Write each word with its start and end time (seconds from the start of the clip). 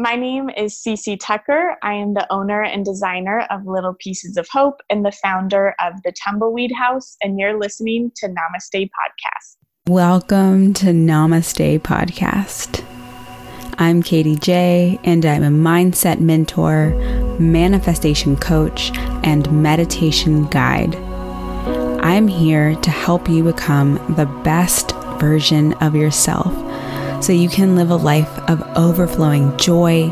My 0.00 0.16
name 0.16 0.48
is 0.48 0.82
Cece 0.82 1.18
Tucker. 1.20 1.76
I 1.82 1.92
am 1.92 2.14
the 2.14 2.26
owner 2.32 2.62
and 2.62 2.86
designer 2.86 3.46
of 3.50 3.66
Little 3.66 3.92
Pieces 3.92 4.38
of 4.38 4.48
Hope 4.48 4.80
and 4.88 5.04
the 5.04 5.12
founder 5.12 5.74
of 5.78 6.02
the 6.04 6.12
Tumbleweed 6.12 6.72
House, 6.72 7.18
and 7.22 7.38
you're 7.38 7.60
listening 7.60 8.10
to 8.16 8.26
Namaste 8.26 8.88
Podcast. 8.88 9.56
Welcome 9.90 10.72
to 10.72 10.86
Namaste 10.86 11.80
Podcast. 11.80 12.82
I'm 13.78 14.02
Katie 14.02 14.36
J, 14.36 14.98
and 15.04 15.26
I'm 15.26 15.42
a 15.42 15.50
mindset 15.50 16.18
mentor, 16.18 16.94
manifestation 17.38 18.38
coach, 18.38 18.96
and 19.22 19.52
meditation 19.52 20.46
guide. 20.46 20.96
I'm 22.02 22.26
here 22.26 22.74
to 22.74 22.90
help 22.90 23.28
you 23.28 23.44
become 23.44 23.96
the 24.16 24.24
best 24.44 24.92
version 25.18 25.74
of 25.74 25.94
yourself 25.94 26.69
so 27.20 27.32
you 27.32 27.48
can 27.48 27.76
live 27.76 27.90
a 27.90 27.96
life 27.96 28.38
of 28.48 28.62
overflowing 28.76 29.56
joy, 29.58 30.10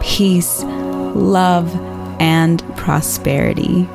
peace, 0.00 0.62
love, 0.64 1.72
and 2.20 2.60
prosperity. 2.76 3.88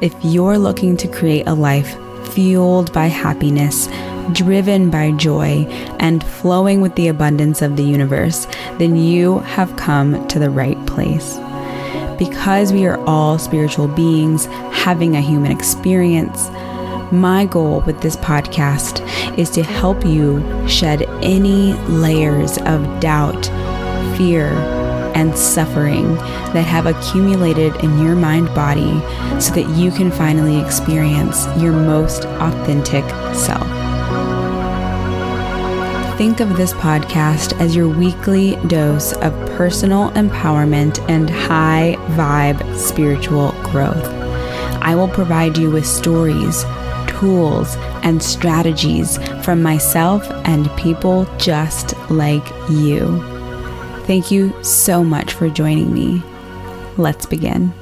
If 0.00 0.14
you're 0.22 0.58
looking 0.58 0.96
to 0.96 1.08
create 1.08 1.46
a 1.46 1.54
life 1.54 1.96
fueled 2.28 2.92
by 2.92 3.06
happiness, 3.06 3.88
driven 4.32 4.90
by 4.90 5.12
joy, 5.12 5.66
and 5.98 6.24
flowing 6.24 6.80
with 6.80 6.94
the 6.94 7.08
abundance 7.08 7.62
of 7.62 7.76
the 7.76 7.82
universe, 7.82 8.46
then 8.78 8.96
you 8.96 9.40
have 9.40 9.76
come 9.76 10.26
to 10.28 10.38
the 10.38 10.50
right 10.50 10.78
place. 10.86 11.38
Because 12.18 12.72
we 12.72 12.86
are 12.86 12.98
all 13.06 13.38
spiritual 13.38 13.88
beings 13.88 14.46
having 14.72 15.16
a 15.16 15.20
human 15.20 15.52
experience, 15.52 16.48
my 17.12 17.46
goal 17.46 17.80
with 17.86 18.00
this 18.00 18.16
podcast 18.16 19.00
is 19.38 19.50
to 19.50 19.62
help 19.62 20.04
you 20.04 20.42
shed 20.68 21.02
any 21.22 21.72
layers 21.88 22.58
of 22.58 23.00
doubt, 23.00 23.46
fear, 24.16 24.46
and 25.14 25.36
suffering 25.36 26.14
that 26.52 26.66
have 26.66 26.86
accumulated 26.86 27.74
in 27.82 27.98
your 27.98 28.14
mind 28.14 28.46
body 28.54 29.00
so 29.40 29.52
that 29.54 29.68
you 29.74 29.90
can 29.90 30.10
finally 30.10 30.60
experience 30.60 31.46
your 31.56 31.72
most 31.72 32.24
authentic 32.24 33.04
self. 33.34 33.66
Think 36.18 36.40
of 36.40 36.56
this 36.56 36.72
podcast 36.74 37.58
as 37.60 37.76
your 37.76 37.88
weekly 37.88 38.56
dose 38.66 39.12
of 39.14 39.32
personal 39.56 40.10
empowerment 40.10 40.98
and 41.08 41.30
high 41.30 41.96
vibe 42.10 42.76
spiritual 42.76 43.52
growth. 43.62 44.04
I 44.82 44.94
will 44.94 45.08
provide 45.08 45.56
you 45.56 45.70
with 45.70 45.86
stories 45.86 46.64
tools 47.18 47.76
and 48.02 48.22
strategies 48.22 49.18
from 49.44 49.62
myself 49.62 50.24
and 50.44 50.70
people 50.76 51.26
just 51.38 51.98
like 52.10 52.46
you. 52.70 53.20
Thank 54.06 54.30
you 54.30 54.54
so 54.62 55.04
much 55.04 55.34
for 55.34 55.50
joining 55.50 55.92
me. 55.92 56.22
Let's 56.96 57.26
begin. 57.26 57.72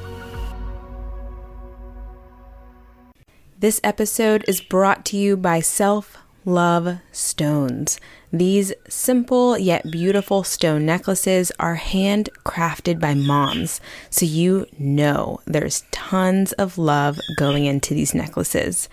This 3.59 3.79
episode 3.83 4.43
is 4.47 4.61
brought 4.61 5.05
to 5.05 5.17
you 5.17 5.35
by 5.35 5.61
Self 5.61 6.17
Love 6.45 6.99
Stones. 7.11 7.99
These 8.31 8.73
simple 8.87 9.57
yet 9.57 9.89
beautiful 9.89 10.43
stone 10.43 10.85
necklaces 10.85 11.51
are 11.59 11.77
handcrafted 11.77 12.99
by 12.99 13.15
moms, 13.15 13.81
so 14.09 14.25
you 14.25 14.67
know 14.77 15.39
there's 15.45 15.85
tons 15.91 16.51
of 16.53 16.77
love 16.77 17.19
going 17.37 17.65
into 17.65 17.93
these 17.93 18.13
necklaces. 18.13 18.89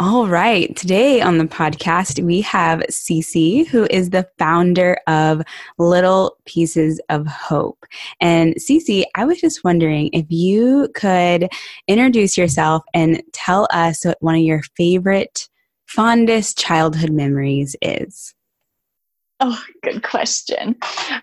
All 0.00 0.26
right. 0.26 0.74
Today 0.74 1.20
on 1.20 1.38
the 1.38 1.44
podcast, 1.44 2.20
we 2.20 2.40
have 2.40 2.80
Cece, 2.90 3.68
who 3.68 3.86
is 3.90 4.10
the 4.10 4.28
founder 4.40 4.98
of 5.06 5.40
Little 5.78 6.36
Pieces 6.46 7.00
of 7.10 7.28
Hope. 7.28 7.86
And 8.20 8.56
Cece, 8.56 9.04
I 9.14 9.24
was 9.24 9.40
just 9.40 9.62
wondering 9.62 10.10
if 10.12 10.26
you 10.28 10.88
could 10.96 11.48
introduce 11.86 12.36
yourself 12.36 12.82
and 12.92 13.22
tell 13.32 13.68
us 13.70 14.04
what 14.04 14.18
one 14.20 14.34
of 14.34 14.40
your 14.40 14.62
favorite, 14.76 15.48
fondest 15.86 16.58
childhood 16.58 17.12
memories 17.12 17.76
is. 17.80 18.34
Oh, 19.38 19.62
good 19.84 20.02
question. 20.02 20.74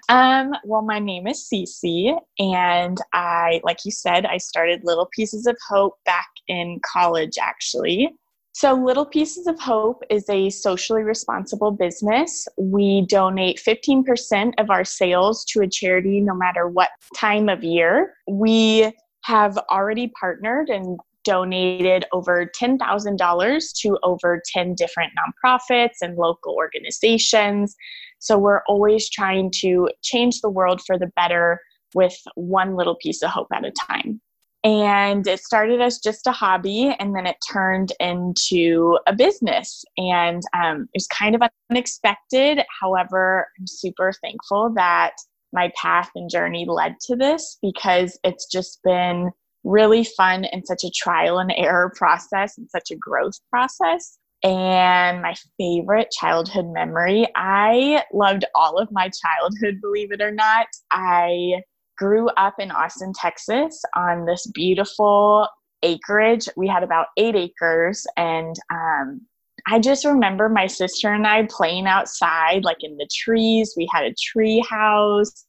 Um, 0.08 0.54
well, 0.64 0.82
my 0.82 1.00
name 1.00 1.28
is 1.28 1.46
Cece, 1.52 2.18
and 2.40 2.98
I, 3.14 3.60
like 3.66 3.80
you 3.84 3.92
said, 3.92 4.26
I 4.26 4.38
started 4.38 4.86
Little 4.86 5.10
Pieces 5.14 5.46
of 5.46 5.58
Hope 5.68 5.96
back 6.06 6.30
in 6.48 6.80
college, 6.86 7.38
actually. 7.42 8.14
So, 8.54 8.74
Little 8.74 9.06
Pieces 9.06 9.48
of 9.48 9.60
Hope 9.62 10.04
is 10.10 10.30
a 10.30 10.50
socially 10.50 11.04
responsible 11.04 11.72
business. 11.72 12.48
We 12.58 13.06
donate 13.08 13.62
15% 13.66 14.54
of 14.58 14.70
our 14.70 14.84
sales 14.84 15.46
to 15.46 15.62
a 15.62 15.70
charity 15.70 16.20
no 16.20 16.36
matter 16.36 16.68
what 16.68 16.90
time 17.16 17.48
of 17.48 17.64
year. 17.64 18.14
We 18.28 18.92
have 19.24 19.58
already 19.70 20.12
partnered 20.20 20.70
and 20.70 21.00
donated 21.24 22.06
over 22.12 22.52
$10,000 22.60 23.80
to 23.82 24.00
over 24.04 24.42
10 24.46 24.76
different 24.76 25.14
nonprofits 25.16 25.98
and 26.02 26.18
local 26.18 26.54
organizations. 26.56 27.74
So, 28.20 28.38
we're 28.38 28.64
always 28.68 29.10
trying 29.10 29.52
to 29.62 29.90
change 30.04 30.42
the 30.42 30.50
world 30.50 30.82
for 30.86 31.00
the 31.00 31.12
better 31.16 31.62
with 31.94 32.18
one 32.36 32.76
little 32.76 32.96
piece 32.96 33.22
of 33.22 33.30
hope 33.30 33.48
at 33.54 33.64
a 33.64 33.72
time. 33.72 34.20
And 34.64 35.26
it 35.26 35.40
started 35.40 35.82
as 35.82 35.98
just 35.98 36.28
a 36.28 36.32
hobby 36.32 36.96
and 37.00 37.16
then 37.16 37.26
it 37.26 37.38
turned 37.52 37.94
into 38.00 39.00
a 39.08 39.14
business. 39.14 39.84
And 39.98 40.44
um, 40.54 40.84
it 40.94 40.98
was 40.98 41.08
kind 41.08 41.34
of 41.36 41.42
unexpected. 41.72 42.60
However, 42.80 43.48
I'm 43.60 43.66
super 43.66 44.14
thankful 44.22 44.72
that 44.76 45.14
my 45.52 45.72
path 45.76 46.12
and 46.16 46.30
journey 46.30 46.66
led 46.68 46.96
to 47.08 47.16
this 47.16 47.58
because 47.62 48.20
it's 48.24 48.46
just 48.46 48.80
been 48.84 49.32
really 49.64 50.04
fun 50.04 50.46
and 50.46 50.66
such 50.66 50.84
a 50.84 50.92
trial 50.92 51.40
and 51.40 51.54
error 51.56 51.92
process 51.96 52.58
and 52.58 52.70
such 52.70 52.92
a 52.92 52.96
growth 52.96 53.40
process. 53.50 54.18
And 54.44 55.22
my 55.22 55.36
favorite 55.60 56.10
childhood 56.12 56.66
memory, 56.70 57.28
I 57.36 58.04
loved 58.12 58.46
all 58.56 58.78
of 58.78 58.90
my 58.92 59.10
childhood, 59.10 59.80
believe 59.82 60.12
it 60.12 60.22
or 60.22 60.32
not. 60.32 60.66
I 60.92 61.62
grew 62.02 62.30
up 62.30 62.56
in 62.58 62.72
Austin, 62.72 63.14
Texas, 63.14 63.80
on 63.96 64.26
this 64.26 64.48
beautiful 64.48 65.48
acreage. 65.84 66.50
We 66.58 66.68
had 66.68 66.82
about 66.82 67.08
eight 67.16 67.36
acres, 67.36 68.08
and 68.18 68.56
um, 68.74 69.22
I 69.68 69.80
just 69.80 70.04
remember 70.04 70.50
my 70.50 70.66
sister 70.66 71.14
and 71.14 71.28
I 71.28 71.48
playing 71.48 71.86
outside, 71.86 72.64
like 72.64 72.80
in 72.82 72.98
the 72.98 73.08
trees. 73.14 73.76
We 73.78 73.88
had 73.94 74.04
a 74.04 74.16
tree 74.20 74.66
house. 74.68 75.46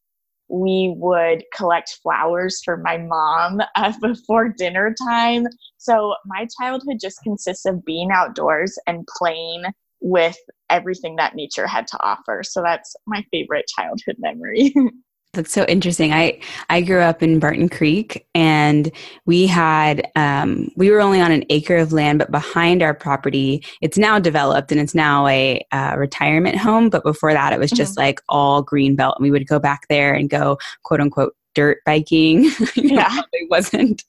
We 0.48 0.92
would 0.98 1.42
collect 1.56 1.98
flowers 2.02 2.60
for 2.62 2.76
my 2.76 2.98
mom 2.98 3.62
uh, 3.74 3.94
before 4.02 4.50
dinner 4.50 4.94
time. 5.08 5.46
So 5.78 6.14
my 6.26 6.46
childhood 6.60 6.98
just 7.00 7.22
consists 7.22 7.64
of 7.64 7.82
being 7.86 8.10
outdoors 8.12 8.78
and 8.86 9.06
playing 9.16 9.62
with 10.02 10.36
everything 10.69 11.16
that 11.16 11.34
nature 11.34 11.66
had 11.66 11.86
to 11.86 11.98
offer. 12.02 12.42
So 12.42 12.60
that's 12.62 12.94
my 13.06 13.24
favorite 13.30 13.64
childhood 13.74 14.16
memory. 14.19 14.74
That's 15.34 15.53
so 15.53 15.65
interesting. 15.65 16.12
I 16.12 16.38
I 16.69 16.82
grew 16.82 17.00
up 17.00 17.22
in 17.22 17.38
Barton 17.38 17.70
Creek, 17.70 18.26
and 18.34 18.93
we 19.25 19.47
had 19.47 20.06
um, 20.14 20.70
we 20.76 20.90
were 20.90 21.00
only 21.00 21.23
on 21.23 21.32
an 21.32 21.44
acre 21.49 21.76
of 21.76 21.90
land, 21.90 22.19
but 22.19 22.31
behind 22.31 22.82
our 22.82 22.93
property, 22.93 23.64
it's 23.81 23.96
now 23.96 24.19
developed 24.19 24.70
and 24.70 24.79
it's 24.79 24.94
now 24.94 25.26
a 25.26 25.64
uh, 25.73 25.94
retirement 25.96 26.58
home. 26.58 26.90
But 26.90 27.02
before 27.02 27.32
that, 27.32 27.55
it 27.55 27.58
was 27.58 27.70
just 27.70 27.93
mm-hmm. 27.93 28.00
like 28.00 28.20
all 28.29 28.61
green 28.61 28.94
belt, 28.94 29.17
and 29.17 29.23
we 29.23 29.31
would 29.31 29.46
go 29.46 29.58
back 29.58 29.88
there 29.88 30.12
and 30.12 30.29
go 30.29 30.58
quote 30.82 31.00
unquote 31.00 31.35
dirt 31.55 31.78
biking. 31.87 32.44
yeah, 32.75 33.23
it 33.32 33.49
wasn't 33.49 34.05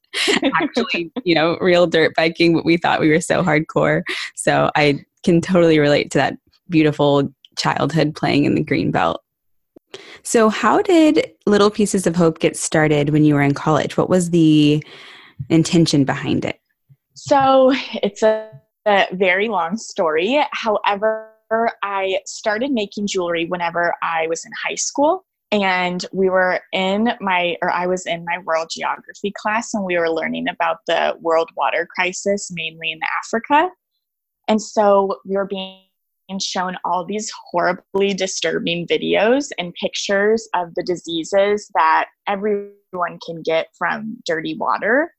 actually 0.62 1.10
you 1.24 1.36
know 1.36 1.58
real 1.62 1.88
dirt 1.88 2.14
biking, 2.18 2.54
but 2.54 2.66
we 2.66 2.76
thought 2.76 3.00
we 3.00 3.10
were 3.10 3.22
so 3.22 3.42
hardcore. 3.42 4.02
So 4.36 4.72
I 4.76 5.06
can 5.24 5.40
totally 5.40 5.80
relate 5.80 6.12
to 6.12 6.18
that 6.18 6.38
beautiful 6.69 7.34
childhood 7.58 8.14
playing 8.14 8.44
in 8.44 8.56
the 8.56 8.64
green 8.64 8.92
belt. 8.92 9.23
So, 10.24 10.50
how 10.50 10.81
did 10.81 11.31
Little 11.45 11.69
Pieces 11.69 12.07
of 12.07 12.16
Hope 12.16 12.40
get 12.40 12.57
started 12.57 13.10
when 13.10 13.24
you 13.24 13.36
were 13.36 13.42
in 13.42 13.54
college? 13.54 13.98
What 13.98 14.10
was 14.10 14.30
the 14.30 14.84
intention 15.50 16.04
behind 16.06 16.45
it? 16.45 16.60
So, 17.13 17.74
it's 18.01 18.24
a, 18.24 18.50
a 18.86 19.07
very 19.13 19.50
long 19.50 19.78
story. 19.78 20.44
However, 20.51 21.30
I 21.84 22.19
started 22.25 22.72
making 22.72 23.07
jewelry 23.07 23.45
whenever 23.45 23.94
I 24.01 24.28
was 24.28 24.45
in 24.45 24.51
high 24.66 24.75
school. 24.75 25.25
and 25.54 26.04
we 26.12 26.30
were 26.31 26.60
in 26.72 27.12
my 27.22 27.56
or 27.62 27.69
i 27.69 27.86
was 27.86 28.07
in 28.07 28.25
my 28.25 28.40
world 28.40 28.69
geography 28.72 29.31
class 29.38 29.74
and 29.74 29.86
we 29.86 29.98
were 29.98 30.10
learning 30.10 30.48
about 30.50 30.78
the 30.88 31.16
world 31.22 31.50
water 31.56 31.88
crisis 31.95 32.50
mainly 32.51 32.92
in 32.92 33.00
africa 33.22 33.69
and 34.48 34.60
so 34.62 35.19
we 35.25 35.36
were 35.36 35.45
being 35.45 35.80
shown 36.41 36.77
all 36.85 37.06
these 37.06 37.31
horribly 37.51 38.13
disturbing 38.13 38.88
videos 38.88 39.50
and 39.57 39.74
pictures 39.74 40.47
of 40.56 40.74
the 40.75 40.83
diseases 40.83 41.69
that 41.75 42.07
everyone 42.27 43.19
can 43.25 43.41
get 43.44 43.68
from 43.77 44.18
dirty 44.25 44.56
water 44.57 45.12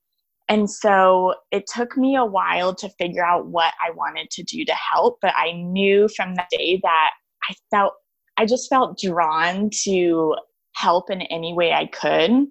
and 0.48 0.68
so 0.68 1.34
it 1.50 1.66
took 1.66 1.96
me 1.96 2.16
a 2.16 2.24
while 2.24 2.74
to 2.74 2.88
figure 2.98 3.24
out 3.24 3.46
what 3.46 3.72
I 3.80 3.90
wanted 3.92 4.30
to 4.30 4.42
do 4.42 4.64
to 4.64 4.74
help, 4.74 5.18
but 5.22 5.32
I 5.36 5.52
knew 5.52 6.08
from 6.14 6.34
that 6.34 6.48
day 6.50 6.80
that 6.82 7.10
I 7.48 7.54
felt, 7.70 7.94
I 8.36 8.44
just 8.44 8.68
felt 8.68 8.98
drawn 8.98 9.70
to 9.84 10.34
help 10.74 11.10
in 11.10 11.22
any 11.22 11.54
way 11.54 11.72
I 11.72 11.86
could. 11.86 12.46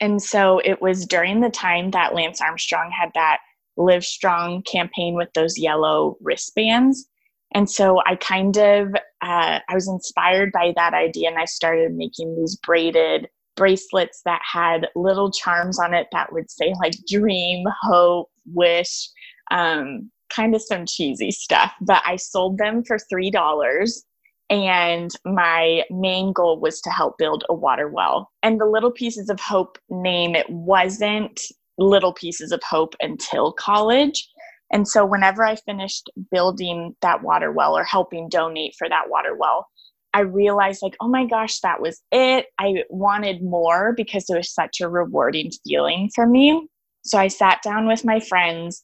And 0.00 0.22
so 0.22 0.60
it 0.64 0.80
was 0.80 1.06
during 1.06 1.40
the 1.40 1.50
time 1.50 1.90
that 1.90 2.14
Lance 2.14 2.40
Armstrong 2.40 2.90
had 2.90 3.10
that 3.14 3.38
Livestrong 3.78 4.64
campaign 4.66 5.14
with 5.14 5.32
those 5.34 5.58
yellow 5.58 6.16
wristbands. 6.20 7.08
And 7.54 7.70
so 7.70 8.00
I 8.04 8.16
kind 8.16 8.56
of, 8.56 8.94
uh, 9.22 9.60
I 9.68 9.74
was 9.74 9.88
inspired 9.88 10.50
by 10.52 10.72
that 10.76 10.92
idea 10.92 11.28
and 11.28 11.38
I 11.38 11.44
started 11.44 11.94
making 11.94 12.36
these 12.36 12.56
braided 12.56 13.28
bracelets 13.56 14.22
that 14.24 14.40
had 14.42 14.88
little 14.96 15.30
charms 15.30 15.78
on 15.78 15.94
it 15.94 16.08
that 16.12 16.32
would 16.32 16.50
say 16.50 16.74
like 16.80 16.94
dream, 17.08 17.64
hope, 17.82 18.28
wish, 18.52 19.08
um, 19.50 20.10
kind 20.34 20.54
of 20.54 20.62
some 20.62 20.84
cheesy 20.86 21.30
stuff. 21.30 21.72
But 21.80 22.02
I 22.04 22.16
sold 22.16 22.58
them 22.58 22.82
for 22.84 22.98
$3. 23.12 24.02
And 24.50 25.10
my 25.24 25.84
main 25.90 26.32
goal 26.32 26.60
was 26.60 26.80
to 26.82 26.90
help 26.90 27.16
build 27.16 27.44
a 27.48 27.54
water 27.54 27.88
well. 27.88 28.30
And 28.42 28.60
the 28.60 28.66
Little 28.66 28.90
Pieces 28.90 29.30
of 29.30 29.40
Hope 29.40 29.78
name, 29.88 30.34
it 30.34 30.48
wasn't 30.50 31.40
Little 31.78 32.12
Pieces 32.12 32.52
of 32.52 32.62
Hope 32.62 32.94
until 33.00 33.52
college. 33.52 34.28
And 34.74 34.88
so, 34.88 35.06
whenever 35.06 35.44
I 35.44 35.54
finished 35.54 36.10
building 36.32 36.96
that 37.00 37.22
water 37.22 37.52
well 37.52 37.78
or 37.78 37.84
helping 37.84 38.28
donate 38.28 38.74
for 38.76 38.88
that 38.88 39.08
water 39.08 39.36
well, 39.38 39.68
I 40.12 40.20
realized, 40.20 40.82
like, 40.82 40.96
oh 41.00 41.08
my 41.08 41.26
gosh, 41.26 41.60
that 41.60 41.80
was 41.80 42.02
it. 42.10 42.46
I 42.58 42.82
wanted 42.90 43.42
more 43.42 43.94
because 43.96 44.28
it 44.28 44.36
was 44.36 44.52
such 44.52 44.80
a 44.80 44.88
rewarding 44.88 45.52
feeling 45.64 46.10
for 46.12 46.26
me. 46.26 46.66
So 47.04 47.18
I 47.18 47.28
sat 47.28 47.62
down 47.62 47.86
with 47.86 48.04
my 48.04 48.18
friends 48.18 48.82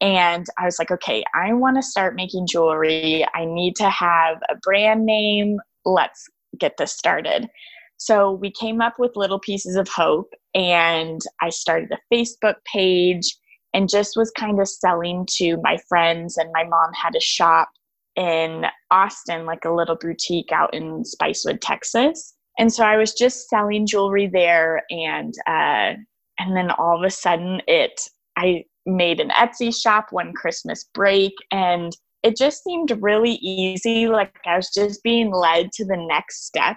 and 0.00 0.46
I 0.56 0.66
was 0.66 0.78
like, 0.78 0.92
okay, 0.92 1.24
I 1.34 1.52
want 1.52 1.78
to 1.78 1.82
start 1.82 2.14
making 2.14 2.46
jewelry. 2.46 3.26
I 3.34 3.44
need 3.44 3.74
to 3.76 3.90
have 3.90 4.36
a 4.48 4.54
brand 4.62 5.04
name. 5.04 5.58
Let's 5.84 6.28
get 6.60 6.76
this 6.76 6.92
started. 6.92 7.48
So 7.96 8.32
we 8.32 8.52
came 8.52 8.80
up 8.80 9.00
with 9.00 9.16
Little 9.16 9.40
Pieces 9.40 9.74
of 9.74 9.88
Hope 9.88 10.32
and 10.54 11.20
I 11.40 11.48
started 11.48 11.90
a 11.90 12.14
Facebook 12.14 12.56
page 12.72 13.36
and 13.74 13.88
just 13.88 14.16
was 14.16 14.30
kind 14.30 14.60
of 14.60 14.68
selling 14.68 15.26
to 15.36 15.58
my 15.62 15.76
friends. 15.88 16.38
And 16.38 16.50
my 16.54 16.64
mom 16.64 16.92
had 16.94 17.14
a 17.14 17.20
shop 17.20 17.68
in 18.16 18.64
Austin, 18.90 19.44
like 19.44 19.64
a 19.64 19.72
little 19.72 19.96
boutique 19.96 20.52
out 20.52 20.72
in 20.72 21.02
Spicewood, 21.02 21.58
Texas. 21.60 22.34
And 22.58 22.72
so 22.72 22.84
I 22.84 22.96
was 22.96 23.12
just 23.12 23.48
selling 23.48 23.84
jewelry 23.84 24.28
there, 24.32 24.84
and 24.88 25.34
uh, 25.48 25.98
and 26.38 26.56
then 26.56 26.70
all 26.70 26.96
of 26.96 27.04
a 27.04 27.10
sudden, 27.10 27.60
it 27.66 28.00
I 28.36 28.64
made 28.86 29.20
an 29.20 29.30
Etsy 29.30 29.74
shop 29.74 30.06
one 30.10 30.32
Christmas 30.32 30.84
break, 30.94 31.32
and 31.50 31.92
it 32.22 32.36
just 32.36 32.62
seemed 32.62 32.96
really 33.00 33.34
easy. 33.42 34.06
Like 34.06 34.38
I 34.46 34.56
was 34.56 34.70
just 34.70 35.02
being 35.02 35.32
led 35.32 35.72
to 35.72 35.84
the 35.84 35.96
next 35.96 36.46
step, 36.46 36.76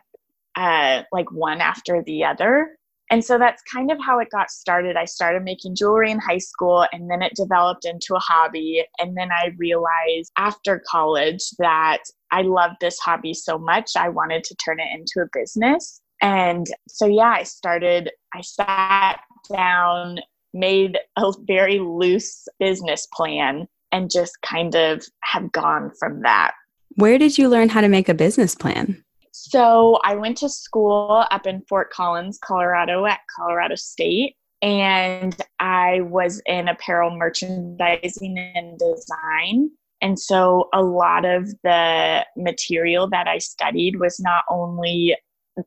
uh, 0.55 1.03
like 1.11 1.31
one 1.31 1.61
after 1.61 2.03
the 2.03 2.25
other. 2.25 2.75
And 3.09 3.24
so 3.24 3.38
that's 3.38 3.62
kind 3.63 3.89
of 3.92 3.98
how 4.01 4.19
it 4.19 4.30
got 4.31 4.51
started. 4.51 4.98
I 4.98 5.06
started 5.06 5.44
making 5.44 5.75
jewelry 5.75 6.12
in 6.12 6.19
high 6.19 6.39
school 6.39 6.86
and 6.92 7.09
then 7.09 7.21
it 7.21 7.33
developed 7.36 7.86
into 7.86 8.15
a 8.15 8.19
hobby. 8.19 8.83
And 9.00 9.15
then 9.15 9.31
I 9.31 9.51
realized 9.57 10.31
after 10.38 10.83
college 10.86 11.44
that 11.59 12.00
I 12.31 12.42
loved 12.42 12.75
this 12.81 13.00
hobby 13.00 13.33
so 13.33 13.57
much, 13.57 13.92
I 13.98 14.09
wanted 14.09 14.44
to 14.45 14.56
turn 14.56 14.80
it 14.80 14.88
into 14.94 15.21
a 15.25 15.30
business. 15.31 16.01
And 16.21 16.68
so, 16.88 17.06
yeah, 17.06 17.36
I 17.38 17.44
started, 17.44 18.12
I 18.33 18.42
sat 18.42 19.21
down, 19.54 20.19
made 20.54 20.98
a 21.15 21.31
very 21.45 21.80
loose 21.80 22.48
business 22.59 23.07
plan, 23.13 23.68
and 23.92 24.12
just 24.12 24.42
kind 24.42 24.75
of 24.75 25.06
have 25.24 25.51
gone 25.51 25.92
from 26.00 26.24
that. 26.24 26.54
Where 26.95 27.18
did 27.18 27.38
you 27.38 27.48
learn 27.48 27.69
how 27.69 27.81
to 27.81 27.88
make 27.88 28.09
a 28.09 28.13
business 28.13 28.56
plan? 28.56 29.04
So 29.39 29.99
I 30.03 30.15
went 30.15 30.37
to 30.37 30.49
school 30.49 31.23
up 31.29 31.45
in 31.45 31.61
Fort 31.69 31.91
Collins, 31.91 32.39
Colorado 32.43 33.05
at 33.05 33.19
Colorado 33.35 33.75
State. 33.75 34.35
And 34.63 35.39
I 35.59 36.01
was 36.01 36.41
in 36.47 36.67
apparel 36.67 37.15
merchandising 37.15 38.39
and 38.55 38.79
design. 38.79 39.69
And 40.01 40.19
so 40.19 40.69
a 40.73 40.81
lot 40.81 41.23
of 41.23 41.49
the 41.63 42.25
material 42.35 43.07
that 43.11 43.27
I 43.27 43.37
studied 43.37 43.99
was 43.99 44.19
not 44.19 44.43
only 44.49 45.15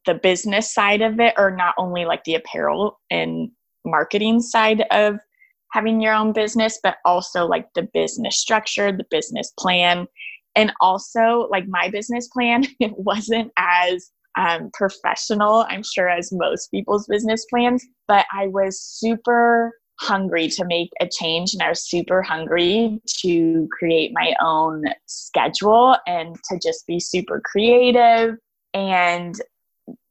the 0.04 0.14
business 0.14 0.74
side 0.74 1.00
of 1.00 1.20
it, 1.20 1.34
or 1.38 1.52
not 1.52 1.74
only 1.78 2.04
like 2.04 2.24
the 2.24 2.34
apparel 2.34 2.98
and 3.08 3.50
marketing 3.84 4.40
side 4.40 4.84
of 4.90 5.20
having 5.72 6.00
your 6.00 6.14
own 6.14 6.32
business, 6.32 6.80
but 6.82 6.96
also 7.04 7.46
like 7.46 7.68
the 7.74 7.88
business 7.94 8.36
structure, 8.36 8.90
the 8.90 9.06
business 9.10 9.52
plan, 9.56 10.08
and 10.56 10.72
also 10.80 11.48
like 11.50 11.66
my 11.68 11.88
business 11.90 12.28
plan 12.28 12.64
it 12.80 12.92
wasn't 12.96 13.50
as 13.56 14.10
um, 14.38 14.70
professional 14.72 15.66
i'm 15.68 15.82
sure 15.82 16.08
as 16.08 16.30
most 16.32 16.68
people's 16.68 17.06
business 17.06 17.44
plans 17.50 17.84
but 18.06 18.26
i 18.32 18.46
was 18.46 18.80
super 18.80 19.72
hungry 19.98 20.48
to 20.48 20.64
make 20.64 20.90
a 21.00 21.08
change 21.08 21.52
and 21.52 21.62
i 21.62 21.68
was 21.68 21.88
super 21.88 22.22
hungry 22.22 23.00
to 23.06 23.68
create 23.76 24.12
my 24.14 24.32
own 24.42 24.84
schedule 25.06 25.96
and 26.06 26.36
to 26.48 26.58
just 26.62 26.86
be 26.86 26.98
super 26.98 27.40
creative. 27.44 28.36
And 28.74 29.34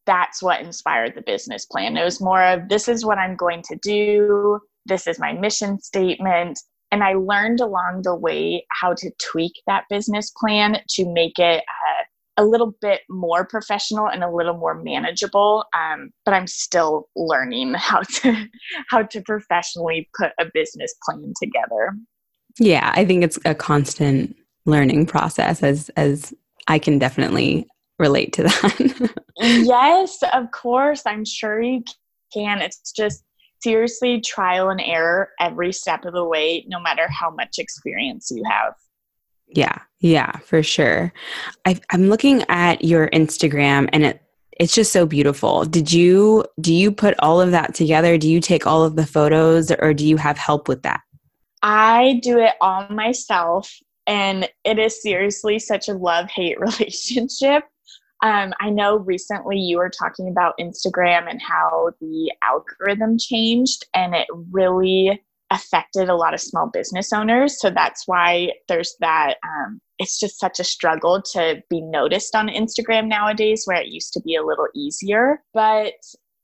that's 0.05 0.41
what 0.41 0.61
inspired 0.61 1.15
the 1.15 1.21
business 1.21 1.65
plan. 1.65 1.97
It 1.97 2.03
was 2.03 2.21
more 2.21 2.43
of 2.43 2.67
this 2.69 2.87
is 2.87 3.05
what 3.05 3.17
i'm 3.17 3.35
going 3.35 3.61
to 3.63 3.75
do. 3.77 4.59
This 4.85 5.07
is 5.07 5.19
my 5.19 5.33
mission 5.33 5.79
statement 5.79 6.59
and 6.91 7.03
I 7.03 7.13
learned 7.13 7.59
along 7.59 8.01
the 8.03 8.15
way 8.15 8.65
how 8.69 8.93
to 8.93 9.11
tweak 9.19 9.53
that 9.67 9.85
business 9.89 10.31
plan 10.31 10.81
to 10.91 11.11
make 11.11 11.37
it 11.37 11.59
uh, 11.59 12.03
a 12.37 12.45
little 12.45 12.73
bit 12.81 13.01
more 13.09 13.45
professional 13.45 14.07
and 14.07 14.23
a 14.23 14.31
little 14.31 14.57
more 14.57 14.73
manageable. 14.73 15.65
Um, 15.73 16.11
but 16.25 16.33
I'm 16.33 16.47
still 16.47 17.09
learning 17.15 17.73
how 17.77 18.01
to 18.01 18.47
how 18.89 19.03
to 19.03 19.21
professionally 19.21 20.09
put 20.17 20.31
a 20.39 20.45
business 20.53 20.93
plan 21.03 21.33
together. 21.41 21.95
Yeah, 22.57 22.91
I 22.95 23.05
think 23.05 23.23
it's 23.23 23.39
a 23.45 23.53
constant 23.53 24.35
learning 24.65 25.05
process 25.05 25.61
as 25.63 25.89
as 25.89 26.33
I 26.67 26.79
can 26.79 26.99
definitely 26.99 27.67
relate 27.97 28.33
to 28.33 28.43
that. 28.43 29.13
yes, 29.37 30.19
of 30.33 30.51
course. 30.51 31.03
I'm 31.05 31.25
sure 31.25 31.61
you 31.61 31.83
can. 32.33 32.61
It's 32.61 32.91
just 32.91 33.23
seriously 33.61 34.21
trial 34.21 34.69
and 34.69 34.81
error 34.81 35.29
every 35.39 35.71
step 35.71 36.05
of 36.05 36.13
the 36.13 36.25
way, 36.25 36.65
no 36.67 36.79
matter 36.79 37.07
how 37.09 37.29
much 37.29 37.59
experience 37.59 38.31
you 38.31 38.43
have. 38.49 38.73
Yeah, 39.47 39.79
yeah, 39.99 40.37
for 40.37 40.61
sure. 40.61 41.11
I, 41.65 41.79
I'm 41.91 42.09
looking 42.09 42.43
at 42.49 42.83
your 42.83 43.09
Instagram 43.09 43.89
and 43.91 44.05
it 44.05 44.21
it's 44.59 44.75
just 44.75 44.91
so 44.91 45.05
beautiful. 45.05 45.63
Did 45.63 45.91
you 45.91 46.45
do 46.59 46.73
you 46.73 46.91
put 46.91 47.15
all 47.19 47.39
of 47.39 47.51
that 47.51 47.73
together? 47.73 48.17
Do 48.17 48.29
you 48.29 48.41
take 48.41 48.67
all 48.67 48.83
of 48.83 48.95
the 48.95 49.05
photos 49.05 49.71
or 49.71 49.93
do 49.93 50.05
you 50.05 50.17
have 50.17 50.37
help 50.37 50.67
with 50.67 50.83
that? 50.83 51.01
I 51.63 52.19
do 52.21 52.39
it 52.39 52.55
all 52.59 52.87
myself 52.89 53.73
and 54.05 54.49
it 54.65 54.79
is 54.79 55.01
seriously 55.01 55.59
such 55.59 55.87
a 55.87 55.93
love-hate 55.93 56.59
relationship 56.59 57.63
um, 58.21 58.53
I 58.59 58.69
know 58.69 58.97
recently 58.97 59.57
you 59.57 59.77
were 59.77 59.89
talking 59.89 60.27
about 60.27 60.57
Instagram 60.59 61.29
and 61.29 61.41
how 61.41 61.91
the 62.01 62.31
algorithm 62.43 63.17
changed, 63.17 63.85
and 63.93 64.13
it 64.15 64.27
really 64.51 65.21
affected 65.51 66.09
a 66.09 66.15
lot 66.15 66.33
of 66.33 66.41
small 66.41 66.67
business 66.67 67.11
owners. 67.11 67.59
So 67.59 67.69
that's 67.69 68.07
why 68.07 68.51
there's 68.67 68.95
that. 68.99 69.35
Um, 69.43 69.81
it's 69.97 70.19
just 70.19 70.39
such 70.39 70.59
a 70.59 70.63
struggle 70.63 71.21
to 71.33 71.61
be 71.69 71.81
noticed 71.81 72.35
on 72.35 72.47
Instagram 72.47 73.07
nowadays, 73.07 73.63
where 73.65 73.81
it 73.81 73.87
used 73.87 74.13
to 74.13 74.21
be 74.21 74.35
a 74.35 74.45
little 74.45 74.67
easier. 74.75 75.41
But 75.53 75.93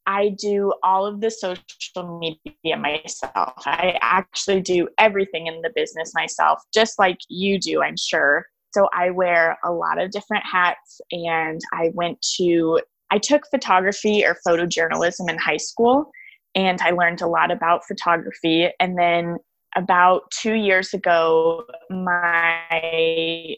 I 0.08 0.36
do 0.40 0.74
all 0.84 1.06
of 1.06 1.20
the 1.20 1.32
social 1.32 2.20
media 2.20 2.78
myself. 2.78 3.54
I 3.66 3.98
actually 4.02 4.62
do 4.62 4.88
everything 4.98 5.48
in 5.48 5.62
the 5.62 5.72
business 5.76 6.14
myself, 6.14 6.62
just 6.74 7.00
like 7.00 7.18
you 7.28 7.60
do, 7.60 7.82
I'm 7.82 7.98
sure. 7.98 8.46
So 8.76 8.90
I 8.94 9.10
wear 9.12 9.58
a 9.64 9.72
lot 9.72 10.02
of 10.02 10.12
different 10.12 10.44
hats 10.46 11.00
and 11.10 11.62
I 11.72 11.92
went 11.94 12.22
to, 12.36 12.82
I 13.10 13.20
took 13.20 13.44
photography 13.50 14.26
or 14.26 14.36
photojournalism 14.46 15.30
in 15.30 15.38
high 15.38 15.56
school 15.56 16.12
and 16.56 16.82
I 16.82 16.90
learned 16.90 17.22
a 17.22 17.28
lot 17.28 17.52
about 17.52 17.86
photography. 17.86 18.68
And 18.82 18.98
then 19.00 19.38
about 19.78 20.24
two 20.32 20.56
years 20.56 20.94
ago, 20.94 21.64
my 21.90 23.56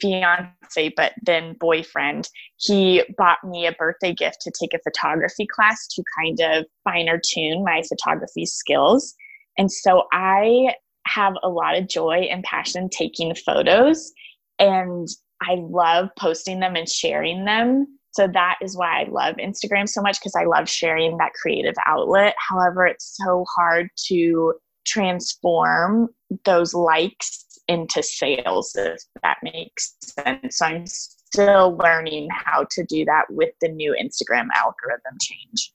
fiance, 0.00 0.94
but 0.96 1.12
then 1.22 1.56
boyfriend, 1.60 2.30
he 2.56 3.02
bought 3.18 3.44
me 3.44 3.66
a 3.66 3.72
birthday 3.72 4.14
gift 4.14 4.38
to 4.40 4.52
take 4.58 4.72
a 4.72 4.82
photography 4.82 5.46
class 5.46 5.86
to 5.88 6.02
kind 6.18 6.40
of 6.40 6.64
finer 6.84 7.20
tune 7.22 7.64
my 7.64 7.82
photography 7.86 8.46
skills. 8.46 9.14
And 9.58 9.70
so 9.70 10.04
I 10.10 10.74
have 11.06 11.34
a 11.42 11.50
lot 11.50 11.76
of 11.76 11.86
joy 11.86 12.28
and 12.30 12.42
passion 12.44 12.88
taking 12.88 13.34
photos, 13.34 14.10
and 14.58 15.08
I 15.42 15.56
love 15.56 16.08
posting 16.18 16.60
them 16.60 16.76
and 16.76 16.88
sharing 16.88 17.44
them. 17.44 17.98
So 18.12 18.28
that 18.28 18.58
is 18.62 18.76
why 18.76 19.00
I 19.00 19.08
love 19.10 19.36
Instagram 19.36 19.88
so 19.88 20.00
much 20.00 20.20
because 20.20 20.36
I 20.36 20.44
love 20.44 20.68
sharing 20.68 21.16
that 21.18 21.32
creative 21.34 21.74
outlet. 21.86 22.34
However, 22.38 22.86
it's 22.86 23.16
so 23.16 23.44
hard 23.54 23.90
to 24.06 24.54
transform 24.86 26.08
those 26.44 26.74
likes 26.74 27.44
into 27.66 28.02
sales, 28.02 28.76
if 28.76 29.00
that 29.22 29.38
makes 29.42 29.96
sense. 30.02 30.58
So 30.58 30.66
I'm 30.66 30.86
still 30.86 31.76
learning 31.82 32.28
how 32.30 32.66
to 32.70 32.84
do 32.84 33.04
that 33.06 33.24
with 33.30 33.50
the 33.60 33.68
new 33.68 33.96
Instagram 34.00 34.46
algorithm 34.54 35.18
change. 35.20 35.72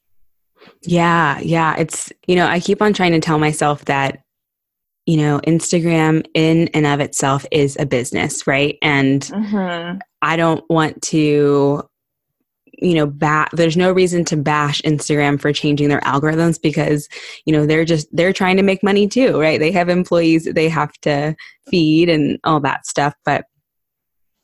Yeah, 0.82 1.38
yeah. 1.40 1.76
It's, 1.76 2.12
you 2.26 2.36
know, 2.36 2.46
I 2.46 2.60
keep 2.60 2.80
on 2.80 2.92
trying 2.92 3.12
to 3.12 3.20
tell 3.20 3.38
myself 3.38 3.84
that, 3.86 4.22
you 5.10 5.16
know, 5.16 5.40
Instagram 5.40 6.24
in 6.34 6.68
and 6.68 6.86
of 6.86 7.00
itself 7.00 7.44
is 7.50 7.76
a 7.80 7.84
business, 7.84 8.46
right? 8.46 8.78
And 8.80 9.22
mm-hmm. 9.22 9.98
I 10.22 10.36
don't 10.36 10.62
want 10.70 11.02
to 11.02 11.82
you 12.78 12.94
know 12.94 13.06
ba- 13.08 13.48
there's 13.52 13.76
no 13.76 13.92
reason 13.92 14.24
to 14.24 14.38
bash 14.38 14.80
instagram 14.82 15.38
for 15.38 15.52
changing 15.52 15.90
their 15.90 16.00
algorithms 16.00 16.58
because 16.62 17.10
you 17.44 17.52
know 17.52 17.66
they're 17.66 17.84
just 17.84 18.08
they're 18.10 18.32
trying 18.32 18.56
to 18.56 18.62
make 18.62 18.82
money 18.82 19.06
too 19.06 19.38
right 19.38 19.60
they 19.60 19.70
have 19.70 19.90
employees 19.90 20.48
they 20.54 20.66
have 20.66 20.90
to 21.02 21.36
feed 21.68 22.08
and 22.08 22.38
all 22.44 22.58
that 22.58 22.86
stuff 22.86 23.12
but 23.26 23.44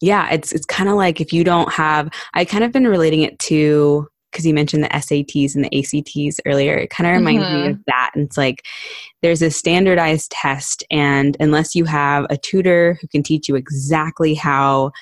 yeah 0.03 0.29
it's 0.31 0.53
it's 0.53 0.67
kind 0.67 0.91
of 0.91 0.97
like 0.97 1.19
if 1.19 1.33
you 1.33 1.45
don't 1.45 1.73
have 1.73 2.11
i 2.35 2.45
kind 2.45 2.63
of 2.63 2.73
been 2.73 2.87
relating 2.87 3.23
it 3.23 3.39
to 3.39 4.07
because 4.37 4.47
you 4.47 4.53
mentioned 4.53 4.85
the 4.85 4.89
SATs 4.89 5.55
and 5.55 5.65
the 5.65 5.79
ACTs 5.79 6.39
earlier, 6.45 6.77
it 6.77 6.91
kind 6.91 7.07
of 7.09 7.15
reminds 7.15 7.47
mm-hmm. 7.47 7.63
me 7.63 7.69
of 7.71 7.85
that. 7.87 8.11
And 8.15 8.27
it's 8.27 8.37
like 8.37 8.67
there's 9.23 9.41
a 9.41 9.51
standardized 9.51 10.31
test, 10.31 10.85
and 10.91 11.39
unless 11.41 11.75
you 11.75 11.87
have 11.87 12.27
a 12.29 12.37
tutor 12.37 12.99
who 13.01 13.09
can 13.09 13.23
teach 13.23 13.49
you 13.49 13.57
exactly 13.57 14.35
how 14.35 14.93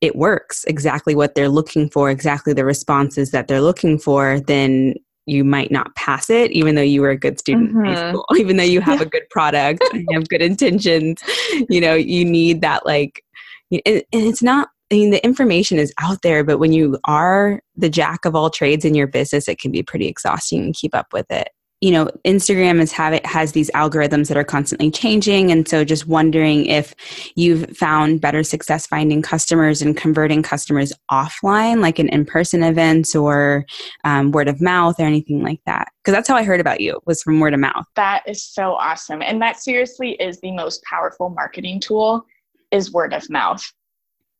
it 0.00 0.16
works 0.16 0.64
exactly 0.64 1.14
what 1.14 1.36
they're 1.36 1.48
looking 1.48 1.88
for, 1.88 2.10
exactly 2.10 2.52
the 2.52 2.64
responses 2.64 3.30
that 3.30 3.46
they're 3.46 3.62
looking 3.62 3.96
for, 3.96 4.40
then 4.40 4.94
you 5.26 5.44
might 5.44 5.70
not 5.70 5.94
pass 5.94 6.28
it, 6.28 6.50
even 6.50 6.74
though 6.74 6.82
you 6.82 7.00
were 7.00 7.10
a 7.10 7.16
good 7.16 7.38
student 7.38 7.70
mm-hmm. 7.70 7.84
in 7.84 7.84
high 7.86 7.94
mm-hmm. 7.94 8.10
school, 8.10 8.26
even 8.36 8.56
though 8.56 8.64
you 8.64 8.80
have 8.80 9.00
a 9.00 9.06
good 9.06 9.28
product, 9.30 9.82
you 9.92 10.06
have 10.12 10.28
good 10.28 10.42
intentions. 10.42 11.22
You 11.68 11.80
know, 11.80 11.94
you 11.94 12.24
need 12.24 12.60
that 12.62 12.84
like, 12.84 13.22
and 13.70 14.02
it's 14.12 14.42
not. 14.42 14.68
I 14.90 14.94
mean, 14.94 15.10
the 15.10 15.24
information 15.24 15.78
is 15.78 15.92
out 16.00 16.22
there, 16.22 16.44
but 16.44 16.58
when 16.58 16.72
you 16.72 16.98
are 17.04 17.60
the 17.76 17.88
jack 17.88 18.24
of 18.24 18.36
all 18.36 18.50
trades 18.50 18.84
in 18.84 18.94
your 18.94 19.08
business, 19.08 19.48
it 19.48 19.58
can 19.58 19.72
be 19.72 19.82
pretty 19.82 20.06
exhausting 20.06 20.72
to 20.72 20.78
keep 20.78 20.94
up 20.94 21.12
with 21.12 21.26
it. 21.30 21.48
You 21.82 21.90
know 21.90 22.08
instagram 22.24 22.80
is 22.80 22.90
have 22.92 23.12
it 23.12 23.26
has 23.26 23.52
these 23.52 23.70
algorithms 23.72 24.28
that 24.28 24.36
are 24.38 24.44
constantly 24.44 24.90
changing 24.90 25.52
and 25.52 25.68
so 25.68 25.84
just 25.84 26.06
wondering 26.06 26.64
if 26.64 26.94
you've 27.34 27.76
found 27.76 28.22
better 28.22 28.42
success 28.42 28.86
finding 28.86 29.20
customers 29.20 29.82
and 29.82 29.94
converting 29.94 30.42
customers 30.42 30.90
offline 31.10 31.82
like 31.82 31.98
in 32.00 32.08
in-person 32.08 32.62
events 32.62 33.14
or 33.14 33.66
um, 34.04 34.30
word 34.32 34.48
of 34.48 34.58
mouth 34.58 34.98
or 34.98 35.04
anything 35.04 35.42
like 35.42 35.60
that. 35.66 35.88
Because 36.02 36.16
that's 36.16 36.28
how 36.28 36.34
i 36.34 36.42
heard 36.42 36.60
about 36.60 36.80
you 36.80 36.98
was 37.04 37.22
from 37.22 37.40
word 37.40 37.52
of 37.52 37.60
mouth. 37.60 37.84
That 37.94 38.22
is 38.26 38.42
so 38.42 38.72
awesome. 38.76 39.20
And 39.20 39.40
that 39.42 39.60
seriously 39.60 40.12
is 40.12 40.40
the 40.40 40.52
most 40.52 40.82
powerful 40.84 41.28
marketing 41.28 41.80
tool 41.80 42.24
is 42.70 42.90
word 42.90 43.12
of 43.12 43.28
mouth 43.28 43.62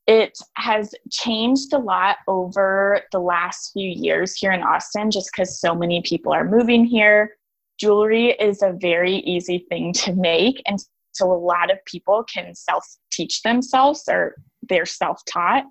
it 0.07 0.37
has 0.55 0.95
changed 1.11 1.73
a 1.73 1.77
lot 1.77 2.17
over 2.27 3.01
the 3.11 3.19
last 3.19 3.71
few 3.73 3.89
years 3.89 4.35
here 4.35 4.53
in 4.53 4.63
Austin 4.63 5.11
just 5.11 5.29
because 5.31 5.59
so 5.59 5.75
many 5.75 6.01
people 6.01 6.31
are 6.31 6.45
moving 6.45 6.85
here. 6.85 7.35
Jewelry 7.77 8.31
is 8.31 8.61
a 8.61 8.71
very 8.71 9.15
easy 9.17 9.65
thing 9.69 9.91
to 9.93 10.13
make. 10.13 10.63
And 10.65 10.79
so 11.11 11.29
a 11.31 11.35
lot 11.35 11.69
of 11.69 11.83
people 11.85 12.23
can 12.23 12.55
self 12.55 12.85
teach 13.11 13.41
themselves 13.41 14.03
or 14.09 14.35
they're 14.69 14.85
self 14.85 15.21
taught. 15.25 15.65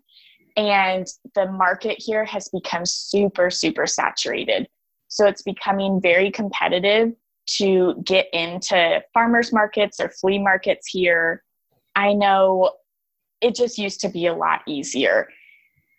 And 0.56 1.06
the 1.34 1.50
market 1.50 1.96
here 1.98 2.24
has 2.24 2.48
become 2.48 2.84
super, 2.84 3.50
super 3.50 3.86
saturated. 3.86 4.68
So 5.08 5.26
it's 5.26 5.42
becoming 5.42 6.00
very 6.00 6.30
competitive 6.30 7.12
to 7.58 7.94
get 8.04 8.26
into 8.32 9.02
farmers 9.14 9.52
markets 9.52 9.98
or 9.98 10.10
flea 10.10 10.38
markets 10.38 10.88
here. 10.88 11.42
I 11.94 12.12
know 12.12 12.72
it 13.46 13.54
just 13.54 13.78
used 13.78 14.00
to 14.00 14.08
be 14.08 14.26
a 14.26 14.34
lot 14.34 14.62
easier. 14.66 15.28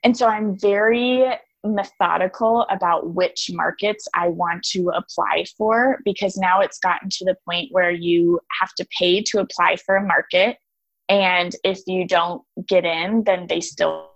And 0.04 0.16
so 0.16 0.27
I'm 0.27 0.60
very 0.60 1.25
methodical 1.63 2.66
about 2.70 3.13
which 3.13 3.50
markets 3.54 4.06
I 4.13 4.27
want 4.27 4.63
to 4.72 4.89
apply 4.89 5.46
for 5.58 6.00
because 6.04 6.36
now 6.36 6.60
it's 6.60 6.77
gotten 6.80 7.10
to 7.10 7.25
the 7.25 7.38
point 7.46 7.70
where 7.72 7.92
you 7.92 8.42
have 8.60 8.74
to 8.75 8.88
pay 8.98 9.22
to 9.24 9.39
apply 9.39 9.77
for 9.77 9.96
a 9.96 10.06
market. 10.06 10.58
And 11.08 11.56
if 11.63 11.80
you 11.88 12.06
don't 12.06 12.42
get 12.68 12.84
in, 12.84 13.24
then 13.24 13.48
they 13.48 13.62
still 13.62 14.12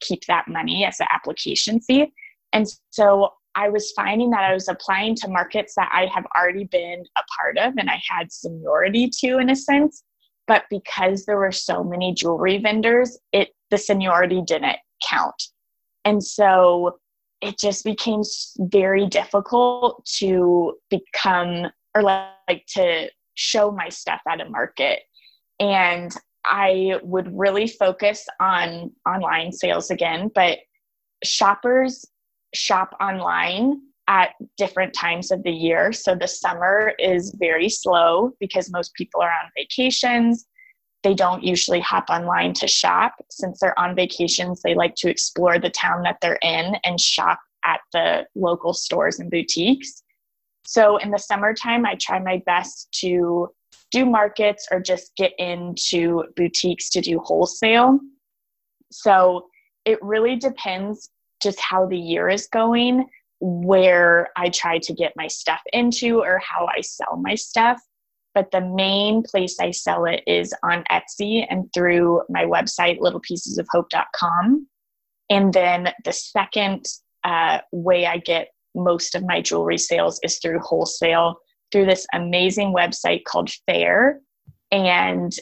keep 0.00 0.26
that 0.28 0.46
money 0.46 0.84
as 0.84 1.00
an 1.00 1.06
application 1.10 1.80
fee. 1.80 2.12
And 2.52 2.66
so 2.90 3.30
I 3.54 3.70
was 3.70 3.92
finding 3.96 4.30
that 4.30 4.44
I 4.44 4.52
was 4.52 4.68
applying 4.68 5.14
to 5.16 5.28
markets 5.28 5.74
that 5.76 5.90
I 5.90 6.06
have 6.14 6.26
already 6.36 6.64
been 6.64 7.02
a 7.16 7.22
part 7.38 7.56
of 7.56 7.78
and 7.78 7.88
I 7.88 8.00
had 8.08 8.30
seniority 8.30 9.08
to 9.20 9.38
in 9.38 9.48
a 9.48 9.56
sense 9.56 10.02
but 10.46 10.64
because 10.70 11.24
there 11.24 11.38
were 11.38 11.52
so 11.52 11.82
many 11.82 12.12
jewelry 12.14 12.58
vendors 12.58 13.18
it 13.32 13.50
the 13.70 13.78
seniority 13.78 14.42
didn't 14.46 14.76
count. 15.08 15.42
And 16.04 16.22
so 16.22 16.98
it 17.40 17.58
just 17.58 17.84
became 17.84 18.22
very 18.58 19.06
difficult 19.06 20.04
to 20.18 20.74
become 20.90 21.66
or 21.94 22.02
like 22.02 22.64
to 22.68 23.08
show 23.34 23.70
my 23.70 23.88
stuff 23.88 24.20
at 24.28 24.40
a 24.40 24.48
market. 24.48 25.00
And 25.60 26.14
i 26.44 27.00
would 27.02 27.36
really 27.36 27.66
focus 27.66 28.26
on 28.40 28.92
online 29.06 29.50
sales 29.50 29.90
again 29.90 30.30
but 30.34 30.58
shoppers 31.24 32.04
shop 32.54 32.94
online 33.00 33.80
at 34.08 34.30
different 34.56 34.92
times 34.92 35.30
of 35.30 35.42
the 35.42 35.50
year. 35.50 35.92
So 35.92 36.14
the 36.14 36.28
summer 36.28 36.92
is 36.98 37.34
very 37.38 37.68
slow 37.68 38.32
because 38.40 38.70
most 38.70 38.94
people 38.94 39.22
are 39.22 39.30
on 39.30 39.50
vacations. 39.56 40.46
They 41.02 41.14
don't 41.14 41.42
usually 41.42 41.80
hop 41.80 42.08
online 42.08 42.52
to 42.54 42.66
shop. 42.66 43.14
Since 43.30 43.60
they're 43.60 43.78
on 43.78 43.94
vacations, 43.94 44.62
they 44.62 44.74
like 44.74 44.94
to 44.96 45.10
explore 45.10 45.58
the 45.58 45.70
town 45.70 46.02
that 46.02 46.18
they're 46.20 46.38
in 46.42 46.76
and 46.84 47.00
shop 47.00 47.38
at 47.64 47.80
the 47.92 48.26
local 48.34 48.74
stores 48.74 49.20
and 49.20 49.30
boutiques. 49.30 50.02
So 50.66 50.96
in 50.98 51.10
the 51.10 51.18
summertime, 51.18 51.86
I 51.86 51.94
try 52.00 52.18
my 52.18 52.42
best 52.46 52.90
to 53.00 53.50
do 53.90 54.06
markets 54.06 54.66
or 54.70 54.80
just 54.80 55.14
get 55.16 55.32
into 55.38 56.24
boutiques 56.36 56.90
to 56.90 57.00
do 57.00 57.18
wholesale. 57.20 58.00
So 58.90 59.46
it 59.84 59.98
really 60.02 60.36
depends 60.36 61.10
just 61.42 61.60
how 61.60 61.86
the 61.86 61.98
year 61.98 62.28
is 62.28 62.46
going 62.46 63.06
where 63.46 64.30
I 64.36 64.48
try 64.48 64.78
to 64.78 64.94
get 64.94 65.12
my 65.16 65.26
stuff 65.26 65.60
into 65.74 66.22
or 66.22 66.38
how 66.38 66.66
I 66.66 66.80
sell 66.80 67.18
my 67.20 67.34
stuff. 67.34 67.78
But 68.34 68.50
the 68.50 68.62
main 68.62 69.22
place 69.22 69.60
I 69.60 69.70
sell 69.70 70.06
it 70.06 70.22
is 70.26 70.54
on 70.62 70.82
Etsy 70.90 71.46
and 71.50 71.70
through 71.74 72.22
my 72.30 72.44
website, 72.46 73.00
littlepiecesofhope.com. 73.00 74.66
And 75.28 75.52
then 75.52 75.92
the 76.06 76.12
second 76.12 76.86
uh, 77.22 77.58
way 77.70 78.06
I 78.06 78.16
get 78.16 78.48
most 78.74 79.14
of 79.14 79.22
my 79.24 79.42
jewelry 79.42 79.78
sales 79.78 80.18
is 80.22 80.38
through 80.38 80.60
wholesale 80.60 81.36
through 81.70 81.86
this 81.86 82.06
amazing 82.14 82.72
website 82.72 83.24
called 83.24 83.50
Faire. 83.66 84.20
And 84.70 85.32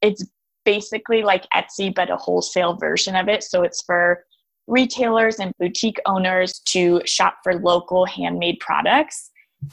it's 0.00 0.24
basically 0.64 1.22
like 1.22 1.46
Etsy, 1.54 1.94
but 1.94 2.10
a 2.10 2.16
wholesale 2.16 2.76
version 2.76 3.14
of 3.14 3.28
it. 3.28 3.42
So 3.42 3.62
it's 3.62 3.82
for 3.82 4.24
retailers 4.66 5.38
and 5.38 5.52
boutique 5.58 6.00
owners 6.06 6.60
to 6.66 7.02
shop 7.04 7.38
for 7.42 7.54
local 7.54 8.06
handmade 8.06 8.58
products. 8.60 9.30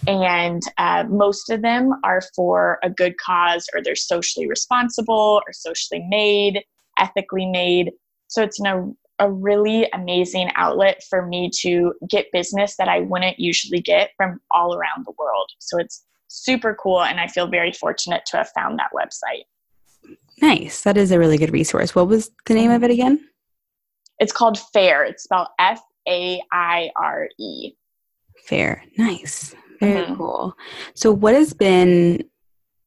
And 0.08 0.62
uh, 0.77 1.05
most 1.10 1.50
of 1.50 1.62
them 1.62 1.93
are 2.03 2.22
for 2.36 2.77
a 2.84 2.89
good 2.89 3.17
cause 3.17 3.67
or 3.74 3.81
they're 3.81 3.96
socially 3.96 4.48
responsible 4.48 5.41
or 5.46 5.53
socially 5.53 6.05
made, 6.10 6.63
ethically 6.98 7.48
made. 7.48 7.91
So 8.27 8.43
it's 8.43 8.60
an, 8.60 8.96
a 9.17 9.31
really 9.31 9.89
amazing 9.93 10.51
outlet 10.55 11.03
for 11.10 11.25
me 11.25 11.50
to 11.62 11.93
get 12.08 12.31
business 12.31 12.75
that 12.77 12.88
I 12.88 13.01
wouldn't 13.01 13.39
usually 13.39 13.81
get 13.81 14.12
from 14.15 14.39
all 14.51 14.75
around 14.75 15.05
the 15.05 15.13
world. 15.17 15.50
So 15.60 15.79
it's 15.79 16.05
super 16.27 16.75
cool. 16.75 17.03
And 17.03 17.19
I 17.19 17.27
feel 17.27 17.48
very 17.48 17.72
fortunate 17.72 18.24
to 18.27 18.38
have 18.38 18.50
found 18.50 18.79
that 18.79 18.91
website. 18.96 19.46
Nice. 20.41 20.84
That 20.84 20.98
is 20.98 21.12
a 21.12 21.19
really 21.19 21.38
good 21.38 21.51
resource. 21.51 21.96
What 21.96 22.08
was 22.08 22.29
the 22.46 22.53
name 22.53 22.72
of 22.72 22.84
it 22.84 22.91
again? 22.91 23.28
It's 24.20 24.32
called 24.32 24.60
Faire. 24.74 25.04
It's 25.04 25.24
spelled 25.24 25.48
F 25.60 25.82
A 26.08 26.42
I 26.52 26.92
R 26.96 27.30
E. 27.40 27.72
Faire. 28.46 28.84
Nice. 28.98 29.56
Very 29.80 30.04
mm-hmm. 30.04 30.16
cool. 30.16 30.56
So, 30.94 31.12
what 31.12 31.36
has 31.36 31.54
been 31.54 32.24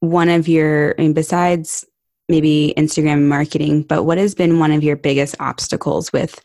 one 0.00 0.28
of 0.28 0.48
your, 0.48 0.94
I 0.98 1.02
mean, 1.02 1.12
besides 1.12 1.84
maybe 2.28 2.74
Instagram 2.76 3.28
marketing, 3.28 3.82
but 3.82 4.04
what 4.04 4.18
has 4.18 4.34
been 4.34 4.58
one 4.58 4.72
of 4.72 4.82
your 4.82 4.96
biggest 4.96 5.34
obstacles 5.40 6.12
with 6.12 6.40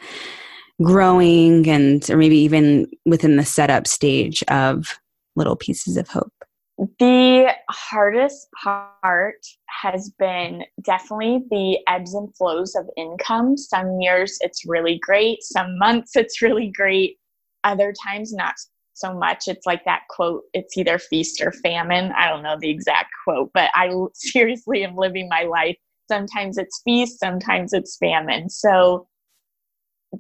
growing 0.82 1.68
and 1.68 2.08
or 2.10 2.18
maybe 2.18 2.38
even 2.38 2.88
within 3.06 3.36
the 3.36 3.46
setup 3.46 3.88
stage 3.88 4.44
of 4.48 5.00
little 5.36 5.56
pieces 5.56 5.98
of 5.98 6.08
hope? 6.08 6.32
The 6.78 7.52
hardest 7.72 8.48
part 8.62 9.44
has 9.82 10.12
been 10.20 10.64
definitely 10.84 11.44
the 11.50 11.80
ebbs 11.88 12.14
and 12.14 12.36
flows 12.36 12.76
of 12.76 12.88
income. 12.96 13.58
Some 13.58 14.00
years 14.00 14.38
it's 14.42 14.64
really 14.66 15.00
great, 15.00 15.42
some 15.42 15.80
months 15.80 16.16
it's 16.16 16.42
really 16.42 16.68
great, 16.70 17.18
other 17.64 17.94
times 18.06 18.32
not 18.32 18.54
so 18.94 19.14
much. 19.14 19.48
It's 19.48 19.66
like 19.66 19.86
that 19.86 20.04
quote, 20.10 20.44
it's 20.54 20.78
either 20.78 21.00
feast 21.00 21.42
or 21.42 21.52
famine. 21.52 22.12
I 22.16 22.30
don't 22.30 22.44
know 22.44 22.58
the 22.60 22.70
exact 22.70 23.10
quote, 23.24 23.50
but 23.54 23.72
I 23.74 23.92
seriously 24.14 24.84
am 24.84 24.96
living 24.96 25.30
my 25.30 25.44
life. 25.44 25.78
Sometimes 26.08 26.60
it's 26.60 26.82
feast, 26.84 27.20
sometimes 27.20 27.74
it's 27.74 27.98
famine. 27.98 28.50
So 28.50 29.08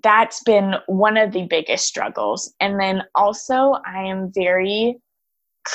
that's 0.03 0.43
been 0.43 0.75
one 0.87 1.17
of 1.17 1.31
the 1.31 1.45
biggest 1.47 1.85
struggles. 1.85 2.53
And 2.59 2.79
then 2.79 3.03
also, 3.15 3.75
I 3.85 4.03
am 4.03 4.31
very 4.33 4.99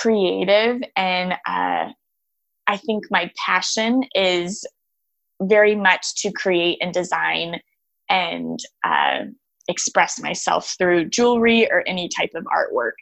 creative, 0.01 0.81
and 0.97 1.33
uh, 1.47 1.89
I 2.67 2.77
think 2.79 3.05
my 3.11 3.31
passion 3.45 4.05
is 4.15 4.67
very 5.43 5.77
much 5.77 6.15
to 6.23 6.33
create 6.33 6.79
and 6.81 6.95
design 6.95 7.61
and 8.09 8.59
uh, 8.85 9.25
express 9.69 10.21
myself 10.21 10.75
through 10.79 11.09
jewelry 11.09 11.71
or 11.71 11.83
any 11.87 12.09
type 12.09 12.31
of 12.35 12.45
artwork. 12.45 12.93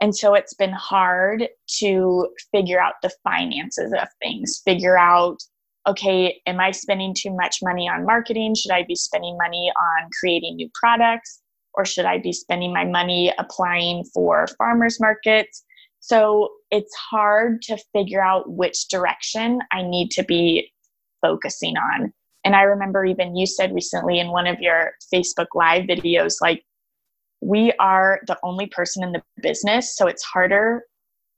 And 0.00 0.16
so 0.16 0.34
it's 0.34 0.54
been 0.54 0.72
hard 0.72 1.48
to 1.78 2.28
figure 2.52 2.80
out 2.80 2.94
the 3.02 3.10
finances 3.22 3.92
of 3.92 4.08
things, 4.22 4.62
figure 4.64 4.98
out 4.98 5.38
okay, 5.86 6.40
am 6.46 6.60
I 6.60 6.72
spending 6.72 7.14
too 7.16 7.34
much 7.34 7.60
money 7.62 7.88
on 7.88 8.04
marketing? 8.04 8.54
Should 8.54 8.70
I 8.70 8.84
be 8.84 8.94
spending 8.94 9.36
money 9.38 9.72
on 9.74 10.10
creating 10.20 10.56
new 10.56 10.68
products? 10.74 11.40
Or 11.72 11.86
should 11.86 12.04
I 12.04 12.18
be 12.18 12.32
spending 12.32 12.72
my 12.72 12.84
money 12.84 13.32
applying 13.38 14.04
for 14.12 14.46
farmers 14.58 15.00
markets? 15.00 15.64
So 16.10 16.48
it's 16.72 16.92
hard 16.96 17.62
to 17.62 17.78
figure 17.92 18.20
out 18.20 18.50
which 18.50 18.88
direction 18.88 19.60
I 19.70 19.82
need 19.82 20.10
to 20.10 20.24
be 20.24 20.72
focusing 21.22 21.76
on. 21.76 22.12
And 22.44 22.56
I 22.56 22.62
remember 22.62 23.04
even 23.04 23.36
you 23.36 23.46
said 23.46 23.72
recently 23.72 24.18
in 24.18 24.32
one 24.32 24.48
of 24.48 24.58
your 24.58 24.90
Facebook 25.14 25.46
Live 25.54 25.84
videos, 25.84 26.34
like, 26.42 26.64
we 27.40 27.72
are 27.78 28.18
the 28.26 28.36
only 28.42 28.66
person 28.66 29.04
in 29.04 29.12
the 29.12 29.22
business, 29.40 29.96
so 29.96 30.08
it's 30.08 30.24
harder 30.24 30.82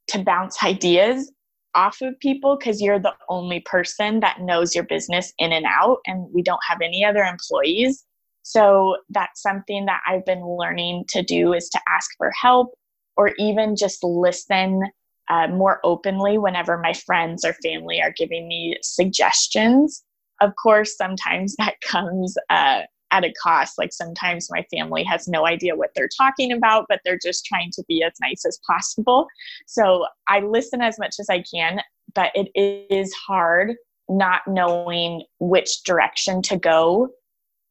to 0.08 0.22
bounce 0.22 0.56
ideas 0.64 1.30
off 1.74 2.00
of 2.00 2.18
people 2.20 2.56
because 2.56 2.80
you're 2.80 2.98
the 2.98 3.14
only 3.28 3.60
person 3.60 4.20
that 4.20 4.40
knows 4.40 4.74
your 4.74 4.84
business 4.84 5.34
in 5.36 5.52
and 5.52 5.66
out, 5.68 5.98
and 6.06 6.32
we 6.32 6.40
don't 6.42 6.60
have 6.66 6.80
any 6.80 7.04
other 7.04 7.24
employees. 7.24 8.06
So 8.42 8.96
that's 9.10 9.42
something 9.42 9.84
that 9.84 10.00
I've 10.08 10.24
been 10.24 10.46
learning 10.46 11.04
to 11.10 11.22
do 11.22 11.52
is 11.52 11.68
to 11.68 11.80
ask 11.90 12.10
for 12.16 12.32
help 12.40 12.72
or 13.16 13.32
even 13.38 13.76
just 13.76 14.02
listen 14.02 14.82
uh, 15.30 15.48
more 15.48 15.80
openly 15.84 16.38
whenever 16.38 16.78
my 16.78 16.92
friends 16.92 17.44
or 17.44 17.54
family 17.54 18.00
are 18.00 18.12
giving 18.16 18.48
me 18.48 18.76
suggestions. 18.82 20.04
Of 20.40 20.52
course, 20.60 20.96
sometimes 20.96 21.54
that 21.58 21.74
comes 21.80 22.36
uh, 22.50 22.82
at 23.12 23.24
a 23.24 23.32
cost. 23.42 23.78
Like 23.78 23.92
sometimes 23.92 24.48
my 24.50 24.64
family 24.74 25.04
has 25.04 25.28
no 25.28 25.46
idea 25.46 25.76
what 25.76 25.90
they're 25.94 26.08
talking 26.16 26.52
about, 26.52 26.86
but 26.88 27.00
they're 27.04 27.18
just 27.22 27.44
trying 27.44 27.70
to 27.74 27.84
be 27.86 28.02
as 28.02 28.12
nice 28.20 28.44
as 28.46 28.58
possible. 28.66 29.26
So 29.66 30.06
I 30.28 30.40
listen 30.40 30.80
as 30.80 30.98
much 30.98 31.16
as 31.20 31.28
I 31.30 31.42
can, 31.42 31.80
but 32.14 32.32
it 32.34 32.50
is 32.54 33.12
hard 33.14 33.74
not 34.08 34.42
knowing 34.46 35.24
which 35.38 35.84
direction 35.84 36.42
to 36.42 36.56
go 36.56 37.08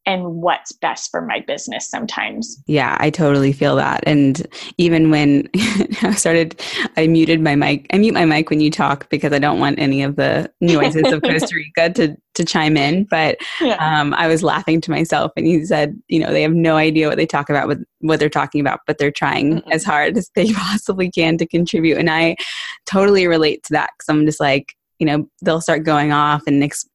and 0.05 0.41
what's 0.41 0.71
best 0.71 1.11
for 1.11 1.21
my 1.21 1.39
business 1.41 1.87
sometimes. 1.87 2.61
Yeah, 2.65 2.97
I 2.99 3.09
totally 3.11 3.53
feel 3.53 3.75
that. 3.75 4.03
And 4.07 4.47
even 4.77 5.11
when 5.11 5.47
I 6.01 6.15
started, 6.15 6.59
I 6.97 7.05
muted 7.07 7.39
my 7.39 7.55
mic. 7.55 7.85
I 7.93 7.99
mute 7.99 8.13
my 8.13 8.25
mic 8.25 8.49
when 8.49 8.61
you 8.61 8.71
talk 8.71 9.07
because 9.09 9.31
I 9.31 9.39
don't 9.39 9.59
want 9.59 9.77
any 9.77 10.01
of 10.01 10.15
the 10.15 10.51
noises 10.59 11.11
of 11.11 11.21
Costa 11.23 11.55
Rica 11.55 11.91
to, 11.93 12.17
to 12.33 12.45
chime 12.45 12.77
in. 12.77 13.03
But 13.05 13.37
yeah. 13.59 13.75
um, 13.75 14.13
I 14.15 14.27
was 14.27 14.41
laughing 14.41 14.81
to 14.81 14.91
myself 14.91 15.31
and 15.37 15.47
you 15.47 15.65
said, 15.65 15.99
you 16.07 16.19
know, 16.19 16.31
they 16.31 16.41
have 16.41 16.53
no 16.53 16.77
idea 16.77 17.07
what 17.07 17.17
they 17.17 17.27
talk 17.27 17.49
about 17.49 17.67
with 17.67 17.83
what 17.99 18.19
they're 18.19 18.29
talking 18.29 18.59
about, 18.61 18.79
but 18.87 18.97
they're 18.97 19.11
trying 19.11 19.55
mm 19.55 19.61
as 19.71 19.83
hard 19.83 20.17
as 20.17 20.29
they 20.35 20.51
possibly 20.53 21.09
can 21.09 21.37
to 21.37 21.45
contribute. 21.45 21.97
And 21.97 22.09
I 22.09 22.35
totally 22.85 23.25
relate 23.27 23.63
to 23.63 23.73
that 23.73 23.91
because 23.93 24.09
I'm 24.09 24.25
just 24.25 24.39
like, 24.39 24.75
you 24.99 25.05
know, 25.05 25.29
they'll 25.41 25.61
start 25.61 25.83
going 25.83 26.11
off 26.11 26.41
and 26.45 26.63
ex- 26.63 26.89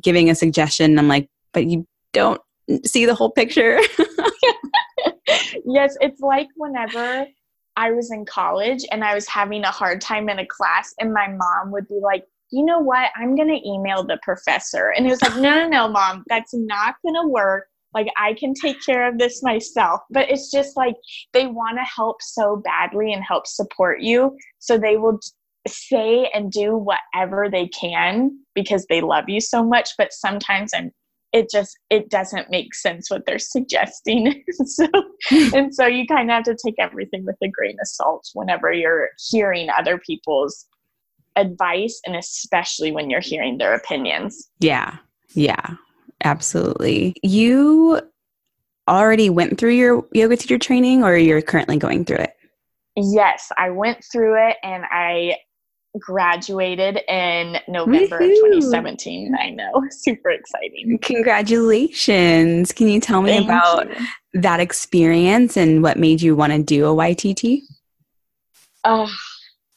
giving 0.00 0.30
a 0.30 0.34
suggestion. 0.34 0.98
I'm 0.98 1.08
like, 1.08 1.28
but 1.52 1.66
you 1.66 1.86
don't 2.12 2.40
see 2.84 3.06
the 3.06 3.14
whole 3.14 3.30
picture. 3.30 3.80
yes, 5.64 5.96
it's 6.00 6.20
like 6.20 6.48
whenever 6.56 7.26
I 7.76 7.92
was 7.92 8.10
in 8.10 8.24
college 8.24 8.84
and 8.90 9.04
I 9.04 9.14
was 9.14 9.26
having 9.28 9.64
a 9.64 9.70
hard 9.70 10.00
time 10.00 10.28
in 10.28 10.38
a 10.38 10.46
class, 10.46 10.94
and 10.98 11.12
my 11.12 11.28
mom 11.28 11.72
would 11.72 11.88
be 11.88 12.00
like, 12.02 12.24
you 12.50 12.64
know 12.64 12.78
what? 12.78 13.10
I'm 13.16 13.34
going 13.34 13.48
to 13.48 13.68
email 13.68 14.04
the 14.04 14.18
professor. 14.22 14.92
And 14.96 15.06
it 15.06 15.10
was 15.10 15.22
like, 15.22 15.36
no, 15.36 15.60
no, 15.60 15.68
no, 15.68 15.88
mom, 15.88 16.22
that's 16.28 16.52
not 16.52 16.96
going 17.02 17.14
to 17.14 17.28
work. 17.28 17.66
Like, 17.94 18.08
I 18.18 18.34
can 18.34 18.52
take 18.54 18.82
care 18.84 19.08
of 19.08 19.18
this 19.18 19.42
myself. 19.42 20.00
But 20.10 20.30
it's 20.30 20.50
just 20.50 20.76
like 20.76 20.94
they 21.32 21.46
want 21.46 21.78
to 21.78 21.84
help 21.84 22.20
so 22.20 22.56
badly 22.56 23.12
and 23.12 23.24
help 23.24 23.46
support 23.46 24.00
you. 24.00 24.36
So 24.58 24.76
they 24.76 24.98
will 24.98 25.18
say 25.66 26.30
and 26.34 26.52
do 26.52 26.76
whatever 26.76 27.48
they 27.50 27.68
can 27.68 28.38
because 28.54 28.84
they 28.86 29.00
love 29.00 29.28
you 29.28 29.40
so 29.40 29.64
much. 29.64 29.90
But 29.96 30.12
sometimes 30.12 30.72
I'm 30.74 30.90
it 31.32 31.50
just 31.50 31.78
it 31.90 32.10
doesn't 32.10 32.50
make 32.50 32.74
sense 32.74 33.10
what 33.10 33.24
they're 33.26 33.38
suggesting. 33.38 34.44
So 34.64 34.86
and 35.54 35.74
so 35.74 35.86
you 35.86 36.06
kind 36.06 36.30
of 36.30 36.34
have 36.34 36.44
to 36.44 36.56
take 36.64 36.76
everything 36.78 37.24
with 37.24 37.36
a 37.42 37.48
grain 37.48 37.76
of 37.80 37.88
salt 37.88 38.28
whenever 38.34 38.72
you're 38.72 39.10
hearing 39.30 39.68
other 39.70 39.98
people's 39.98 40.66
advice 41.36 42.00
and 42.06 42.14
especially 42.14 42.92
when 42.92 43.10
you're 43.10 43.20
hearing 43.20 43.58
their 43.58 43.74
opinions. 43.74 44.50
Yeah 44.60 44.98
yeah 45.34 45.74
absolutely. 46.24 47.14
You 47.22 48.00
already 48.88 49.30
went 49.30 49.58
through 49.58 49.72
your 49.72 50.06
yoga 50.12 50.36
teacher 50.36 50.58
training 50.58 51.02
or 51.02 51.16
you're 51.16 51.42
currently 51.42 51.76
going 51.76 52.04
through 52.04 52.18
it? 52.18 52.34
Yes 52.96 53.50
i 53.56 53.70
went 53.70 54.04
through 54.12 54.48
it 54.48 54.56
and 54.62 54.84
i 54.90 55.36
graduated 55.98 57.00
in 57.08 57.58
November 57.68 58.18
Woo-hoo. 58.18 58.32
of 58.32 58.52
2017. 58.52 59.34
I 59.38 59.50
know, 59.50 59.70
super 59.90 60.30
exciting. 60.30 60.98
Congratulations. 61.02 62.72
Can 62.72 62.88
you 62.88 63.00
tell 63.00 63.22
me 63.22 63.32
Thank 63.32 63.44
about 63.44 63.88
you. 63.88 64.06
that 64.40 64.60
experience 64.60 65.56
and 65.56 65.82
what 65.82 65.98
made 65.98 66.22
you 66.22 66.34
want 66.34 66.52
to 66.52 66.62
do 66.62 66.86
a 66.86 66.94
YTT? 66.94 67.62
Oh, 68.84 69.10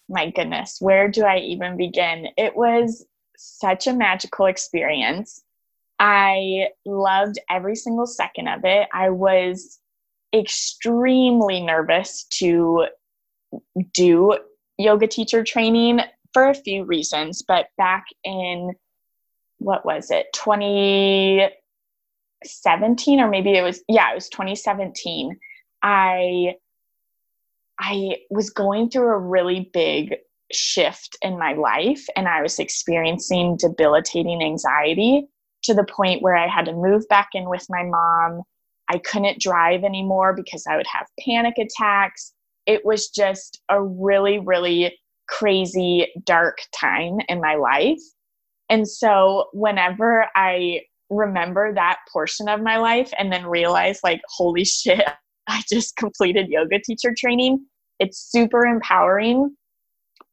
my 0.09 0.29
goodness. 0.31 0.77
Where 0.79 1.09
do 1.09 1.23
I 1.23 1.37
even 1.39 1.77
begin? 1.77 2.27
It 2.37 2.55
was 2.55 3.05
such 3.37 3.87
a 3.87 3.93
magical 3.93 4.45
experience. 4.45 5.43
I 5.99 6.69
loved 6.85 7.39
every 7.49 7.75
single 7.75 8.07
second 8.07 8.47
of 8.47 8.61
it. 8.63 8.87
I 8.93 9.09
was 9.09 9.79
extremely 10.33 11.61
nervous 11.61 12.25
to 12.39 12.87
do 13.93 14.37
yoga 14.77 15.07
teacher 15.07 15.43
training 15.43 16.01
for 16.33 16.49
a 16.49 16.53
few 16.53 16.83
reasons, 16.83 17.41
but 17.41 17.69
back 17.77 18.05
in 18.23 18.75
what 19.57 19.85
was 19.85 20.11
it, 20.11 20.27
2017 20.33 23.19
or 23.19 23.29
maybe 23.29 23.55
it 23.55 23.61
was 23.61 23.81
yeah, 23.87 24.11
it 24.11 24.15
was 24.15 24.29
2017. 24.29 25.37
I 25.81 26.55
I 27.79 28.17
was 28.29 28.49
going 28.49 28.89
through 28.89 29.09
a 29.09 29.17
really 29.17 29.69
big 29.73 30.15
shift 30.51 31.17
in 31.21 31.39
my 31.39 31.53
life 31.53 32.05
and 32.15 32.27
I 32.27 32.41
was 32.41 32.59
experiencing 32.59 33.57
debilitating 33.57 34.43
anxiety 34.43 35.27
to 35.63 35.73
the 35.73 35.83
point 35.83 36.21
where 36.21 36.35
I 36.35 36.47
had 36.47 36.65
to 36.65 36.73
move 36.73 37.07
back 37.09 37.29
in 37.33 37.49
with 37.49 37.65
my 37.69 37.83
mom. 37.83 38.43
I 38.87 38.99
couldn't 38.99 39.41
drive 39.41 39.83
anymore 39.83 40.33
because 40.33 40.65
I 40.69 40.77
would 40.77 40.85
have 40.87 41.07
panic 41.25 41.55
attacks 41.57 42.33
it 42.65 42.85
was 42.85 43.09
just 43.09 43.61
a 43.69 43.81
really, 43.81 44.39
really 44.39 44.97
crazy, 45.27 46.07
dark 46.23 46.59
time 46.79 47.17
in 47.29 47.41
my 47.41 47.55
life. 47.55 48.01
And 48.69 48.87
so 48.87 49.49
whenever 49.53 50.27
I 50.35 50.81
remember 51.09 51.73
that 51.73 51.99
portion 52.11 52.49
of 52.49 52.61
my 52.61 52.77
life 52.77 53.11
and 53.17 53.31
then 53.31 53.45
realize, 53.45 53.99
like, 54.03 54.21
holy 54.27 54.65
shit, 54.65 55.03
I 55.47 55.61
just 55.71 55.95
completed 55.95 56.47
yoga 56.49 56.79
teacher 56.79 57.13
training, 57.17 57.65
it's 57.99 58.31
super 58.31 58.65
empowering 58.65 59.55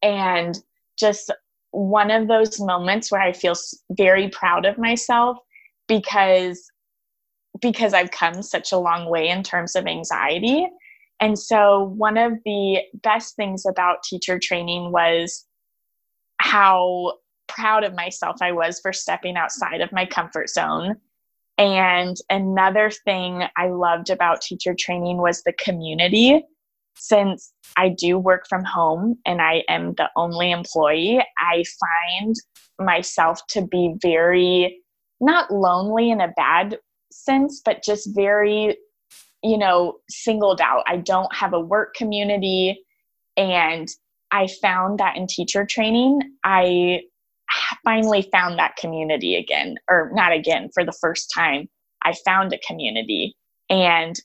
and 0.03 0.59
just 0.99 1.31
one 1.71 2.11
of 2.11 2.29
those 2.29 2.61
moments 2.61 3.11
where 3.11 3.21
I 3.21 3.33
feel 3.33 3.55
very 3.93 4.29
proud 4.29 4.67
of 4.67 4.79
myself 4.79 5.39
because 5.89 6.71
because 7.61 7.95
I've 7.95 8.11
come 8.11 8.43
such 8.43 8.73
a 8.73 8.79
long 8.79 9.09
way 9.09 9.29
in 9.29 9.43
terms 9.43 9.77
of 9.77 9.87
anxiety 9.87 10.67
and 11.21 11.39
so, 11.39 11.95
one 11.97 12.17
of 12.17 12.33
the 12.45 12.81
best 12.95 13.37
things 13.37 13.65
about 13.67 14.03
teacher 14.03 14.39
training 14.39 14.93
was 14.93 15.47
how 16.39 17.15
proud 17.49 17.85
of 17.85 17.95
myself 17.95 18.37
I 18.41 18.53
was 18.53 18.81
for 18.81 18.93
stepping 18.93 19.37
outside 19.37 19.81
of 19.81 19.93
my 19.93 20.07
comfort 20.07 20.49
zone. 20.49 20.97
And 21.59 22.17
another 22.31 22.91
thing 22.91 23.45
I 23.57 23.69
loved 23.69 24.11
about 24.11 24.41
teacher 24.41 24.75
training 24.79 25.19
was 25.19 25.43
the 25.43 25.53
community. 25.53 26.45
Since 26.97 27.53
I 27.77 27.91
do 27.91 28.19
work 28.19 28.47
from 28.49 28.65
home 28.65 29.19
and 29.25 29.41
I 29.41 29.63
am 29.69 29.95
the 29.95 30.09
only 30.17 30.51
employee, 30.51 31.21
I 31.39 31.65
find 31.81 32.35
myself 32.79 33.47
to 33.49 33.67
be 33.67 33.95
very 34.01 34.81
not 35.21 35.53
lonely 35.53 36.11
in 36.11 36.21
a 36.21 36.33
bad 36.37 36.79
sense, 37.13 37.63
but 37.65 37.85
just 37.85 38.09
very, 38.15 38.77
you 39.43 39.59
know, 39.59 39.99
singled 40.09 40.61
out. 40.61 40.85
I 40.87 40.99
don't 40.99 41.35
have 41.35 41.53
a 41.53 41.61
work 41.61 41.95
community. 41.95 42.83
And 43.37 43.89
I 44.31 44.49
found 44.61 44.99
that 44.99 45.17
in 45.17 45.27
teacher 45.27 45.67
training, 45.67 46.21
I 46.45 47.03
finally 47.85 48.29
found 48.33 48.59
that 48.59 48.77
community 48.77 49.37
again, 49.37 49.77
or 49.89 50.11
not 50.15 50.33
again, 50.33 50.71
for 50.73 50.85
the 50.85 50.93
first 50.93 51.31
time. 51.35 51.69
I 52.03 52.15
found 52.25 52.53
a 52.53 52.59
community 52.67 53.37
and 53.73 54.17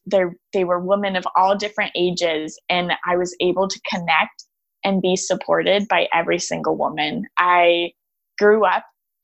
they 0.51 0.65
were 0.65 0.79
women 0.79 1.15
of 1.15 1.25
all 1.35 1.55
different 1.55 1.91
ages 1.95 2.59
and 2.69 2.91
i 3.05 3.15
was 3.15 3.35
able 3.39 3.67
to 3.67 3.79
connect 3.89 4.45
and 4.83 5.01
be 5.01 5.15
supported 5.15 5.87
by 5.87 6.07
every 6.13 6.37
single 6.37 6.75
woman 6.75 7.23
i 7.37 7.91
grew 8.37 8.65
up 8.65 8.83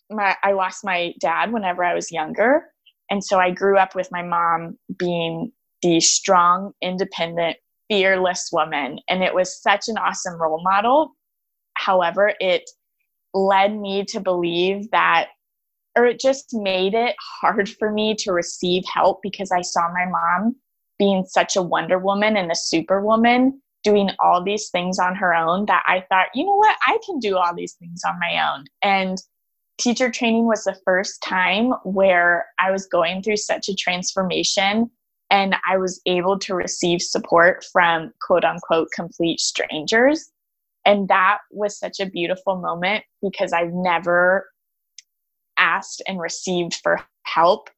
my, 0.10 0.36
i 0.44 0.54
lost 0.54 0.84
my 0.84 1.14
dad 1.20 1.52
whenever 1.52 1.84
i 1.84 1.94
was 1.94 2.12
younger 2.12 2.66
and 3.10 3.24
so 3.24 3.38
i 3.38 3.52
grew 3.52 3.78
up 3.78 3.96
with 3.96 4.10
my 4.12 4.24
mom 4.24 4.78
being 4.98 5.52
the 5.84 6.00
strong 6.00 6.72
independent 6.82 7.58
fearless 7.90 8.50
woman. 8.52 9.00
And 9.08 9.22
it 9.22 9.36
was 9.36 9.62
such 9.62 9.88
an 9.88 9.98
awesome 9.98 10.42
role 10.42 10.64
model. 10.64 11.12
However 11.76 12.34
it 12.40 12.70
led 13.34 13.78
me 13.78 14.06
to 14.06 14.20
believe 14.20 14.90
that 14.92 15.28
or 15.96 16.06
it 16.06 16.20
just 16.20 16.54
made 16.54 16.96
it 16.96 17.16
hard 17.20 17.70
for 17.70 17.92
me 17.92 18.16
to 18.16 18.32
receive 18.32 18.84
help 18.92 19.20
because 19.22 19.52
I 19.52 19.62
saw 19.62 19.92
my 19.94 20.06
mom 20.06 20.56
being 20.98 21.24
such 21.26 21.56
a 21.56 21.62
Wonder 21.62 22.00
Woman 22.00 22.36
and 22.36 22.52
a 22.52 22.56
Superwoman 22.56 23.62
doing 23.84 24.10
all 24.20 24.44
these 24.44 24.70
things 24.70 24.98
on 24.98 25.16
her 25.16 25.36
own 25.36 25.66
that 25.66 25.84
I 25.86 26.04
thought, 26.10 26.28
you 26.34 26.46
know 26.46 26.56
what, 26.56 26.78
I 26.88 26.98
can 27.06 27.20
do 27.20 27.38
all 27.38 27.54
these 27.54 27.74
things 27.74 28.02
on 28.08 28.20
my 28.20 28.54
own. 28.54 28.66
And 28.82 29.18
teacher 29.78 30.10
training 30.10 30.48
was 30.48 30.64
the 30.64 30.78
first 30.86 31.22
time 31.22 31.74
where 31.84 32.48
I 32.60 32.72
was 32.72 32.88
going 32.88 33.22
through 33.22 33.38
such 33.38 33.70
a 33.70 33.76
transformation 33.76 34.90
and 35.34 35.56
I 35.68 35.78
was 35.78 36.00
able 36.06 36.38
to 36.40 36.54
receive 36.54 37.02
support 37.02 37.66
from 37.74 38.14
quote 38.22 38.46
unquote 38.46 38.90
complete 38.94 39.40
strangers. 39.40 40.32
And 40.86 41.08
that 41.08 41.40
was 41.50 41.80
such 41.80 42.00
a 42.00 42.06
beautiful 42.06 42.58
moment 42.58 43.04
because 43.20 43.52
I've 43.52 43.74
never 43.74 44.48
asked 45.58 46.04
and 46.08 46.20
received 46.20 46.76
for 46.84 47.02
help 47.24 47.72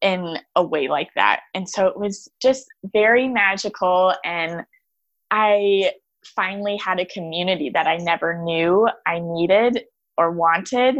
in 0.00 0.38
a 0.56 0.64
way 0.64 0.88
like 0.88 1.10
that. 1.14 1.42
And 1.54 1.68
so 1.68 1.86
it 1.86 1.96
was 1.96 2.28
just 2.42 2.66
very 2.92 3.28
magical. 3.28 4.12
And 4.24 4.64
I 5.30 5.92
finally 6.24 6.78
had 6.84 6.98
a 6.98 7.06
community 7.06 7.70
that 7.74 7.86
I 7.86 7.98
never 7.98 8.42
knew 8.42 8.88
I 9.06 9.20
needed 9.20 9.84
or 10.16 10.32
wanted. 10.32 10.96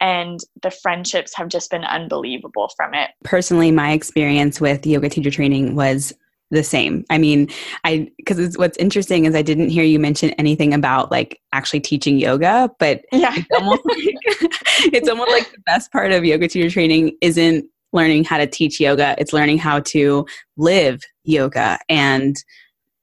And 0.00 0.40
the 0.62 0.70
friendships 0.70 1.34
have 1.36 1.48
just 1.48 1.70
been 1.70 1.84
unbelievable 1.84 2.70
from 2.76 2.94
it. 2.94 3.10
Personally, 3.22 3.70
my 3.70 3.92
experience 3.92 4.60
with 4.60 4.86
yoga 4.86 5.08
teacher 5.08 5.30
training 5.30 5.76
was 5.76 6.12
the 6.50 6.64
same. 6.64 7.04
I 7.10 7.18
mean, 7.18 7.48
I 7.84 8.10
because 8.16 8.56
what's 8.56 8.78
interesting 8.78 9.24
is 9.24 9.34
I 9.34 9.42
didn't 9.42 9.70
hear 9.70 9.84
you 9.84 9.98
mention 9.98 10.30
anything 10.30 10.72
about 10.74 11.10
like 11.10 11.40
actually 11.52 11.80
teaching 11.80 12.18
yoga, 12.18 12.70
but 12.78 13.02
yeah, 13.12 13.34
it's 13.34 13.48
almost 13.54 13.82
like 13.84 14.16
it's 14.92 15.08
almost 15.08 15.30
like 15.30 15.50
the 15.52 15.60
best 15.66 15.92
part 15.92 16.12
of 16.12 16.24
yoga 16.24 16.48
teacher 16.48 16.70
training 16.70 17.16
isn't 17.20 17.66
learning 17.92 18.24
how 18.24 18.38
to 18.38 18.46
teach 18.46 18.80
yoga; 18.80 19.14
it's 19.18 19.32
learning 19.32 19.58
how 19.58 19.80
to 19.80 20.26
live 20.56 21.02
yoga 21.24 21.78
and 21.88 22.36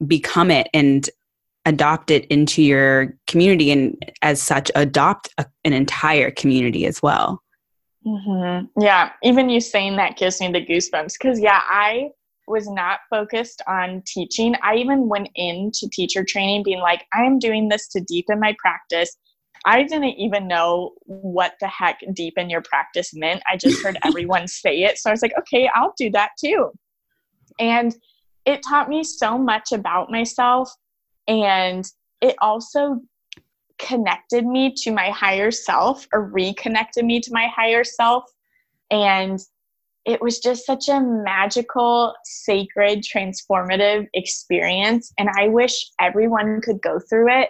become 0.08 0.49
it 0.49 0.67
and 0.73 1.10
adopt 1.65 2.12
it 2.12 2.26
into 2.26 2.62
your 2.62 3.15
community, 3.28 3.71
and 3.71 3.97
as 4.21 4.41
such, 4.41 4.71
adopt 4.76 5.30
a, 5.38 5.45
an 5.63 5.74
entire 5.74 6.32
community 6.32 6.86
as 6.86 7.02
well. 7.02 7.41
Mm-hmm. 8.06 8.82
Yeah, 8.82 9.12
even 9.24 9.50
you 9.50 9.62
saying 9.62 9.95
that 9.97 10.17
gives 10.17 10.41
me 10.41 10.52
the 10.52 10.65
goosebumps 10.65 11.13
because 11.19 11.39
yeah, 11.39 11.62
I 11.67 12.10
was 12.47 12.67
not 12.69 13.00
focused 13.10 13.62
on 13.67 14.02
teaching. 14.06 14.56
I 14.63 14.76
even 14.76 15.08
went 15.08 15.30
into 15.36 15.88
teacher 15.91 16.24
training 16.24 16.63
being 16.63 16.80
like, 16.80 17.06
I 17.13 17.24
am 17.24 17.39
doing 17.39 17.69
this 17.69 17.88
to 17.89 18.02
deepen 18.02 18.39
my 18.39 18.56
practice. 18.60 19.15
I 19.65 19.84
didn't 19.84 20.06
even 20.06 20.47
know 20.47 20.91
what 21.06 21.54
the 21.60 21.67
heck 21.67 22.00
deepen 22.13 22.50
your 22.50 22.62
practice 22.62 23.13
meant. 23.13 23.43
I 23.50 23.58
just 23.58 23.84
heard 23.84 23.97
everyone 24.04 24.47
say 24.47 24.82
it. 24.84 24.97
So 24.97 25.10
I 25.10 25.13
was 25.13 25.21
like, 25.21 25.34
okay, 25.39 25.69
I'll 25.74 25.93
do 25.97 26.10
that 26.12 26.32
too. 26.39 26.71
And 27.60 27.95
it 28.45 28.62
taught 28.67 28.89
me 28.89 29.04
so 29.04 29.38
much 29.38 29.71
about 29.71 30.10
myself. 30.10 30.71
And 31.27 31.86
it 32.21 32.36
also 32.41 33.01
connected 33.79 34.45
me 34.45 34.73
to 34.77 34.91
my 34.91 35.10
higher 35.10 35.51
self 35.51 36.07
or 36.13 36.25
reconnected 36.25 37.03
me 37.03 37.19
to 37.19 37.34
my 37.34 37.47
higher 37.47 37.84
self. 37.84 38.25
And 38.89 39.39
it 40.05 40.21
was 40.21 40.39
just 40.39 40.65
such 40.65 40.88
a 40.89 40.99
magical, 40.99 42.13
sacred, 42.23 43.03
transformative 43.03 44.07
experience. 44.13 45.13
And 45.17 45.29
I 45.38 45.47
wish 45.47 45.91
everyone 45.99 46.62
could 46.62 46.81
go 46.81 46.99
through 46.99 47.31
it 47.41 47.49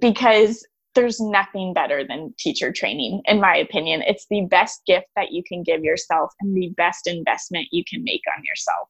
because 0.00 0.66
there's 0.94 1.20
nothing 1.20 1.74
better 1.74 2.04
than 2.06 2.34
teacher 2.38 2.72
training, 2.72 3.22
in 3.26 3.38
my 3.40 3.54
opinion. 3.56 4.02
It's 4.06 4.26
the 4.30 4.46
best 4.50 4.80
gift 4.86 5.06
that 5.14 5.30
you 5.30 5.42
can 5.46 5.62
give 5.62 5.84
yourself 5.84 6.32
and 6.40 6.56
the 6.56 6.70
best 6.76 7.06
investment 7.06 7.68
you 7.70 7.84
can 7.88 8.02
make 8.02 8.22
on 8.36 8.42
yourself. 8.42 8.88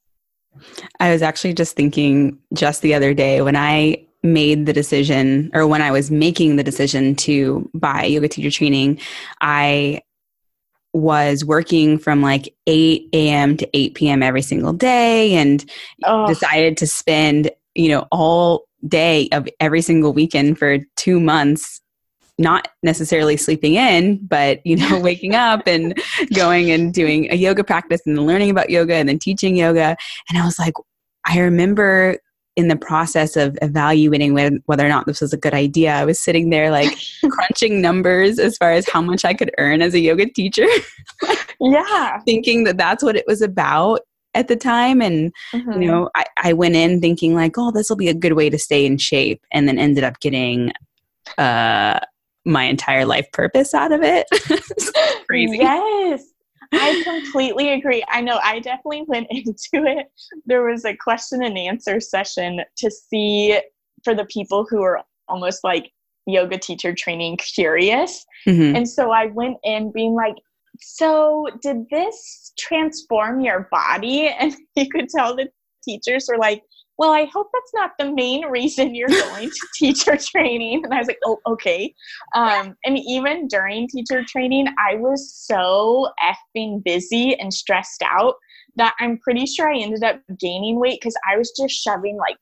I 1.00 1.10
was 1.10 1.22
actually 1.22 1.54
just 1.54 1.76
thinking 1.76 2.38
just 2.54 2.82
the 2.82 2.94
other 2.94 3.14
day 3.14 3.42
when 3.42 3.56
I 3.56 4.06
made 4.22 4.66
the 4.66 4.72
decision 4.72 5.50
or 5.54 5.66
when 5.66 5.82
I 5.82 5.90
was 5.90 6.10
making 6.10 6.56
the 6.56 6.64
decision 6.64 7.14
to 7.16 7.68
buy 7.74 8.04
yoga 8.04 8.28
teacher 8.28 8.50
training, 8.50 9.00
I 9.40 10.02
was 10.92 11.44
working 11.44 11.98
from 11.98 12.22
like 12.22 12.54
8 12.66 13.08
a.m. 13.12 13.56
to 13.58 13.76
8 13.76 13.94
p.m. 13.94 14.22
every 14.22 14.42
single 14.42 14.72
day 14.72 15.34
and 15.34 15.64
oh. 16.04 16.26
decided 16.26 16.76
to 16.78 16.86
spend, 16.86 17.50
you 17.74 17.88
know, 17.88 18.06
all 18.10 18.64
day 18.88 19.28
of 19.32 19.48
every 19.60 19.82
single 19.82 20.12
weekend 20.12 20.58
for 20.58 20.78
two 20.96 21.20
months 21.20 21.80
not 22.38 22.68
necessarily 22.82 23.36
sleeping 23.36 23.74
in, 23.74 24.18
but 24.26 24.64
you 24.66 24.76
know, 24.76 25.00
waking 25.02 25.34
up 25.34 25.66
and 25.66 25.98
going 26.34 26.70
and 26.70 26.92
doing 26.92 27.30
a 27.30 27.36
yoga 27.36 27.64
practice 27.64 28.00
and 28.06 28.26
learning 28.26 28.50
about 28.50 28.70
yoga 28.70 28.94
and 28.94 29.08
then 29.08 29.18
teaching 29.18 29.56
yoga. 29.56 29.96
And 30.28 30.38
I 30.38 30.44
was 30.44 30.58
like, 30.58 30.74
I 31.26 31.38
remember 31.40 32.18
in 32.56 32.68
the 32.68 32.76
process 32.76 33.36
of 33.36 33.56
evaluating 33.60 34.32
whether 34.64 34.86
or 34.86 34.88
not 34.88 35.06
this 35.06 35.20
was 35.20 35.34
a 35.34 35.36
good 35.36 35.52
idea, 35.52 35.92
I 35.92 36.06
was 36.06 36.18
sitting 36.18 36.48
there 36.48 36.70
like 36.70 36.90
crunching 37.30 37.82
numbers 37.82 38.38
as 38.38 38.56
far 38.56 38.72
as 38.72 38.88
how 38.88 39.02
much 39.02 39.26
I 39.26 39.34
could 39.34 39.50
earn 39.58 39.82
as 39.82 39.92
a 39.92 40.00
yoga 40.00 40.26
teacher. 40.26 40.66
yeah. 41.60 42.18
Thinking 42.20 42.64
that 42.64 42.78
that's 42.78 43.04
what 43.04 43.16
it 43.16 43.26
was 43.26 43.42
about 43.42 44.00
at 44.32 44.48
the 44.48 44.56
time. 44.56 45.02
And, 45.02 45.34
mm-hmm. 45.52 45.82
you 45.82 45.90
know, 45.90 46.08
I, 46.14 46.24
I 46.38 46.52
went 46.54 46.76
in 46.76 47.00
thinking 47.00 47.34
like, 47.34 47.58
oh, 47.58 47.72
this 47.72 47.90
will 47.90 47.96
be 47.96 48.08
a 48.08 48.14
good 48.14 48.32
way 48.32 48.48
to 48.48 48.58
stay 48.58 48.86
in 48.86 48.96
shape. 48.96 49.42
And 49.52 49.68
then 49.68 49.78
ended 49.78 50.04
up 50.04 50.20
getting 50.20 50.72
uh, 51.36 52.00
my 52.46 52.64
entire 52.64 53.04
life 53.04 53.26
purpose 53.32 53.74
out 53.74 53.92
of 53.92 54.00
it. 54.02 54.26
crazy. 55.26 55.58
Yes. 55.58 56.22
I 56.72 57.02
completely 57.04 57.72
agree. 57.72 58.02
I 58.08 58.20
know 58.20 58.38
I 58.42 58.60
definitely 58.60 59.04
went 59.06 59.28
into 59.30 59.86
it. 59.86 60.06
There 60.46 60.64
was 60.64 60.84
a 60.84 60.96
question 60.96 61.42
and 61.42 61.58
answer 61.58 62.00
session 62.00 62.60
to 62.78 62.90
see 62.90 63.58
for 64.04 64.14
the 64.14 64.24
people 64.26 64.66
who 64.68 64.82
are 64.82 65.02
almost 65.28 65.64
like 65.64 65.92
yoga 66.26 66.58
teacher 66.58 66.94
training 66.94 67.36
curious. 67.36 68.24
Mm-hmm. 68.46 68.76
And 68.76 68.88
so 68.88 69.10
I 69.10 69.26
went 69.26 69.58
in 69.64 69.92
being 69.92 70.14
like, 70.14 70.36
so 70.80 71.46
did 71.62 71.88
this 71.90 72.52
transform 72.58 73.40
your 73.40 73.68
body? 73.70 74.28
And 74.38 74.54
you 74.74 74.88
could 74.88 75.08
tell 75.08 75.34
the 75.34 75.48
teachers 75.84 76.28
were 76.28 76.38
like, 76.38 76.62
well, 76.98 77.12
I 77.12 77.26
hope 77.26 77.48
that's 77.52 77.72
not 77.74 77.92
the 77.98 78.12
main 78.12 78.46
reason 78.46 78.94
you're 78.94 79.08
going 79.30 79.50
to 79.50 79.66
teacher 79.74 80.16
training. 80.16 80.84
And 80.84 80.94
I 80.94 80.98
was 80.98 81.06
like, 81.06 81.18
oh, 81.24 81.38
okay. 81.46 81.94
Um, 82.34 82.74
and 82.84 82.98
even 82.98 83.48
during 83.48 83.88
teacher 83.88 84.24
training, 84.24 84.66
I 84.78 84.96
was 84.96 85.34
so 85.34 86.10
effing 86.22 86.82
busy 86.82 87.38
and 87.38 87.52
stressed 87.52 88.02
out 88.02 88.34
that 88.76 88.94
I'm 89.00 89.18
pretty 89.18 89.46
sure 89.46 89.72
I 89.72 89.78
ended 89.78 90.04
up 90.04 90.20
gaining 90.38 90.78
weight 90.78 91.00
because 91.00 91.16
I 91.30 91.36
was 91.36 91.52
just 91.58 91.74
shoving 91.74 92.16
like 92.16 92.36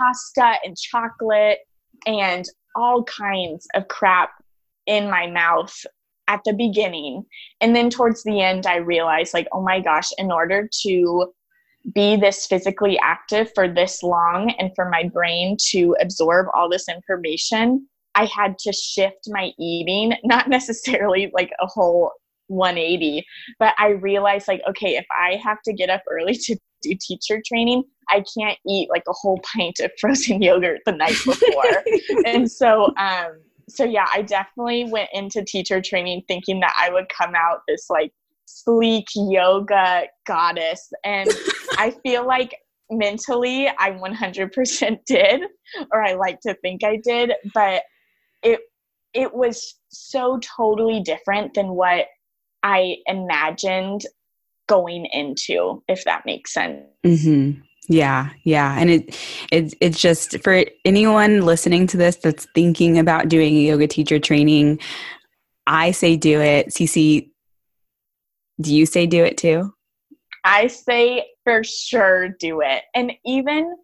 pasta 0.00 0.54
and 0.64 0.76
chocolate 0.76 1.58
and 2.06 2.44
all 2.76 3.04
kinds 3.04 3.66
of 3.74 3.88
crap 3.88 4.30
in 4.86 5.10
my 5.10 5.26
mouth 5.26 5.74
at 6.28 6.40
the 6.44 6.52
beginning. 6.52 7.24
And 7.60 7.74
then 7.74 7.90
towards 7.90 8.22
the 8.22 8.40
end, 8.40 8.66
I 8.66 8.76
realized, 8.76 9.34
like, 9.34 9.48
oh 9.52 9.62
my 9.62 9.80
gosh, 9.80 10.10
in 10.16 10.30
order 10.30 10.68
to 10.82 11.32
be 11.94 12.16
this 12.16 12.46
physically 12.46 12.98
active 12.98 13.50
for 13.54 13.68
this 13.68 14.02
long 14.02 14.50
and 14.58 14.70
for 14.74 14.88
my 14.88 15.04
brain 15.04 15.56
to 15.70 15.96
absorb 16.00 16.46
all 16.54 16.68
this 16.68 16.88
information, 16.88 17.86
I 18.14 18.26
had 18.26 18.58
to 18.60 18.72
shift 18.72 19.28
my 19.28 19.52
eating, 19.58 20.14
not 20.24 20.48
necessarily 20.48 21.30
like 21.34 21.50
a 21.60 21.66
whole 21.66 22.12
180, 22.48 23.24
but 23.58 23.74
I 23.78 23.90
realized 23.90 24.48
like, 24.48 24.62
okay, 24.68 24.96
if 24.96 25.06
I 25.10 25.40
have 25.42 25.62
to 25.62 25.72
get 25.72 25.90
up 25.90 26.02
early 26.10 26.34
to 26.44 26.56
do 26.82 26.96
teacher 27.00 27.42
training, 27.46 27.84
I 28.08 28.24
can't 28.36 28.58
eat 28.66 28.90
like 28.90 29.04
a 29.08 29.12
whole 29.12 29.40
pint 29.56 29.80
of 29.80 29.90
frozen 30.00 30.42
yogurt 30.42 30.80
the 30.86 30.92
night 30.92 31.16
before. 31.24 31.84
and 32.26 32.50
so, 32.50 32.94
um, 32.96 33.40
so 33.68 33.84
yeah, 33.84 34.06
I 34.12 34.22
definitely 34.22 34.84
went 34.90 35.10
into 35.12 35.44
teacher 35.44 35.80
training 35.80 36.22
thinking 36.26 36.60
that 36.60 36.74
I 36.76 36.90
would 36.90 37.08
come 37.08 37.34
out 37.36 37.60
this 37.68 37.88
like 37.88 38.12
sleek 38.50 39.06
yoga 39.14 40.04
goddess. 40.26 40.92
And 41.04 41.30
I 41.78 41.94
feel 42.02 42.26
like 42.26 42.56
mentally 42.90 43.68
I 43.68 43.92
100% 43.92 44.98
did, 45.06 45.42
or 45.92 46.02
I 46.02 46.14
like 46.14 46.40
to 46.40 46.54
think 46.54 46.84
I 46.84 47.00
did, 47.02 47.32
but 47.54 47.82
it 48.42 48.60
it 49.12 49.34
was 49.34 49.74
so 49.88 50.38
totally 50.56 51.00
different 51.00 51.54
than 51.54 51.70
what 51.70 52.06
I 52.62 52.98
imagined 53.06 54.02
going 54.68 55.06
into, 55.06 55.82
if 55.88 56.04
that 56.04 56.24
makes 56.24 56.52
sense. 56.52 56.84
Mm-hmm. 57.04 57.60
Yeah, 57.88 58.30
yeah, 58.44 58.76
and 58.78 58.88
it 58.88 59.18
it 59.50 59.74
it's 59.80 60.00
just 60.00 60.40
for 60.44 60.64
anyone 60.84 61.40
listening 61.40 61.88
to 61.88 61.96
this 61.96 62.16
that's 62.16 62.46
thinking 62.54 62.98
about 62.98 63.28
doing 63.28 63.56
a 63.56 63.62
yoga 63.62 63.88
teacher 63.88 64.20
training. 64.20 64.78
I 65.66 65.90
say 65.90 66.16
do 66.16 66.40
it. 66.40 66.68
Cece, 66.68 67.29
do 68.60 68.74
you 68.74 68.86
say 68.86 69.06
do 69.06 69.24
it 69.24 69.36
too? 69.36 69.72
I 70.44 70.68
say 70.68 71.26
for 71.44 71.62
sure 71.64 72.28
do 72.28 72.60
it. 72.60 72.82
And 72.94 73.12
even 73.24 73.76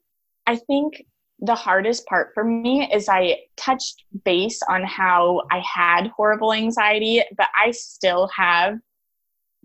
I 0.47 0.57
think 0.57 1.05
the 1.41 1.55
hardest 1.55 2.07
part 2.07 2.31
for 2.35 2.45
me 2.45 2.91
is 2.93 3.09
I 3.09 3.41
touched 3.57 4.05
base 4.25 4.61
on 4.69 4.85
how 4.85 5.43
I 5.51 5.61
had 5.61 6.09
horrible 6.09 6.53
anxiety, 6.53 7.23
but 7.37 7.49
I 7.55 7.73
still 7.73 8.29
have 8.35 8.79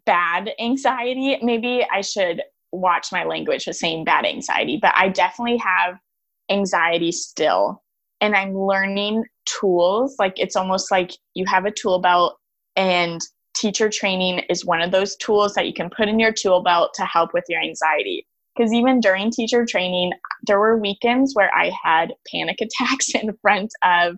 bad 0.06 0.52
anxiety. 0.60 1.38
Maybe 1.42 1.86
I 1.90 2.02
should 2.02 2.42
watch 2.72 3.12
my 3.12 3.24
language 3.24 3.68
with 3.68 3.78
saying 3.78 4.04
bad 4.04 4.26
anxiety, 4.26 4.80
but 4.82 4.94
I 4.96 5.10
definitely 5.10 5.58
have 5.58 5.98
anxiety 6.50 7.12
still. 7.12 7.84
And 8.20 8.36
I'm 8.36 8.58
learning 8.58 9.24
tools. 9.46 10.16
Like 10.20 10.34
it's 10.38 10.56
almost 10.56 10.92
like 10.92 11.12
you 11.34 11.46
have 11.46 11.66
a 11.66 11.72
tool 11.72 12.00
belt, 12.00 12.38
and 12.76 13.22
teacher 13.62 13.90
training 13.90 14.40
is 14.50 14.66
one 14.66 14.82
of 14.82 14.92
those 14.92 15.16
tools 15.18 15.54
that 15.54 15.68
you 15.68 15.74
can 15.74 15.90
put 15.90 16.10
in 16.10 16.20
your 16.20 16.32
tool 16.32 16.64
belt 16.64 16.94
to 16.96 17.06
help 17.06 17.34
with 17.34 17.46
your 17.48 17.62
anxiety. 17.62 18.28
Because 18.56 18.74
even 18.74 19.00
during 19.00 19.32
teacher 19.32 19.66
training 19.66 20.14
there 20.44 20.60
were 20.60 20.78
weekends 20.78 21.36
where 21.36 21.54
i 21.56 21.72
had 21.84 22.14
panic 22.30 22.60
attacks 22.62 23.14
in 23.16 23.36
front 23.42 23.72
of 23.84 24.18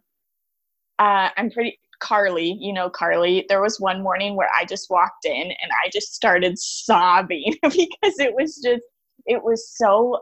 uh, 1.00 1.30
i'm 1.38 1.50
pretty 1.52 1.80
carly 2.00 2.58
you 2.60 2.74
know 2.74 2.90
carly. 2.90 3.46
There 3.48 3.62
was 3.62 3.80
one 3.80 4.04
morning 4.04 4.36
where 4.36 4.50
i 4.54 4.66
just 4.66 4.90
walked 4.90 5.26
in 5.26 5.34
and 5.34 5.72
i 5.84 5.90
just 5.92 6.14
started 6.14 6.58
sobbing 6.60 7.56
because 7.62 8.20
it 8.20 8.34
was 8.36 8.60
just 8.64 8.84
it 9.26 9.42
was 9.42 9.70
so 9.70 10.20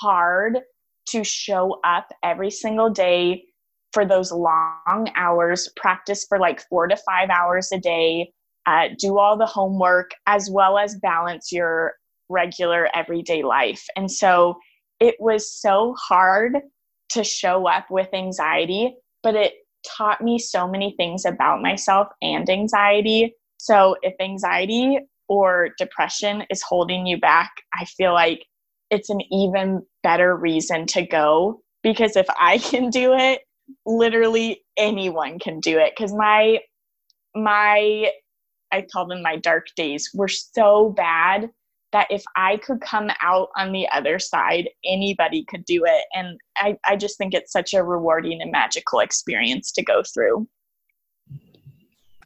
hard 0.00 0.58
to 1.06 1.24
show 1.24 1.80
up 1.84 2.08
every 2.22 2.50
single 2.50 2.90
day 2.90 3.44
for 3.92 4.04
those 4.04 4.32
long 4.32 5.10
hours 5.16 5.68
practice 5.76 6.24
for 6.28 6.38
like 6.38 6.60
four 6.68 6.86
to 6.86 6.96
five 6.96 7.30
hours 7.30 7.70
a 7.72 7.78
day 7.78 8.32
uh, 8.66 8.88
do 8.98 9.18
all 9.18 9.36
the 9.36 9.46
homework 9.46 10.12
as 10.26 10.50
well 10.50 10.78
as 10.78 10.96
balance 10.96 11.52
your 11.52 11.94
regular 12.28 12.88
everyday 12.94 13.42
life. 13.42 13.84
And 13.96 14.10
so 14.10 14.56
it 15.00 15.16
was 15.18 15.60
so 15.60 15.94
hard 15.98 16.58
to 17.10 17.24
show 17.24 17.68
up 17.68 17.90
with 17.90 18.08
anxiety, 18.14 18.96
but 19.22 19.34
it 19.34 19.54
taught 19.86 20.22
me 20.22 20.38
so 20.38 20.66
many 20.66 20.94
things 20.96 21.24
about 21.24 21.60
myself 21.60 22.08
and 22.22 22.48
anxiety. 22.48 23.34
So 23.58 23.96
if 24.02 24.14
anxiety 24.20 24.98
or 25.28 25.70
depression 25.78 26.44
is 26.50 26.62
holding 26.62 27.06
you 27.06 27.18
back, 27.18 27.50
I 27.74 27.84
feel 27.84 28.12
like 28.12 28.46
it's 28.90 29.10
an 29.10 29.20
even 29.32 29.82
better 30.02 30.36
reason 30.36 30.86
to 30.86 31.06
go 31.06 31.60
because 31.82 32.16
if 32.16 32.26
I 32.38 32.58
can 32.70 32.90
do 32.90 33.14
it, 33.14 33.42
literally 33.86 34.62
anyone 34.76 35.38
can 35.38 35.60
do 35.60 35.78
it 35.78 35.92
because 35.96 36.12
my 36.12 36.58
my 37.34 38.10
I 38.74 38.82
call 38.82 39.06
them 39.06 39.22
my 39.22 39.36
dark 39.36 39.68
days 39.76 40.10
were 40.14 40.28
so 40.28 40.90
bad 40.90 41.48
that 41.92 42.08
if 42.10 42.24
I 42.34 42.56
could 42.56 42.80
come 42.80 43.08
out 43.22 43.50
on 43.56 43.70
the 43.70 43.88
other 43.90 44.18
side, 44.18 44.68
anybody 44.84 45.44
could 45.44 45.64
do 45.64 45.84
it. 45.84 46.04
And 46.12 46.38
I, 46.56 46.76
I 46.84 46.96
just 46.96 47.16
think 47.16 47.34
it's 47.34 47.52
such 47.52 47.72
a 47.72 47.84
rewarding 47.84 48.42
and 48.42 48.50
magical 48.50 48.98
experience 48.98 49.70
to 49.72 49.84
go 49.84 50.02
through. 50.12 50.48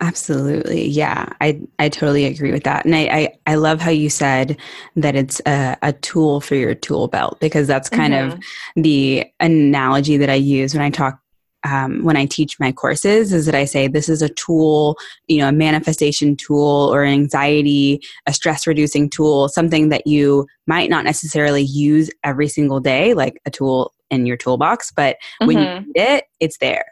Absolutely. 0.01 0.87
Yeah, 0.87 1.29
I, 1.43 1.61
I 1.79 1.91
totally 1.91 2.25
agree 2.25 2.53
with 2.53 2.65
that. 2.65 2.87
And 2.87 2.95
I, 2.95 3.01
I, 3.01 3.39
I 3.47 3.55
love 3.57 3.83
how 3.83 3.91
you 3.91 4.09
said 4.09 4.57
that 4.97 5.15
it's 5.15 5.43
a, 5.45 5.77
a 5.83 5.93
tool 5.93 6.41
for 6.41 6.55
your 6.55 6.75
tool 6.75 7.09
belt 7.09 7.39
because 7.41 7.67
that's 7.67 7.91
kind 7.91 8.15
mm-hmm. 8.15 8.39
of 8.39 8.45
the 8.77 9.27
analogy 9.41 10.17
that 10.17 10.31
I 10.31 10.35
use 10.35 10.73
when 10.73 10.83
I 10.83 10.89
talk 10.89 11.21
um, 11.69 12.03
when 12.05 12.17
I 12.17 12.27
teach 12.27 12.59
my 12.59 12.73
courses 12.73 13.33
is 13.33 13.47
that 13.47 13.55
I 13.55 13.65
say 13.65 13.89
this 13.89 14.09
is 14.09 14.23
a 14.23 14.29
tool, 14.29 14.97
you 15.27 15.39
know, 15.39 15.49
a 15.49 15.53
manifestation 15.53 16.37
tool 16.37 16.93
or 16.93 17.03
an 17.03 17.13
anxiety, 17.13 18.01
a 18.27 18.33
stress 18.33 18.67
reducing 18.67 19.11
tool, 19.11 19.49
something 19.49 19.89
that 19.91 20.07
you 20.07 20.47
might 20.67 20.91
not 20.91 21.05
necessarily 21.05 21.63
use 21.63 22.11
every 22.25 22.49
single 22.49 22.81
day, 22.81 23.15
like 23.15 23.41
a 23.47 23.51
tool 23.51 23.93
in 24.11 24.25
your 24.25 24.37
toolbox, 24.37 24.91
but 24.91 25.17
mm-hmm. 25.17 25.47
when 25.47 25.59
you 25.59 25.65
mm-hmm. 25.65 25.87
need 25.87 26.01
it, 26.01 26.25
it's 26.41 26.59
there. 26.59 26.85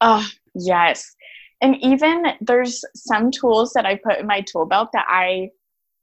Oh, 0.00 0.26
yes. 0.54 1.14
And 1.60 1.76
even 1.82 2.24
there's 2.40 2.84
some 2.94 3.30
tools 3.30 3.72
that 3.72 3.84
I 3.84 3.96
put 3.96 4.18
in 4.18 4.26
my 4.26 4.42
tool 4.42 4.66
belt 4.66 4.90
that 4.92 5.06
I 5.08 5.50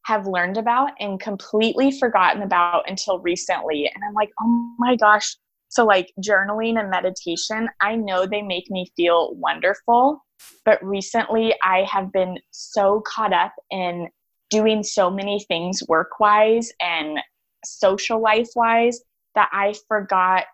have 0.05 0.27
learned 0.27 0.58
about 0.58 0.91
and 0.99 1.19
completely 1.19 1.91
forgotten 1.91 2.41
about 2.41 2.88
until 2.89 3.19
recently. 3.19 3.89
And 3.93 4.03
I'm 4.03 4.13
like, 4.13 4.29
oh 4.39 4.75
my 4.77 4.95
gosh, 4.97 5.36
so, 5.75 5.85
like 5.85 6.13
journaling 6.25 6.79
and 6.79 6.89
meditation, 6.89 7.67
I 7.81 7.97
know 7.97 8.25
they 8.25 8.41
make 8.41 8.71
me 8.71 8.89
feel 8.95 9.35
wonderful, 9.35 10.23
but 10.63 10.81
recently 10.81 11.53
I 11.63 11.85
have 11.91 12.13
been 12.13 12.38
so 12.51 13.03
caught 13.05 13.33
up 13.33 13.51
in 13.71 14.07
doing 14.49 14.83
so 14.83 15.11
many 15.11 15.43
things 15.49 15.83
work 15.89 16.17
wise 16.17 16.71
and 16.79 17.19
social 17.65 18.21
life 18.21 18.47
wise 18.55 19.01
that 19.35 19.49
I 19.51 19.75
forgot 19.89 20.45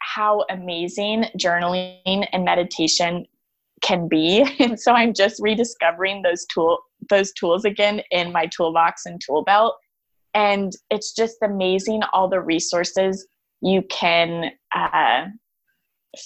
how 0.00 0.44
amazing 0.48 1.24
journaling 1.36 2.28
and 2.32 2.44
meditation 2.44 3.26
can 3.82 4.06
be. 4.06 4.46
And 4.60 4.78
so 4.78 4.92
I'm 4.92 5.12
just 5.12 5.42
rediscovering 5.42 6.22
those 6.22 6.46
tool 6.46 6.78
those 7.10 7.32
tools 7.32 7.64
again 7.64 8.00
in 8.12 8.30
my 8.30 8.46
toolbox 8.46 9.06
and 9.06 9.20
tool 9.20 9.42
belt. 9.42 9.74
And 10.34 10.72
it's 10.88 11.16
just 11.16 11.38
amazing 11.42 12.02
all 12.12 12.28
the 12.28 12.40
resources 12.40 13.26
you 13.60 13.82
can 13.90 14.52
uh, 14.74 15.26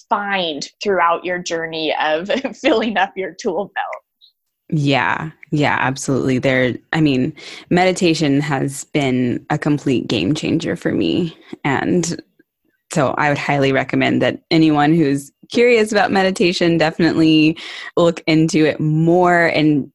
find 0.08 0.68
throughout 0.82 1.24
your 1.24 1.38
journey 1.38 1.94
of 2.00 2.30
filling 2.60 2.96
up 2.96 3.12
your 3.16 3.34
tool 3.34 3.72
belt. 3.74 4.02
Yeah, 4.70 5.30
yeah, 5.50 5.76
absolutely. 5.80 6.38
There, 6.38 6.76
I 6.92 7.00
mean, 7.02 7.34
meditation 7.68 8.40
has 8.40 8.84
been 8.84 9.44
a 9.50 9.58
complete 9.58 10.08
game 10.08 10.34
changer 10.34 10.76
for 10.76 10.92
me. 10.92 11.36
And 11.62 12.22
so 12.90 13.08
I 13.18 13.28
would 13.28 13.38
highly 13.38 13.72
recommend 13.72 14.22
that 14.22 14.42
anyone 14.50 14.94
who's 14.94 15.30
curious 15.50 15.92
about 15.92 16.10
meditation 16.10 16.78
definitely 16.78 17.58
look 17.96 18.22
into 18.26 18.64
it 18.64 18.80
more 18.80 19.46
and 19.46 19.92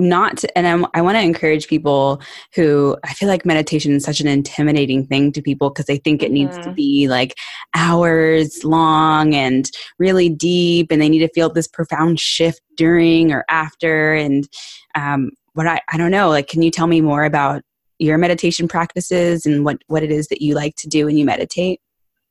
not 0.00 0.44
and 0.56 0.66
I'm, 0.66 0.86
i 0.94 1.00
want 1.00 1.16
to 1.16 1.22
encourage 1.22 1.68
people 1.68 2.20
who 2.54 2.96
i 3.04 3.14
feel 3.14 3.28
like 3.28 3.44
meditation 3.44 3.92
is 3.92 4.04
such 4.04 4.20
an 4.20 4.26
intimidating 4.26 5.06
thing 5.06 5.32
to 5.32 5.42
people 5.42 5.70
because 5.70 5.86
they 5.86 5.98
think 5.98 6.22
it 6.22 6.32
needs 6.32 6.56
mm-hmm. 6.56 6.68
to 6.68 6.72
be 6.72 7.08
like 7.08 7.34
hours 7.74 8.64
long 8.64 9.34
and 9.34 9.70
really 9.98 10.28
deep 10.28 10.90
and 10.90 11.00
they 11.00 11.08
need 11.08 11.20
to 11.20 11.28
feel 11.28 11.52
this 11.52 11.68
profound 11.68 12.18
shift 12.18 12.60
during 12.76 13.32
or 13.32 13.44
after 13.48 14.14
and 14.14 14.48
um, 14.94 15.30
what 15.52 15.66
I, 15.66 15.80
I 15.92 15.96
don't 15.96 16.10
know 16.10 16.28
like 16.28 16.48
can 16.48 16.62
you 16.62 16.70
tell 16.70 16.86
me 16.86 17.00
more 17.00 17.24
about 17.24 17.62
your 17.98 18.18
meditation 18.18 18.66
practices 18.66 19.46
and 19.46 19.64
what 19.64 19.78
what 19.86 20.02
it 20.02 20.10
is 20.10 20.28
that 20.28 20.42
you 20.42 20.54
like 20.54 20.74
to 20.76 20.88
do 20.88 21.06
when 21.06 21.16
you 21.16 21.24
meditate 21.24 21.80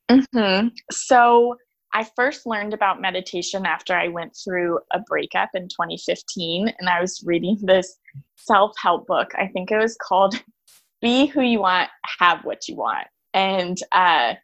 mm-hmm. 0.10 0.68
so 0.92 1.56
I 1.94 2.08
first 2.16 2.46
learned 2.46 2.74
about 2.74 3.02
meditation 3.02 3.66
after 3.66 3.96
I 3.96 4.10
went 4.10 4.36
through 4.36 4.80
a 4.92 5.00
breakup 5.00 5.50
in 5.56 5.68
2015, 5.68 6.74
and 6.78 6.90
I 6.90 7.02
was 7.02 7.24
reading 7.26 7.58
this 7.62 7.98
self 8.38 8.74
help 8.82 9.08
book. 9.08 9.32
I 9.36 9.48
think 9.48 9.72
it 9.72 9.78
was 9.78 9.98
called 10.00 10.42
Be 11.02 11.26
Who 11.28 11.42
You 11.42 11.62
Want, 11.62 11.90
Have 12.20 12.46
What 12.46 12.68
You 12.68 12.76
Want. 12.76 13.08
And 13.34 13.78
uh, 13.92 14.36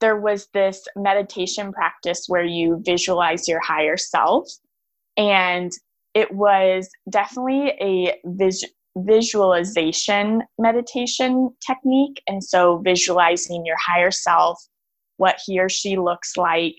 there 0.00 0.16
was 0.16 0.48
this 0.52 0.86
meditation 0.94 1.72
practice 1.72 2.26
where 2.28 2.44
you 2.44 2.82
visualize 2.84 3.48
your 3.48 3.60
higher 3.60 3.96
self. 3.96 4.48
And 5.16 5.72
it 6.14 6.32
was 6.32 6.88
definitely 7.08 7.68
a 7.80 8.20
vis- 8.24 8.64
visualization 8.96 10.42
meditation 10.58 11.50
technique. 11.66 12.22
And 12.28 12.44
so, 12.44 12.78
visualizing 12.78 13.66
your 13.66 13.76
higher 13.78 14.10
self, 14.10 14.62
what 15.16 15.40
he 15.44 15.58
or 15.58 15.68
she 15.68 15.96
looks 15.96 16.36
like, 16.36 16.76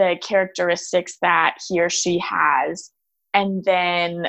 the 0.00 0.16
characteristics 0.22 1.18
that 1.20 1.58
he 1.68 1.78
or 1.78 1.90
she 1.90 2.18
has 2.18 2.90
and 3.34 3.62
then 3.64 4.28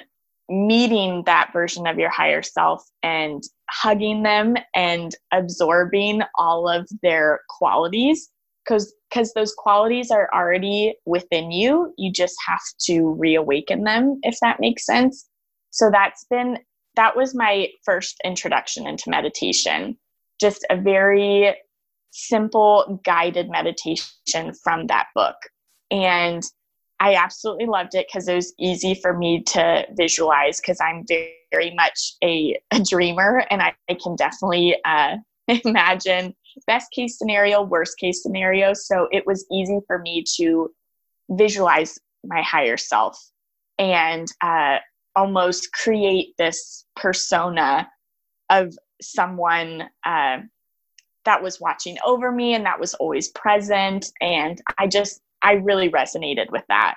meeting 0.50 1.24
that 1.26 1.52
version 1.54 1.88
of 1.88 1.98
your 1.98 2.10
higher 2.10 2.42
self 2.42 2.84
and 3.02 3.42
hugging 3.70 4.22
them 4.22 4.58
and 4.76 5.16
absorbing 5.32 6.24
all 6.38 6.68
of 6.68 6.90
their 7.02 7.40
qualities. 7.50 8.30
Because 8.66 8.94
because 9.10 9.34
those 9.34 9.54
qualities 9.58 10.12
are 10.12 10.30
already 10.34 10.94
within 11.06 11.52
you. 11.52 11.94
You 11.98 12.12
just 12.12 12.36
have 12.46 12.62
to 12.82 13.14
reawaken 13.18 13.84
them 13.84 14.20
if 14.24 14.38
that 14.42 14.60
makes 14.60 14.86
sense. 14.86 15.28
So 15.72 15.90
that's 15.90 16.26
been 16.30 16.60
that 16.98 17.16
was 17.16 17.34
my 17.34 17.70
first 17.86 18.18
introduction 18.26 18.86
into 18.86 19.10
meditation. 19.10 19.98
Just 20.40 20.66
a 20.70 20.76
very 20.76 21.56
simple 22.12 23.02
guided 23.06 23.50
meditation 23.50 24.54
from 24.64 24.88
that 24.88 25.08
book 25.16 25.38
and 25.92 26.44
I 27.00 27.16
absolutely 27.16 27.66
loved 27.66 27.96
it 27.96 28.08
because 28.08 28.28
it 28.28 28.36
was 28.36 28.54
easy 28.60 28.94
for 28.94 29.18
me 29.18 29.42
to 29.48 29.86
visualize 29.94 30.62
because 30.62 30.80
I'm 30.80 31.04
very, 31.08 31.74
much 31.76 32.14
a, 32.24 32.58
a, 32.72 32.80
dreamer 32.80 33.44
and 33.52 33.62
I, 33.62 33.74
I 33.90 33.96
can 34.02 34.16
definitely 34.16 34.78
uh, 34.86 35.18
imagine 35.66 36.34
best 36.66 36.92
case 36.92 37.18
scenario, 37.18 37.62
worst 37.62 37.98
case 37.98 38.24
scenario. 38.24 38.74
So 38.74 39.10
it 39.12 39.28
was 39.28 39.46
easy 39.52 39.80
for 39.86 40.00
me 40.00 40.24
to 40.38 40.72
visualize 41.30 42.00
my 42.24 42.42
higher 42.42 42.78
self 42.78 43.20
and 43.78 44.28
uh, 44.42 44.78
almost 45.16 45.74
create 45.74 46.36
this 46.38 46.86
persona 46.96 47.90
of 48.50 48.74
someone 49.02 49.90
uh, 50.06 50.38
that 51.26 51.44
was 51.44 51.60
watching 51.60 51.98
over 52.06 52.32
me 52.32 52.54
and 52.54 52.66
that 52.66 52.80
was 52.80 52.94
always 52.94 53.30
present. 53.30 54.12
And 54.22 54.62
I 54.78 54.88
just 54.88 55.22
I 55.44 55.54
really 55.54 55.90
resonated 55.90 56.52
with 56.52 56.64
that. 56.70 56.96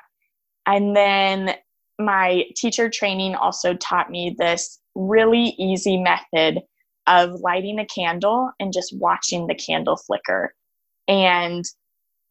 And 0.66 0.96
then 0.96 1.54
my 1.98 2.44
teacher 2.56 2.90
training 2.90 3.34
also 3.34 3.74
taught 3.74 4.10
me 4.10 4.34
this 4.38 4.80
really 4.94 5.54
easy 5.58 5.96
method 5.96 6.60
of 7.06 7.40
lighting 7.40 7.78
a 7.78 7.86
candle 7.86 8.50
and 8.58 8.72
just 8.72 8.96
watching 8.96 9.46
the 9.46 9.54
candle 9.54 9.96
flicker. 9.96 10.54
And 11.06 11.64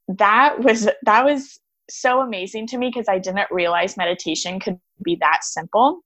that 0.08 0.60
was 0.60 0.89
that 1.04 1.26
was 1.26 1.60
so 1.89 2.21
amazing 2.21 2.67
to 2.67 2.78
me 2.78 2.89
because 2.89 3.08
I 3.08 3.19
didn't 3.19 3.52
realize 3.52 3.97
meditation 3.97 4.60
could 4.60 4.80
be 5.04 5.17
that 5.21 5.43
simple, 5.43 6.02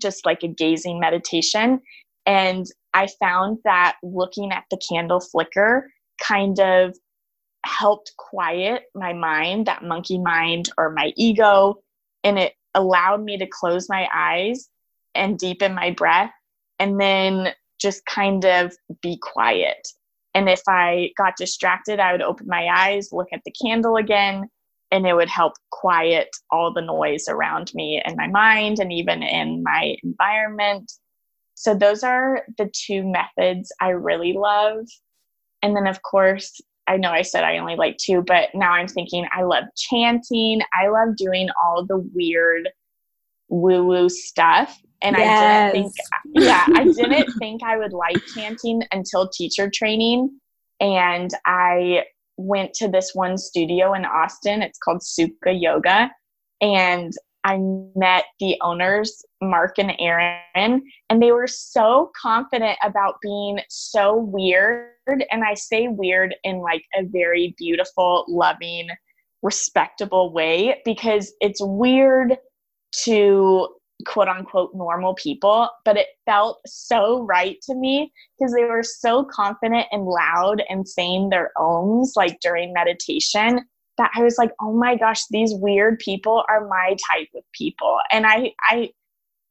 just 0.00 0.24
like 0.24 0.42
a 0.42 0.48
gazing 0.48 1.00
meditation. 1.00 1.80
And 2.26 2.66
I 2.94 3.08
found 3.20 3.58
that 3.64 3.96
looking 4.02 4.52
at 4.52 4.64
the 4.70 4.78
candle 4.88 5.20
flicker 5.20 5.90
kind 6.22 6.58
of 6.60 6.96
helped 7.68 8.12
quiet 8.16 8.84
my 8.94 9.12
mind, 9.12 9.66
that 9.66 9.84
monkey 9.84 10.18
mind 10.18 10.70
or 10.76 10.90
my 10.90 11.12
ego, 11.16 11.76
and 12.24 12.38
it 12.38 12.54
allowed 12.74 13.22
me 13.22 13.38
to 13.38 13.46
close 13.46 13.88
my 13.88 14.08
eyes 14.12 14.68
and 15.14 15.38
deepen 15.38 15.74
my 15.74 15.90
breath 15.90 16.32
and 16.78 17.00
then 17.00 17.52
just 17.80 18.04
kind 18.06 18.44
of 18.44 18.72
be 19.02 19.18
quiet. 19.20 19.88
And 20.34 20.48
if 20.48 20.62
I 20.68 21.10
got 21.16 21.36
distracted, 21.36 22.00
I 22.00 22.12
would 22.12 22.22
open 22.22 22.46
my 22.46 22.68
eyes, 22.68 23.12
look 23.12 23.28
at 23.32 23.42
the 23.44 23.52
candle 23.52 23.96
again, 23.96 24.48
and 24.90 25.06
it 25.06 25.14
would 25.14 25.28
help 25.28 25.54
quiet 25.70 26.28
all 26.50 26.72
the 26.72 26.82
noise 26.82 27.26
around 27.28 27.72
me 27.74 28.00
and 28.04 28.16
my 28.16 28.26
mind 28.28 28.78
and 28.78 28.92
even 28.92 29.22
in 29.22 29.62
my 29.62 29.96
environment. 30.02 30.92
So, 31.54 31.74
those 31.74 32.04
are 32.04 32.44
the 32.56 32.70
two 32.72 33.02
methods 33.04 33.72
I 33.80 33.90
really 33.90 34.32
love. 34.32 34.86
And 35.62 35.76
then, 35.76 35.86
of 35.88 36.02
course, 36.02 36.60
I 36.88 36.96
know 36.96 37.10
I 37.10 37.22
said 37.22 37.44
I 37.44 37.58
only 37.58 37.76
like 37.76 37.98
two, 37.98 38.22
but 38.22 38.48
now 38.54 38.72
I'm 38.72 38.88
thinking 38.88 39.26
I 39.30 39.42
love 39.42 39.64
chanting. 39.76 40.60
I 40.72 40.88
love 40.88 41.16
doing 41.16 41.48
all 41.62 41.84
the 41.84 41.98
weird 42.14 42.70
woo 43.48 43.84
woo 43.84 44.08
stuff. 44.08 44.80
And 45.02 45.16
yes. 45.16 45.28
I 45.30 45.76
didn't 45.76 45.92
think, 45.92 45.94
yeah, 46.34 46.64
I 46.74 46.84
didn't 46.84 47.32
think 47.38 47.62
I 47.62 47.76
would 47.76 47.92
like 47.92 48.16
chanting 48.34 48.82
until 48.90 49.28
teacher 49.28 49.70
training. 49.72 50.40
And 50.80 51.30
I 51.44 52.04
went 52.38 52.72
to 52.74 52.88
this 52.88 53.10
one 53.14 53.36
studio 53.36 53.92
in 53.92 54.04
Austin. 54.04 54.62
It's 54.62 54.78
called 54.78 55.02
Sukha 55.02 55.54
Yoga. 55.54 56.10
And 56.60 57.12
I 57.44 57.58
met 57.94 58.24
the 58.40 58.56
owners, 58.62 59.24
Mark 59.40 59.78
and 59.78 59.92
Aaron, 59.98 60.82
and 61.08 61.22
they 61.22 61.32
were 61.32 61.46
so 61.46 62.10
confident 62.20 62.78
about 62.82 63.16
being 63.22 63.60
so 63.68 64.16
weird. 64.16 64.92
And 65.06 65.44
I 65.44 65.54
say 65.54 65.88
weird 65.88 66.34
in 66.44 66.58
like 66.58 66.84
a 66.96 67.04
very 67.04 67.54
beautiful, 67.56 68.24
loving, 68.28 68.88
respectable 69.42 70.32
way 70.32 70.80
because 70.84 71.32
it's 71.40 71.60
weird 71.62 72.36
to 73.04 73.68
quote 74.06 74.28
unquote 74.28 74.70
normal 74.74 75.14
people, 75.14 75.68
but 75.84 75.96
it 75.96 76.08
felt 76.24 76.60
so 76.66 77.22
right 77.22 77.56
to 77.62 77.74
me 77.74 78.12
because 78.38 78.54
they 78.54 78.64
were 78.64 78.82
so 78.82 79.24
confident 79.24 79.86
and 79.90 80.04
loud 80.04 80.62
and 80.68 80.88
saying 80.88 81.28
their 81.28 81.50
oms 81.56 82.10
like 82.16 82.38
during 82.40 82.72
meditation 82.72 83.60
that 83.98 84.10
I 84.14 84.22
was 84.22 84.38
like, 84.38 84.52
oh 84.60 84.72
my 84.72 84.96
gosh, 84.96 85.26
these 85.30 85.52
weird 85.54 85.98
people 85.98 86.44
are 86.48 86.68
my 86.68 86.96
type 87.10 87.28
of 87.34 87.42
people. 87.52 87.98
And 88.12 88.26
I, 88.26 88.52
I 88.62 88.90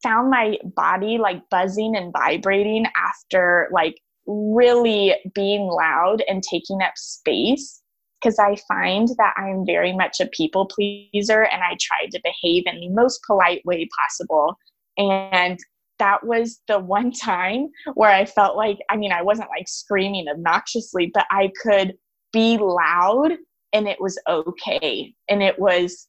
found 0.04 0.30
my 0.30 0.58
body 0.64 1.18
like 1.18 1.42
buzzing 1.50 1.96
and 1.96 2.14
vibrating 2.14 2.86
after 2.96 3.70
like 3.72 3.96
really 4.26 5.16
being 5.34 5.68
loud 5.68 6.22
and 6.28 6.44
taking 6.44 6.82
up 6.82 6.94
space 6.98 7.82
because 8.20 8.40
I 8.40 8.58
find 8.68 9.08
that 9.18 9.34
I'm 9.38 9.66
very 9.66 9.94
much 9.94 10.20
a 10.20 10.28
people 10.28 10.66
pleaser 10.66 11.44
and 11.44 11.64
I 11.64 11.78
try 11.80 12.08
to 12.12 12.22
behave 12.24 12.64
in 12.66 12.80
the 12.80 12.90
most 12.90 13.22
polite 13.26 13.62
way 13.66 13.88
possible. 14.00 14.58
And 14.98 15.60
that 16.00 16.26
was 16.26 16.60
the 16.68 16.80
one 16.80 17.12
time 17.24 17.70
where 17.94 18.12
I 18.12 18.26
felt 18.26 18.58
like, 18.58 18.80
I 18.90 18.98
mean, 18.98 19.12
I 19.12 19.22
wasn't 19.22 19.50
like 19.50 19.68
screaming 19.68 20.28
obnoxiously, 20.28 21.12
but 21.14 21.26
I 21.30 21.52
could 21.62 21.94
be 22.34 22.58
loud 22.58 23.34
and 23.74 23.88
it 23.88 24.00
was 24.00 24.20
okay 24.28 25.14
and 25.30 25.44
it 25.44 25.60
was 25.60 26.08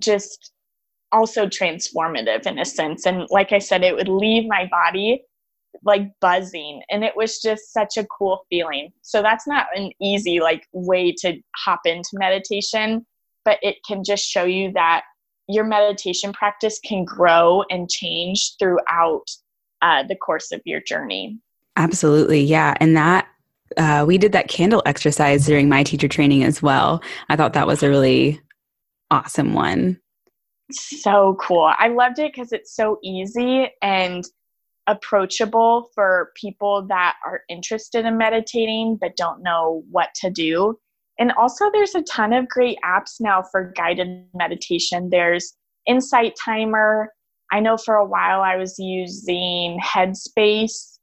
just 0.00 0.52
also 1.12 1.46
transformative 1.46 2.46
in 2.46 2.58
a 2.58 2.64
sense. 2.64 3.06
And 3.06 3.26
like 3.30 3.52
i 3.52 3.58
said 3.58 3.84
it 3.84 3.94
would 3.94 4.08
leave 4.08 4.48
my 4.48 4.66
body 4.70 5.24
like 5.84 6.12
buzzing. 6.20 6.82
And 6.90 7.02
it 7.04 7.16
was 7.16 7.40
just 7.40 7.72
such 7.72 7.96
a 7.96 8.06
cool 8.06 8.44
feeling. 8.50 8.92
So 9.02 9.22
that's 9.22 9.46
not 9.46 9.66
an 9.74 9.90
easy 10.00 10.40
like 10.40 10.66
way 10.72 11.12
to 11.20 11.38
hop 11.56 11.80
into 11.84 12.10
meditation 12.14 13.06
but 13.44 13.58
it 13.62 13.76
can 13.86 14.04
just 14.04 14.24
show 14.24 14.44
you 14.44 14.72
that 14.72 15.02
your 15.48 15.64
meditation 15.64 16.32
practice 16.32 16.78
can 16.84 17.04
grow 17.04 17.64
and 17.70 17.90
change 17.90 18.54
throughout 18.58 19.24
uh, 19.82 20.04
the 20.04 20.16
course 20.16 20.52
of 20.52 20.60
your 20.64 20.80
journey. 20.80 21.38
Absolutely. 21.76 22.42
Yeah. 22.42 22.74
And 22.80 22.96
that 22.96 23.26
uh, 23.76 24.04
we 24.06 24.18
did 24.18 24.32
that 24.32 24.48
candle 24.48 24.82
exercise 24.86 25.46
during 25.46 25.68
my 25.68 25.82
teacher 25.82 26.08
training 26.08 26.44
as 26.44 26.62
well. 26.62 27.02
I 27.28 27.36
thought 27.36 27.54
that 27.54 27.66
was 27.66 27.82
a 27.82 27.88
really 27.88 28.40
awesome 29.10 29.54
one. 29.54 29.98
So 30.72 31.36
cool. 31.40 31.72
I 31.78 31.88
loved 31.88 32.18
it 32.18 32.32
because 32.32 32.52
it's 32.52 32.74
so 32.74 32.98
easy 33.02 33.68
and 33.80 34.24
approachable 34.86 35.90
for 35.94 36.32
people 36.34 36.86
that 36.88 37.14
are 37.24 37.42
interested 37.48 38.04
in 38.04 38.18
meditating 38.18 38.98
but 39.00 39.16
don't 39.16 39.42
know 39.42 39.84
what 39.90 40.08
to 40.16 40.30
do. 40.30 40.78
And 41.18 41.32
also, 41.32 41.70
there's 41.72 41.94
a 41.94 42.02
ton 42.02 42.32
of 42.32 42.48
great 42.48 42.78
apps 42.84 43.20
now 43.20 43.42
for 43.42 43.72
guided 43.76 44.26
meditation. 44.34 45.10
There's 45.10 45.54
Insight 45.86 46.34
Timer. 46.42 47.12
I 47.52 47.60
know 47.60 47.76
for 47.76 47.96
a 47.96 48.04
while 48.04 48.40
I 48.40 48.56
was 48.56 48.78
using 48.78 49.78
Headspace 49.78 50.98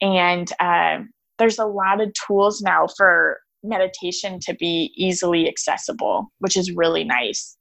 and 0.00 0.50
uh, 0.60 0.98
there's 1.38 1.58
a 1.58 1.64
lot 1.64 2.00
of 2.00 2.12
tools 2.26 2.60
now 2.60 2.86
for 2.96 3.40
meditation 3.62 4.38
to 4.40 4.54
be 4.54 4.92
easily 4.94 5.48
accessible, 5.48 6.30
which 6.38 6.56
is 6.56 6.70
really 6.72 7.04
nice. 7.04 7.56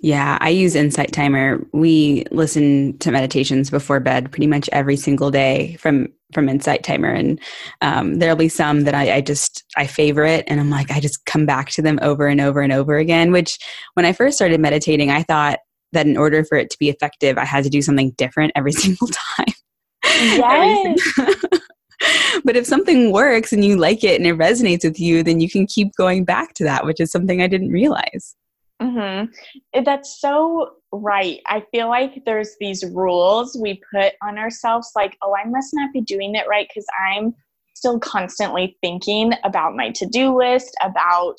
Yeah, 0.00 0.36
I 0.40 0.50
use 0.50 0.74
Insight 0.74 1.12
Timer. 1.12 1.64
We 1.72 2.24
listen 2.30 2.98
to 2.98 3.10
meditations 3.10 3.70
before 3.70 3.98
bed 3.98 4.30
pretty 4.30 4.46
much 4.46 4.68
every 4.72 4.96
single 4.96 5.30
day 5.30 5.76
from 5.80 6.08
from 6.32 6.48
Insight 6.48 6.82
Timer, 6.82 7.10
and 7.10 7.40
um, 7.80 8.18
there'll 8.18 8.36
be 8.36 8.48
some 8.48 8.82
that 8.82 8.94
I, 8.94 9.14
I 9.16 9.20
just 9.22 9.64
I 9.76 9.86
favorite, 9.86 10.44
and 10.48 10.60
I'm 10.60 10.70
like 10.70 10.90
I 10.90 11.00
just 11.00 11.24
come 11.24 11.46
back 11.46 11.70
to 11.70 11.82
them 11.82 11.98
over 12.02 12.26
and 12.26 12.40
over 12.40 12.60
and 12.60 12.72
over 12.72 12.98
again. 12.98 13.32
Which 13.32 13.58
when 13.94 14.04
I 14.04 14.12
first 14.12 14.36
started 14.36 14.60
meditating, 14.60 15.10
I 15.10 15.22
thought 15.22 15.60
that 15.92 16.06
in 16.06 16.18
order 16.18 16.44
for 16.44 16.58
it 16.58 16.68
to 16.70 16.78
be 16.78 16.90
effective, 16.90 17.38
I 17.38 17.46
had 17.46 17.64
to 17.64 17.70
do 17.70 17.80
something 17.80 18.10
different 18.12 18.52
every 18.54 18.72
single 18.82 19.08
time. 19.08 19.54
Yes. 20.04 21.00
but 22.44 22.56
if 22.56 22.66
something 22.66 23.12
works 23.12 23.52
and 23.52 23.64
you 23.64 23.76
like 23.76 24.04
it 24.04 24.20
and 24.20 24.26
it 24.26 24.36
resonates 24.36 24.84
with 24.84 25.00
you, 25.00 25.22
then 25.22 25.40
you 25.40 25.48
can 25.48 25.66
keep 25.66 25.94
going 25.96 26.24
back 26.24 26.52
to 26.54 26.64
that, 26.64 26.84
which 26.84 27.00
is 27.00 27.10
something 27.10 27.40
I 27.40 27.46
didn't 27.46 27.70
realize. 27.70 28.36
Mm-hmm. 28.80 29.82
That's 29.84 30.20
so 30.20 30.70
right. 30.92 31.40
I 31.46 31.64
feel 31.72 31.88
like 31.88 32.24
there's 32.24 32.56
these 32.60 32.84
rules 32.84 33.56
we 33.60 33.80
put 33.94 34.12
on 34.22 34.38
ourselves, 34.38 34.90
like, 34.94 35.16
oh, 35.22 35.34
I 35.34 35.48
must 35.48 35.70
not 35.72 35.92
be 35.92 36.02
doing 36.02 36.34
it 36.34 36.46
right 36.48 36.68
because 36.68 36.86
I'm 37.08 37.34
still 37.74 37.98
constantly 37.98 38.76
thinking 38.82 39.32
about 39.44 39.76
my 39.76 39.90
to 39.92 40.06
do 40.06 40.36
list, 40.36 40.76
about 40.82 41.36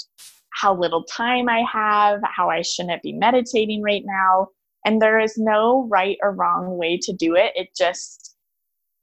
how 0.53 0.75
little 0.75 1.03
time 1.03 1.49
I 1.49 1.63
have, 1.71 2.19
how 2.23 2.49
I 2.49 2.61
shouldn't 2.61 3.03
be 3.03 3.13
meditating 3.13 3.81
right 3.83 4.03
now. 4.05 4.47
And 4.85 5.01
there 5.01 5.19
is 5.19 5.37
no 5.37 5.87
right 5.89 6.17
or 6.23 6.31
wrong 6.31 6.77
way 6.77 6.97
to 7.03 7.13
do 7.13 7.35
it. 7.35 7.51
It 7.55 7.69
just, 7.77 8.35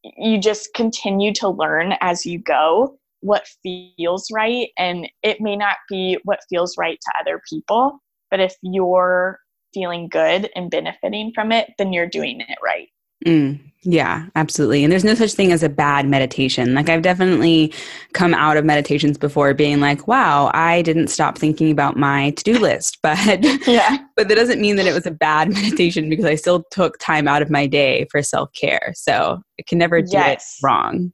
you 0.02 0.38
just 0.40 0.74
continue 0.74 1.32
to 1.34 1.48
learn 1.48 1.94
as 2.00 2.26
you 2.26 2.38
go 2.38 2.98
what 3.20 3.48
feels 3.62 4.28
right. 4.32 4.68
And 4.76 5.08
it 5.22 5.40
may 5.40 5.56
not 5.56 5.76
be 5.88 6.18
what 6.24 6.40
feels 6.50 6.76
right 6.76 6.98
to 7.00 7.12
other 7.20 7.40
people, 7.48 8.02
but 8.34 8.40
if 8.40 8.56
you're 8.62 9.38
feeling 9.72 10.08
good 10.08 10.50
and 10.56 10.72
benefiting 10.72 11.30
from 11.36 11.52
it, 11.52 11.70
then 11.78 11.92
you're 11.92 12.08
doing 12.08 12.40
it 12.40 12.58
right. 12.64 12.88
Mm, 13.24 13.60
yeah, 13.84 14.26
absolutely. 14.34 14.82
And 14.82 14.90
there's 14.90 15.04
no 15.04 15.14
such 15.14 15.34
thing 15.34 15.52
as 15.52 15.62
a 15.62 15.68
bad 15.68 16.08
meditation. 16.08 16.74
Like 16.74 16.88
I've 16.88 17.02
definitely 17.02 17.72
come 18.12 18.34
out 18.34 18.56
of 18.56 18.64
meditations 18.64 19.16
before 19.16 19.54
being 19.54 19.78
like, 19.78 20.08
wow, 20.08 20.50
I 20.52 20.82
didn't 20.82 21.10
stop 21.10 21.38
thinking 21.38 21.70
about 21.70 21.96
my 21.96 22.30
to-do 22.30 22.58
list. 22.58 22.98
But 23.02 23.44
yeah. 23.68 23.98
but 24.16 24.26
that 24.26 24.34
doesn't 24.34 24.60
mean 24.60 24.74
that 24.74 24.86
it 24.86 24.94
was 24.94 25.06
a 25.06 25.12
bad 25.12 25.48
meditation 25.54 26.10
because 26.10 26.24
I 26.24 26.34
still 26.34 26.64
took 26.72 26.98
time 26.98 27.28
out 27.28 27.40
of 27.40 27.50
my 27.50 27.68
day 27.68 28.08
for 28.10 28.20
self-care. 28.20 28.94
So 28.96 29.42
it 29.58 29.68
can 29.68 29.78
never 29.78 30.02
do 30.02 30.10
yes. 30.10 30.58
it 30.58 30.66
wrong. 30.66 31.12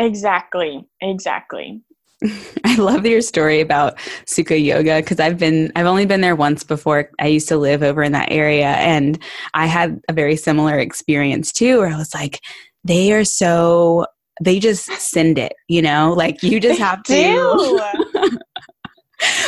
Exactly. 0.00 0.84
Exactly. 1.00 1.82
I 2.64 2.76
love 2.76 3.06
your 3.06 3.20
story 3.20 3.60
about 3.60 3.98
Sukha 4.26 4.62
Yoga 4.62 4.96
because 4.96 5.20
I've 5.20 5.38
been 5.38 5.72
I've 5.76 5.86
only 5.86 6.06
been 6.06 6.20
there 6.20 6.36
once 6.36 6.64
before. 6.64 7.10
I 7.20 7.26
used 7.28 7.48
to 7.48 7.56
live 7.56 7.82
over 7.82 8.02
in 8.02 8.12
that 8.12 8.30
area 8.30 8.68
and 8.68 9.22
I 9.54 9.66
had 9.66 10.00
a 10.08 10.12
very 10.12 10.36
similar 10.36 10.78
experience 10.78 11.52
too 11.52 11.78
where 11.78 11.88
I 11.88 11.96
was 11.96 12.14
like 12.14 12.40
they 12.84 13.12
are 13.12 13.24
so 13.24 14.06
they 14.42 14.58
just 14.58 14.86
send 14.92 15.38
it, 15.38 15.52
you 15.68 15.82
know? 15.82 16.12
Like 16.12 16.42
you 16.42 16.60
just 16.60 16.80
have 16.80 17.02
to 17.04 17.82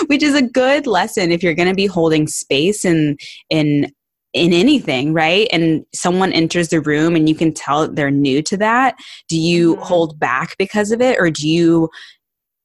Which 0.06 0.22
is 0.22 0.36
a 0.36 0.42
good 0.42 0.86
lesson 0.86 1.32
if 1.32 1.42
you're 1.42 1.54
going 1.54 1.68
to 1.68 1.74
be 1.74 1.86
holding 1.86 2.28
space 2.28 2.84
in 2.84 3.16
in 3.50 3.90
in 4.34 4.52
anything, 4.52 5.12
right? 5.12 5.48
And 5.52 5.84
someone 5.94 6.32
enters 6.32 6.68
the 6.68 6.80
room 6.80 7.14
and 7.14 7.28
you 7.28 7.36
can 7.36 7.52
tell 7.52 7.88
they're 7.88 8.10
new 8.10 8.42
to 8.42 8.56
that. 8.56 8.96
Do 9.28 9.38
you 9.38 9.76
mm-hmm. 9.76 9.84
hold 9.84 10.18
back 10.18 10.56
because 10.58 10.90
of 10.90 11.00
it 11.00 11.18
or 11.20 11.30
do 11.30 11.48
you 11.48 11.88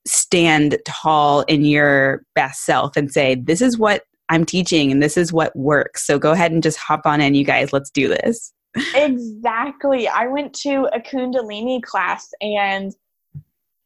stand 0.10 0.78
tall 0.86 1.42
in 1.42 1.64
your 1.64 2.24
best 2.36 2.66
self 2.66 2.98
and 2.98 3.12
say, 3.12 3.36
this 3.36 3.62
is 3.62 3.78
what 3.78 4.04
I'm 4.30 4.46
teaching 4.46 4.92
and 4.92 5.02
this 5.02 5.18
is 5.18 5.34
what 5.34 5.56
works. 5.56 6.06
So 6.06 6.20
go 6.20 6.32
ahead 6.32 6.52
and 6.52 6.64
just 6.64 6.78
hop 6.78 7.06
on 7.06 7.22
in, 7.22 7.36
you 7.36 7.44
guys. 7.44 7.74
Let's 7.74 7.90
do 7.90 8.08
this. 8.08 8.54
exactly. 8.96 10.08
I 10.08 10.28
went 10.28 10.54
to 10.56 10.88
a 10.94 11.00
Kundalini 11.00 11.82
class 11.82 12.30
and 12.42 12.96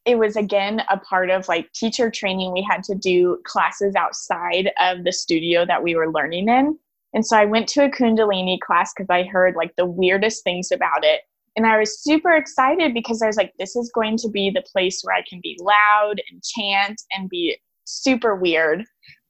it 0.04 0.18
was 0.18 0.36
again 0.36 0.82
a 0.90 0.98
part 0.98 1.30
of 1.30 1.48
like 1.48 1.72
teacher 1.72 2.10
training. 2.10 2.52
We 2.52 2.62
had 2.62 2.82
to 2.84 2.94
do 2.94 3.40
classes 3.44 3.94
outside 3.94 4.70
of 4.78 5.04
the 5.04 5.12
studio 5.12 5.64
that 5.64 5.82
we 5.82 5.96
were 5.96 6.12
learning 6.12 6.48
in. 6.48 6.78
And 7.14 7.24
so 7.24 7.38
I 7.38 7.46
went 7.46 7.68
to 7.68 7.84
a 7.84 7.90
Kundalini 7.90 8.60
class 8.60 8.92
because 8.92 9.08
I 9.08 9.22
heard 9.22 9.54
like 9.56 9.74
the 9.76 9.86
weirdest 9.86 10.44
things 10.44 10.70
about 10.70 11.04
it. 11.04 11.22
And 11.56 11.66
I 11.66 11.78
was 11.78 12.02
super 12.02 12.34
excited 12.34 12.94
because 12.94 13.22
I 13.22 13.26
was 13.26 13.36
like, 13.36 13.52
this 13.58 13.76
is 13.76 13.90
going 13.94 14.16
to 14.18 14.28
be 14.28 14.50
the 14.50 14.64
place 14.72 15.00
where 15.02 15.14
I 15.14 15.22
can 15.28 15.40
be 15.42 15.58
loud 15.60 16.20
and 16.30 16.42
chant 16.42 17.00
and 17.12 17.28
be 17.28 17.56
super 17.84 18.34
weird. 18.34 18.84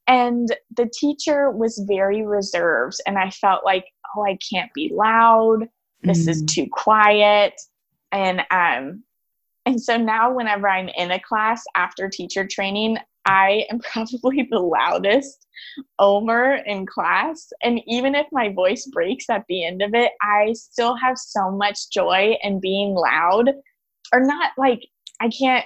And 0.06 0.54
the 0.76 0.90
teacher 0.98 1.50
was 1.50 1.84
very 1.86 2.24
reserved. 2.24 2.96
And 3.06 3.18
I 3.18 3.30
felt 3.30 3.64
like, 3.64 3.86
oh, 4.16 4.24
I 4.24 4.38
can't 4.50 4.72
be 4.74 4.90
loud. 4.94 5.68
This 6.02 6.26
mm. 6.26 6.28
is 6.28 6.42
too 6.44 6.66
quiet. 6.70 7.60
And 8.12 8.42
um, 8.50 9.02
and 9.66 9.80
so 9.80 9.96
now 9.96 10.32
whenever 10.32 10.68
I'm 10.68 10.88
in 10.88 11.10
a 11.10 11.20
class 11.20 11.62
after 11.74 12.08
teacher 12.08 12.46
training, 12.46 12.98
I 13.26 13.66
am 13.70 13.78
probably 13.92 14.48
the 14.50 14.58
loudest 14.58 15.46
Omer 15.98 16.56
in 16.66 16.86
class. 16.86 17.52
And 17.62 17.80
even 17.86 18.14
if 18.14 18.26
my 18.32 18.50
voice 18.52 18.86
breaks 18.86 19.30
at 19.30 19.44
the 19.48 19.64
end 19.64 19.82
of 19.82 19.94
it, 19.94 20.12
I 20.22 20.52
still 20.54 20.96
have 20.96 21.16
so 21.18 21.50
much 21.50 21.90
joy 21.90 22.36
in 22.42 22.60
being 22.60 22.94
loud. 22.94 23.50
Or 24.12 24.20
not 24.20 24.52
like, 24.58 24.86
I 25.20 25.28
can't 25.28 25.64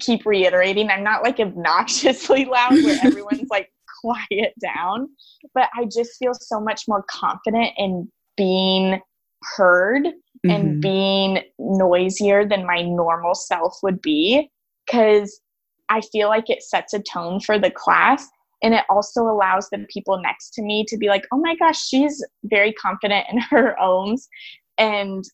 keep 0.00 0.24
reiterating, 0.26 0.90
I'm 0.90 1.02
not 1.02 1.22
like 1.22 1.36
obnoxiously 1.40 2.44
loud 2.44 2.72
where 2.72 2.98
everyone's 3.04 3.48
like, 3.50 3.70
quiet 4.00 4.54
down. 4.60 5.08
But 5.54 5.68
I 5.76 5.84
just 5.84 6.16
feel 6.18 6.32
so 6.34 6.60
much 6.60 6.86
more 6.86 7.04
confident 7.10 7.70
in 7.76 8.10
being 8.36 9.00
heard 9.56 10.04
mm-hmm. 10.04 10.50
and 10.50 10.80
being 10.80 11.40
noisier 11.58 12.46
than 12.46 12.66
my 12.66 12.82
normal 12.82 13.34
self 13.34 13.78
would 13.82 14.00
be. 14.00 14.50
Because 14.86 15.40
I 15.88 16.00
feel 16.00 16.28
like 16.28 16.50
it 16.50 16.62
sets 16.62 16.94
a 16.94 17.00
tone 17.00 17.40
for 17.40 17.58
the 17.58 17.70
class. 17.70 18.26
And 18.62 18.74
it 18.74 18.84
also 18.90 19.22
allows 19.22 19.68
the 19.70 19.86
people 19.92 20.20
next 20.20 20.50
to 20.54 20.62
me 20.62 20.84
to 20.88 20.96
be 20.96 21.08
like, 21.08 21.24
oh 21.32 21.38
my 21.38 21.54
gosh, 21.54 21.80
she's 21.80 22.24
very 22.44 22.72
confident 22.72 23.26
in 23.30 23.38
her 23.50 23.78
owns. 23.80 24.28
And 24.78 25.24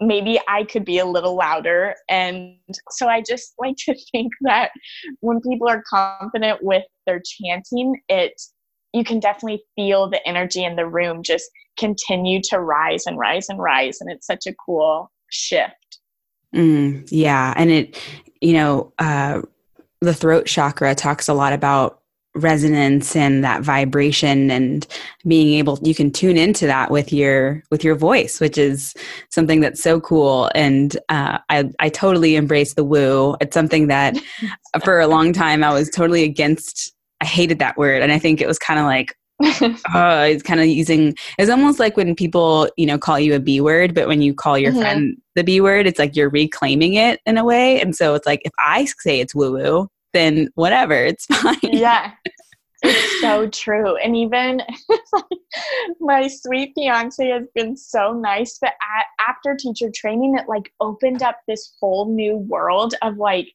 maybe 0.00 0.40
I 0.48 0.64
could 0.64 0.84
be 0.84 0.98
a 0.98 1.06
little 1.06 1.36
louder. 1.36 1.94
And 2.08 2.56
so 2.90 3.08
I 3.08 3.22
just 3.22 3.54
like 3.58 3.76
to 3.86 3.94
think 4.12 4.32
that 4.42 4.70
when 5.20 5.40
people 5.40 5.68
are 5.68 5.82
confident 5.88 6.62
with 6.62 6.84
their 7.06 7.20
chanting, 7.24 8.00
it 8.08 8.40
you 8.92 9.04
can 9.04 9.20
definitely 9.20 9.62
feel 9.76 10.10
the 10.10 10.26
energy 10.26 10.64
in 10.64 10.74
the 10.74 10.86
room 10.86 11.22
just 11.22 11.48
continue 11.78 12.40
to 12.42 12.60
rise 12.60 13.06
and 13.06 13.18
rise 13.18 13.48
and 13.48 13.60
rise. 13.60 14.00
And 14.00 14.10
it's 14.10 14.26
such 14.26 14.46
a 14.48 14.54
cool 14.66 15.12
shift. 15.30 15.98
Mm, 16.54 17.06
yeah. 17.10 17.54
And 17.56 17.70
it, 17.70 18.02
you 18.40 18.54
know, 18.54 18.92
uh, 18.98 19.42
the 20.00 20.14
throat 20.14 20.46
chakra 20.46 20.94
talks 20.94 21.28
a 21.28 21.34
lot 21.34 21.52
about 21.52 22.00
resonance 22.36 23.16
and 23.16 23.42
that 23.42 23.62
vibration 23.62 24.52
and 24.52 24.86
being 25.26 25.58
able 25.58 25.78
you 25.82 25.94
can 25.94 26.12
tune 26.12 26.36
into 26.36 26.64
that 26.64 26.90
with 26.90 27.12
your 27.12 27.60
with 27.72 27.82
your 27.82 27.96
voice 27.96 28.38
which 28.38 28.56
is 28.56 28.94
something 29.30 29.60
that's 29.60 29.82
so 29.82 30.00
cool. 30.00 30.48
And 30.54 30.96
uh, 31.08 31.38
I, 31.48 31.68
I 31.80 31.88
totally 31.88 32.36
embrace 32.36 32.74
the 32.74 32.84
woo. 32.84 33.36
It's 33.40 33.54
something 33.54 33.88
that 33.88 34.16
for 34.84 35.00
a 35.00 35.08
long 35.08 35.32
time 35.32 35.64
i 35.64 35.72
was 35.72 35.90
totally 35.90 36.22
against 36.22 36.92
i 37.20 37.24
hated 37.24 37.58
that 37.58 37.76
word. 37.76 38.00
And 38.00 38.12
i 38.12 38.18
think 38.18 38.40
it 38.40 38.46
was 38.46 38.58
kind 38.58 38.78
of 38.78 38.86
like 38.86 39.16
uh, 39.94 40.26
it's 40.28 40.42
kind 40.42 40.60
of 40.60 40.66
using 40.66 41.14
it's 41.38 41.50
almost 41.50 41.78
like 41.78 41.96
when 41.96 42.14
people 42.14 42.68
you 42.76 42.84
know 42.84 42.98
call 42.98 43.18
you 43.18 43.34
a 43.34 43.40
b 43.40 43.60
word 43.60 43.94
but 43.94 44.06
when 44.06 44.20
you 44.20 44.34
call 44.34 44.58
your 44.58 44.70
mm-hmm. 44.70 44.80
friend 44.80 45.16
the 45.34 45.44
b 45.44 45.60
word 45.60 45.86
it's 45.86 45.98
like 45.98 46.14
you're 46.14 46.30
reclaiming 46.30 46.94
it 46.94 47.20
in 47.26 47.38
a 47.38 47.44
way. 47.44 47.80
And 47.80 47.96
so 47.96 48.14
it's 48.14 48.26
like 48.26 48.42
if 48.44 48.52
i 48.58 48.84
say 48.98 49.20
it's 49.20 49.34
woo 49.34 49.52
woo 49.52 49.88
then 50.12 50.48
whatever 50.54 50.94
it's 50.94 51.26
fine. 51.32 51.56
Yeah. 51.62 52.12
It's 52.82 53.20
so 53.20 53.46
true. 53.48 53.96
And 53.96 54.16
even 54.16 54.62
my 56.00 56.28
sweet 56.28 56.72
fiance 56.74 57.28
has 57.28 57.46
been 57.54 57.76
so 57.76 58.12
nice 58.12 58.58
but 58.60 58.70
at, 58.70 59.06
after 59.28 59.54
teacher 59.54 59.90
training 59.94 60.36
it 60.38 60.48
like 60.48 60.72
opened 60.80 61.22
up 61.22 61.38
this 61.46 61.74
whole 61.80 62.12
new 62.12 62.36
world 62.36 62.94
of 63.02 63.16
like 63.16 63.48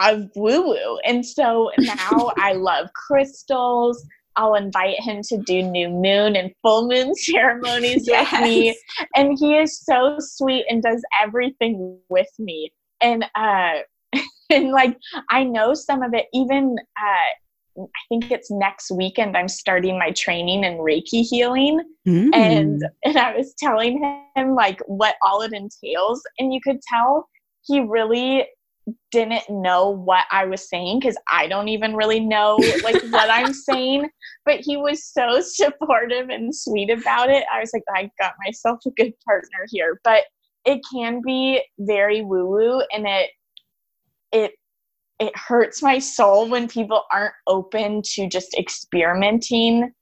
of 0.00 0.30
woo 0.34 0.68
woo 0.68 0.98
and 1.04 1.24
so 1.24 1.70
now 1.78 2.32
i 2.38 2.52
love 2.52 2.88
crystals 2.94 4.04
I'll 4.36 4.54
invite 4.54 5.00
him 5.00 5.22
to 5.28 5.38
do 5.38 5.62
new 5.62 5.88
moon 5.88 6.36
and 6.36 6.52
full 6.62 6.88
moon 6.88 7.14
ceremonies 7.16 8.06
yes. 8.06 8.30
with 8.32 8.40
me. 8.42 8.78
And 9.14 9.36
he 9.38 9.56
is 9.56 9.80
so 9.80 10.16
sweet 10.18 10.64
and 10.68 10.82
does 10.82 11.02
everything 11.22 11.98
with 12.08 12.30
me. 12.38 12.72
And 13.00 13.24
uh 13.34 13.80
and 14.50 14.70
like 14.70 14.96
I 15.30 15.44
know 15.44 15.74
some 15.74 16.02
of 16.02 16.14
it 16.14 16.26
even 16.32 16.76
uh 16.98 17.30
I 17.78 17.86
think 18.10 18.30
it's 18.30 18.50
next 18.50 18.90
weekend 18.90 19.36
I'm 19.36 19.48
starting 19.48 19.98
my 19.98 20.10
training 20.10 20.64
in 20.64 20.76
Reiki 20.76 21.22
healing 21.22 21.80
mm. 22.06 22.28
and 22.34 22.82
and 23.04 23.16
I 23.16 23.34
was 23.34 23.54
telling 23.58 24.22
him 24.36 24.54
like 24.54 24.80
what 24.86 25.16
all 25.22 25.40
it 25.40 25.54
entails 25.54 26.22
and 26.38 26.52
you 26.52 26.60
could 26.62 26.80
tell 26.82 27.28
he 27.64 27.80
really 27.80 28.46
didn't 29.10 29.48
know 29.48 29.90
what 29.90 30.26
I 30.30 30.44
was 30.46 30.68
saying 30.68 31.00
because 31.00 31.16
I 31.30 31.46
don't 31.46 31.68
even 31.68 31.94
really 31.94 32.20
know 32.20 32.58
like 32.82 33.02
what 33.10 33.30
I'm 33.30 33.52
saying. 33.52 34.08
But 34.44 34.60
he 34.60 34.76
was 34.76 35.04
so 35.04 35.40
supportive 35.40 36.28
and 36.30 36.54
sweet 36.54 36.90
about 36.90 37.30
it. 37.30 37.44
I 37.52 37.60
was 37.60 37.70
like, 37.72 37.84
I 37.94 38.10
got 38.18 38.34
myself 38.44 38.80
a 38.86 38.90
good 38.90 39.12
partner 39.24 39.66
here. 39.70 40.00
But 40.04 40.24
it 40.64 40.80
can 40.92 41.20
be 41.24 41.62
very 41.78 42.22
woo 42.22 42.48
woo 42.48 42.82
and 42.92 43.06
it 43.06 43.30
it 44.32 44.52
it 45.18 45.36
hurts 45.36 45.82
my 45.82 45.98
soul 45.98 46.48
when 46.48 46.66
people 46.68 47.02
aren't 47.12 47.34
open 47.46 48.02
to 48.02 48.28
just 48.28 48.54
experimenting 48.58 49.92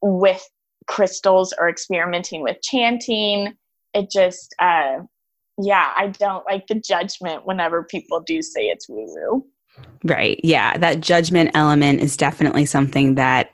with 0.00 0.42
crystals 0.86 1.52
or 1.58 1.68
experimenting 1.68 2.42
with 2.42 2.56
chanting. 2.62 3.54
It 3.94 4.10
just 4.10 4.54
uh 4.58 5.00
yeah, 5.58 5.92
I 5.96 6.08
don't 6.08 6.44
like 6.46 6.66
the 6.66 6.76
judgment 6.76 7.46
whenever 7.46 7.82
people 7.82 8.20
do 8.20 8.42
say 8.42 8.66
it's 8.66 8.88
woo 8.88 9.06
woo. 9.06 9.46
Right. 10.04 10.40
Yeah. 10.42 10.76
That 10.78 11.00
judgment 11.00 11.50
element 11.54 12.00
is 12.00 12.16
definitely 12.16 12.66
something 12.66 13.16
that 13.16 13.50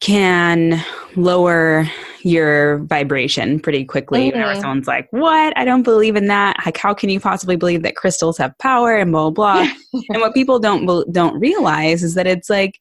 can 0.00 0.82
lower 1.14 1.88
your 2.22 2.78
vibration 2.80 3.60
pretty 3.60 3.84
quickly. 3.84 4.28
Mm-hmm. 4.28 4.38
Whenever 4.38 4.60
someone's 4.60 4.86
like, 4.86 5.08
What? 5.10 5.56
I 5.56 5.64
don't 5.64 5.84
believe 5.84 6.16
in 6.16 6.26
that. 6.26 6.56
Like, 6.64 6.76
how 6.76 6.92
can 6.92 7.08
you 7.08 7.20
possibly 7.20 7.56
believe 7.56 7.82
that 7.82 7.96
crystals 7.96 8.36
have 8.38 8.56
power 8.58 8.96
and 8.96 9.12
blah, 9.12 9.30
blah, 9.30 9.64
blah. 9.64 9.72
and 10.10 10.20
what 10.20 10.34
people 10.34 10.58
don't, 10.58 10.86
don't 11.12 11.38
realize 11.38 12.02
is 12.02 12.14
that 12.14 12.26
it's 12.26 12.50
like, 12.50 12.80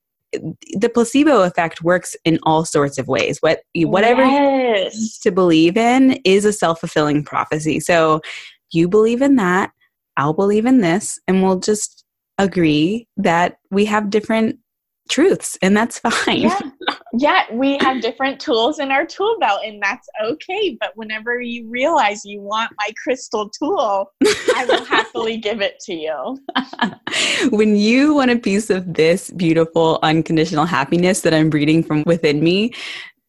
the 0.73 0.89
placebo 0.89 1.41
effect 1.41 1.81
works 1.83 2.15
in 2.25 2.39
all 2.43 2.65
sorts 2.65 2.97
of 2.97 3.07
ways. 3.07 3.39
What 3.41 3.61
whatever 3.75 4.23
yes. 4.23 5.19
to 5.19 5.31
believe 5.31 5.77
in 5.77 6.19
is 6.23 6.45
a 6.45 6.53
self-fulfilling 6.53 7.23
prophecy. 7.23 7.79
So 7.79 8.21
you 8.71 8.88
believe 8.88 9.21
in 9.21 9.36
that, 9.36 9.71
I'll 10.17 10.33
believe 10.33 10.65
in 10.65 10.81
this, 10.81 11.19
and 11.27 11.43
we'll 11.43 11.59
just 11.59 12.03
agree 12.38 13.07
that 13.17 13.57
we 13.71 13.86
have 13.86 14.09
different 14.09 14.59
truths 15.09 15.57
and 15.61 15.75
that's 15.75 15.99
fine. 16.25 16.41
Yeah. 16.41 16.59
Yeah, 17.18 17.43
we 17.51 17.78
have 17.80 18.01
different 18.01 18.39
tools 18.39 18.80
in 18.80 18.91
our 18.91 19.05
tool 19.05 19.38
belt 19.39 19.61
and 19.63 19.82
that's 19.82 20.07
okay. 20.24 20.78
But 20.80 20.91
whenever 20.95 21.41
you 21.41 21.68
realize 21.70 22.26
you 22.26 22.41
want 22.41 22.72
my 22.78 22.89
crystal 23.01 23.49
tool, 23.49 24.11
I 24.55 24.66
will 24.68 24.84
happily 24.86 25.38
give 25.38 25.61
it 25.61 25.80
to 25.82 25.93
you. 25.93 26.39
when 27.49 27.76
you 27.76 28.13
want 28.13 28.32
a 28.32 28.38
piece 28.38 28.70
of 28.70 28.93
this 28.93 29.30
beautiful 29.32 29.99
unconditional 30.03 30.66
happiness 30.66 31.22
that 31.22 31.34
I'm 31.34 31.49
breeding 31.49 31.84
from 31.84 32.03
within 32.05 32.43
me, 32.43 32.74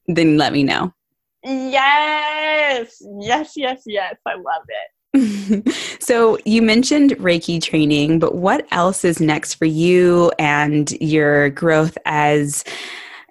then 0.07 0.37
let 0.37 0.53
me 0.53 0.63
know. 0.63 0.93
Yes, 1.45 3.01
yes, 3.21 3.53
yes, 3.57 3.83
yes. 3.87 4.17
I 4.27 4.35
love 4.35 4.65
it. 4.69 4.91
so 6.01 6.39
you 6.45 6.61
mentioned 6.61 7.13
Reiki 7.13 7.63
training, 7.63 8.19
but 8.19 8.35
what 8.35 8.67
else 8.71 9.05
is 9.05 9.21
next 9.21 9.55
for 9.55 9.65
you 9.65 10.33
and 10.39 10.91
your 11.01 11.51
growth 11.51 11.97
as 12.05 12.65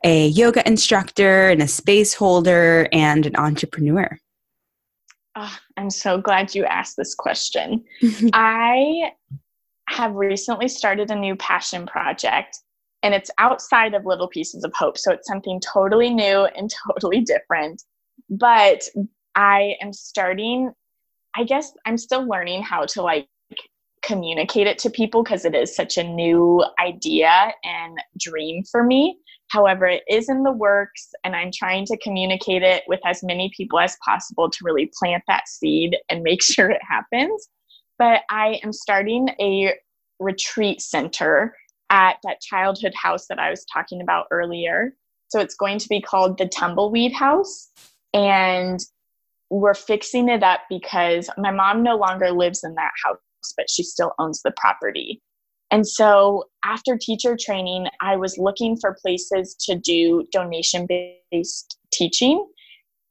a 0.05 0.27
yoga 0.27 0.65
instructor 0.67 1.49
and 1.49 1.61
a 1.61 1.67
space 1.67 2.13
holder 2.13 2.87
and 2.91 3.25
an 3.25 3.35
entrepreneur? 3.35 4.17
Oh, 5.35 5.57
I'm 5.75 5.89
so 5.89 6.21
glad 6.21 6.53
you 6.53 6.63
asked 6.63 6.95
this 6.95 7.15
question. 7.15 7.83
I 8.33 9.11
have 9.89 10.13
recently 10.13 10.67
started 10.67 11.11
a 11.11 11.15
new 11.15 11.35
passion 11.35 11.85
project 11.87 12.59
and 13.03 13.13
it's 13.13 13.31
outside 13.39 13.93
of 13.95 14.05
Little 14.05 14.27
Pieces 14.27 14.63
of 14.63 14.71
Hope. 14.75 14.97
So 14.97 15.11
it's 15.11 15.27
something 15.27 15.59
totally 15.59 16.11
new 16.11 16.45
and 16.55 16.71
totally 16.87 17.21
different. 17.21 17.81
But 18.29 18.83
I 19.35 19.75
am 19.81 19.91
starting 19.91 20.71
I 21.37 21.43
guess 21.43 21.73
I'm 21.85 21.97
still 21.97 22.25
learning 22.25 22.63
how 22.63 22.85
to 22.85 23.01
like 23.01 23.27
communicate 24.05 24.67
it 24.67 24.77
to 24.79 24.89
people 24.89 25.23
because 25.23 25.45
it 25.45 25.55
is 25.55 25.75
such 25.75 25.97
a 25.97 26.03
new 26.03 26.63
idea 26.79 27.51
and 27.63 27.97
dream 28.19 28.63
for 28.63 28.83
me. 28.83 29.17
However, 29.49 29.85
it 29.85 30.03
is 30.09 30.29
in 30.29 30.43
the 30.43 30.51
works, 30.51 31.11
and 31.23 31.35
I'm 31.35 31.51
trying 31.53 31.85
to 31.87 31.97
communicate 31.97 32.63
it 32.63 32.83
with 32.87 32.99
as 33.05 33.23
many 33.23 33.51
people 33.55 33.79
as 33.79 33.97
possible 34.03 34.49
to 34.49 34.57
really 34.63 34.91
plant 34.99 35.23
that 35.27 35.47
seed 35.47 35.95
and 36.09 36.23
make 36.23 36.41
sure 36.41 36.69
it 36.69 36.81
happens. 36.87 37.47
But 37.97 38.21
I 38.29 38.59
am 38.63 38.73
starting 38.73 39.29
a 39.39 39.73
retreat 40.19 40.81
center 40.81 41.55
at 41.89 42.17
that 42.23 42.41
childhood 42.41 42.93
house 42.95 43.27
that 43.27 43.39
I 43.39 43.49
was 43.49 43.65
talking 43.71 44.01
about 44.01 44.25
earlier. 44.31 44.95
So 45.27 45.39
it's 45.39 45.55
going 45.55 45.79
to 45.79 45.87
be 45.87 46.01
called 46.01 46.37
the 46.37 46.47
Tumbleweed 46.47 47.13
House. 47.13 47.69
And 48.13 48.79
we're 49.49 49.73
fixing 49.75 50.29
it 50.29 50.43
up 50.43 50.61
because 50.69 51.29
my 51.37 51.51
mom 51.51 51.83
no 51.83 51.95
longer 51.95 52.31
lives 52.31 52.63
in 52.63 52.73
that 52.75 52.91
house, 53.03 53.17
but 53.57 53.69
she 53.69 53.83
still 53.83 54.13
owns 54.19 54.41
the 54.41 54.53
property. 54.57 55.21
And 55.71 55.87
so 55.87 56.45
after 56.63 56.97
teacher 56.97 57.35
training, 57.39 57.87
I 58.01 58.15
was 58.15 58.37
looking 58.37 58.77
for 58.77 58.97
places 59.01 59.55
to 59.61 59.75
do 59.75 60.25
donation 60.31 60.87
based 60.87 61.77
teaching. 61.91 62.45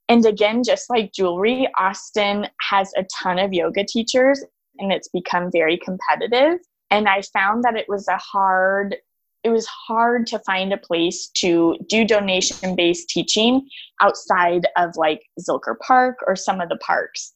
And 0.08 0.24
again, 0.24 0.62
just 0.62 0.88
like 0.90 1.12
jewelry, 1.12 1.68
Austin 1.78 2.46
has 2.60 2.92
a 2.96 3.04
ton 3.22 3.38
of 3.38 3.52
yoga 3.52 3.84
teachers 3.84 4.44
and 4.78 4.92
it's 4.92 5.08
become 5.08 5.50
very 5.50 5.78
competitive. 5.78 6.58
And 6.90 7.08
I 7.08 7.22
found 7.32 7.64
that 7.64 7.76
it 7.76 7.86
was 7.88 8.06
a 8.08 8.18
hard 8.18 8.96
it 9.42 9.50
was 9.50 9.66
hard 9.66 10.26
to 10.28 10.38
find 10.38 10.72
a 10.72 10.78
place 10.78 11.28
to 11.34 11.76
do 11.86 12.06
donation 12.06 12.74
based 12.74 13.10
teaching 13.10 13.68
outside 14.00 14.66
of 14.78 14.96
like 14.96 15.22
Zilker 15.38 15.78
Park 15.86 16.16
or 16.26 16.34
some 16.34 16.62
of 16.62 16.70
the 16.70 16.78
parks. 16.78 17.33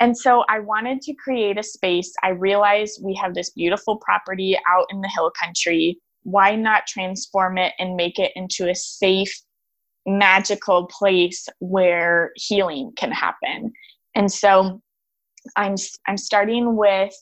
And 0.00 0.16
so 0.16 0.44
I 0.48 0.60
wanted 0.60 1.00
to 1.02 1.14
create 1.14 1.58
a 1.58 1.62
space. 1.62 2.12
I 2.22 2.30
realized 2.30 3.00
we 3.02 3.14
have 3.14 3.34
this 3.34 3.50
beautiful 3.50 3.96
property 3.96 4.58
out 4.66 4.86
in 4.90 5.00
the 5.00 5.08
hill 5.08 5.32
country. 5.42 5.98
Why 6.22 6.54
not 6.54 6.86
transform 6.86 7.56
it 7.56 7.72
and 7.78 7.96
make 7.96 8.18
it 8.18 8.32
into 8.36 8.68
a 8.68 8.74
safe, 8.74 9.32
magical 10.04 10.86
place 10.86 11.48
where 11.60 12.32
healing 12.34 12.92
can 12.96 13.10
happen? 13.10 13.72
And 14.14 14.30
so 14.30 14.82
I'm 15.56 15.76
I'm 16.06 16.18
starting 16.18 16.76
with 16.76 17.14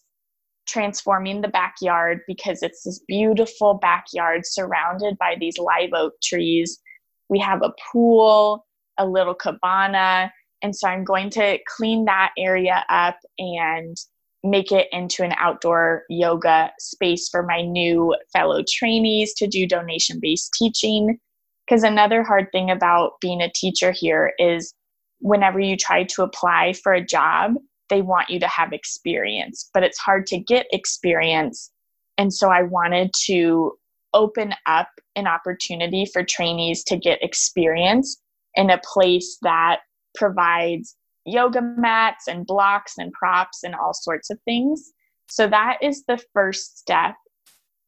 transforming 0.66 1.42
the 1.42 1.48
backyard 1.48 2.20
because 2.26 2.62
it's 2.62 2.82
this 2.84 3.00
beautiful 3.06 3.74
backyard 3.74 4.46
surrounded 4.46 5.18
by 5.18 5.36
these 5.38 5.58
live 5.58 5.90
oak 5.92 6.14
trees. 6.22 6.80
We 7.28 7.38
have 7.40 7.62
a 7.62 7.72
pool, 7.92 8.66
a 8.98 9.06
little 9.06 9.34
cabana, 9.34 10.32
and 10.64 10.74
so 10.74 10.88
I'm 10.88 11.04
going 11.04 11.28
to 11.30 11.58
clean 11.76 12.06
that 12.06 12.32
area 12.38 12.86
up 12.88 13.18
and 13.38 13.94
make 14.42 14.72
it 14.72 14.88
into 14.92 15.22
an 15.22 15.34
outdoor 15.36 16.04
yoga 16.08 16.72
space 16.78 17.28
for 17.28 17.42
my 17.42 17.60
new 17.60 18.16
fellow 18.32 18.64
trainees 18.66 19.34
to 19.34 19.46
do 19.46 19.66
donation 19.66 20.20
based 20.22 20.54
teaching. 20.58 21.18
Because 21.66 21.82
another 21.82 22.22
hard 22.22 22.46
thing 22.50 22.70
about 22.70 23.20
being 23.20 23.42
a 23.42 23.52
teacher 23.54 23.90
here 23.90 24.32
is 24.38 24.72
whenever 25.18 25.60
you 25.60 25.76
try 25.76 26.04
to 26.04 26.22
apply 26.22 26.72
for 26.72 26.94
a 26.94 27.04
job, 27.04 27.56
they 27.90 28.00
want 28.00 28.30
you 28.30 28.40
to 28.40 28.48
have 28.48 28.72
experience, 28.72 29.68
but 29.74 29.82
it's 29.82 29.98
hard 29.98 30.26
to 30.28 30.38
get 30.38 30.66
experience. 30.72 31.70
And 32.16 32.32
so 32.32 32.48
I 32.48 32.62
wanted 32.62 33.10
to 33.26 33.72
open 34.14 34.54
up 34.64 34.88
an 35.14 35.26
opportunity 35.26 36.06
for 36.10 36.24
trainees 36.24 36.84
to 36.84 36.96
get 36.96 37.22
experience 37.22 38.18
in 38.54 38.70
a 38.70 38.80
place 38.82 39.36
that 39.42 39.80
provides 40.14 40.96
yoga 41.24 41.62
mats 41.62 42.28
and 42.28 42.46
blocks 42.46 42.94
and 42.98 43.12
props 43.12 43.62
and 43.64 43.74
all 43.74 43.94
sorts 43.94 44.30
of 44.30 44.38
things. 44.44 44.92
So 45.28 45.46
that 45.48 45.78
is 45.82 46.04
the 46.04 46.22
first 46.32 46.78
step. 46.78 47.14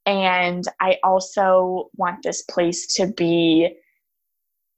And 0.06 0.64
I 0.80 0.98
also 1.02 1.90
want 1.96 2.22
this 2.22 2.42
place 2.42 2.86
to 2.94 3.08
be 3.08 3.76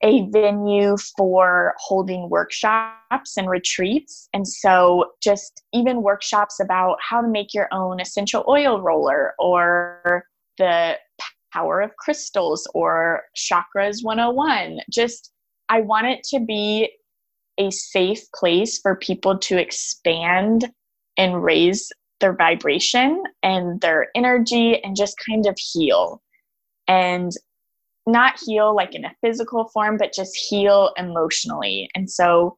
a 0.03 0.27
venue 0.31 0.97
for 1.17 1.75
holding 1.79 2.31
workshops 2.31 3.37
and 3.37 3.49
retreats. 3.49 4.29
And 4.33 4.47
so, 4.47 5.13
just 5.23 5.63
even 5.73 6.03
workshops 6.03 6.61
about 6.61 6.99
how 7.01 7.21
to 7.21 7.29
make 7.29 7.53
your 7.53 7.69
own 7.73 8.01
essential 8.01 8.45
oil 8.49 8.81
roller 8.81 9.35
or 9.39 10.25
the 10.57 10.97
power 11.53 11.81
of 11.81 11.97
crystals 11.97 12.69
or 12.75 13.23
chakras 13.37 14.05
101. 14.05 14.81
Just, 14.91 15.33
I 15.69 15.81
want 15.81 16.07
it 16.07 16.23
to 16.31 16.41
be 16.41 16.91
a 17.59 17.71
safe 17.71 18.23
place 18.35 18.79
for 18.79 18.97
people 18.97 19.39
to 19.39 19.59
expand 19.59 20.71
and 21.17 21.43
raise 21.43 21.91
their 22.21 22.35
vibration 22.35 23.23
and 23.43 23.81
their 23.81 24.09
energy 24.15 24.83
and 24.83 24.97
just 24.97 25.17
kind 25.29 25.47
of 25.47 25.57
heal. 25.59 26.23
And 26.87 27.33
not 28.07 28.41
heal 28.45 28.75
like 28.75 28.95
in 28.95 29.05
a 29.05 29.15
physical 29.21 29.69
form, 29.69 29.99
but 29.99 30.15
just 30.15 30.35
heal 30.35 30.93
emotionally. 30.97 31.91
And 31.95 32.11
so 32.11 32.57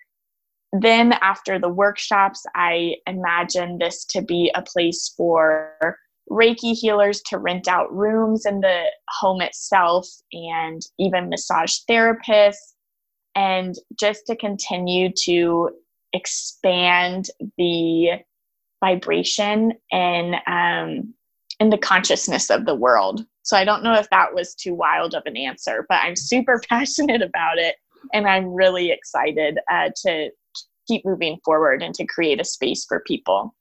then 0.72 1.14
after 1.14 1.58
the 1.58 1.68
workshops, 1.68 2.44
I 2.54 2.96
imagine 3.06 3.78
this 3.78 4.04
to 4.06 4.22
be 4.22 4.52
a 4.54 4.62
place 4.62 5.12
for 5.16 5.96
Reiki 6.30 6.74
healers 6.74 7.20
to 7.26 7.38
rent 7.38 7.66
out 7.66 7.92
rooms 7.92 8.46
in 8.46 8.60
the 8.60 8.84
home 9.08 9.40
itself 9.40 10.06
and 10.32 10.80
even 10.98 11.28
massage 11.28 11.78
therapists, 11.90 12.74
and 13.34 13.74
just 13.98 14.26
to 14.26 14.36
continue 14.36 15.10
to 15.24 15.70
expand 16.12 17.26
the 17.56 18.10
vibration 18.80 19.74
and 19.92 20.36
um, 20.46 21.14
in 21.60 21.70
the 21.70 21.78
consciousness 21.78 22.50
of 22.50 22.64
the 22.64 22.74
world. 22.74 23.24
So 23.42 23.56
I 23.56 23.64
don't 23.64 23.82
know 23.82 23.94
if 23.94 24.08
that 24.10 24.34
was 24.34 24.54
too 24.54 24.74
wild 24.74 25.14
of 25.14 25.22
an 25.26 25.36
answer, 25.36 25.86
but 25.88 26.00
I'm 26.02 26.16
super 26.16 26.60
passionate 26.68 27.22
about 27.22 27.58
it 27.58 27.76
and 28.12 28.26
I'm 28.26 28.46
really 28.46 28.90
excited 28.90 29.58
uh, 29.70 29.90
to 30.04 30.30
keep 30.88 31.04
moving 31.04 31.38
forward 31.44 31.82
and 31.82 31.94
to 31.94 32.06
create 32.06 32.40
a 32.40 32.44
space 32.44 32.84
for 32.84 33.00
people. 33.00 33.54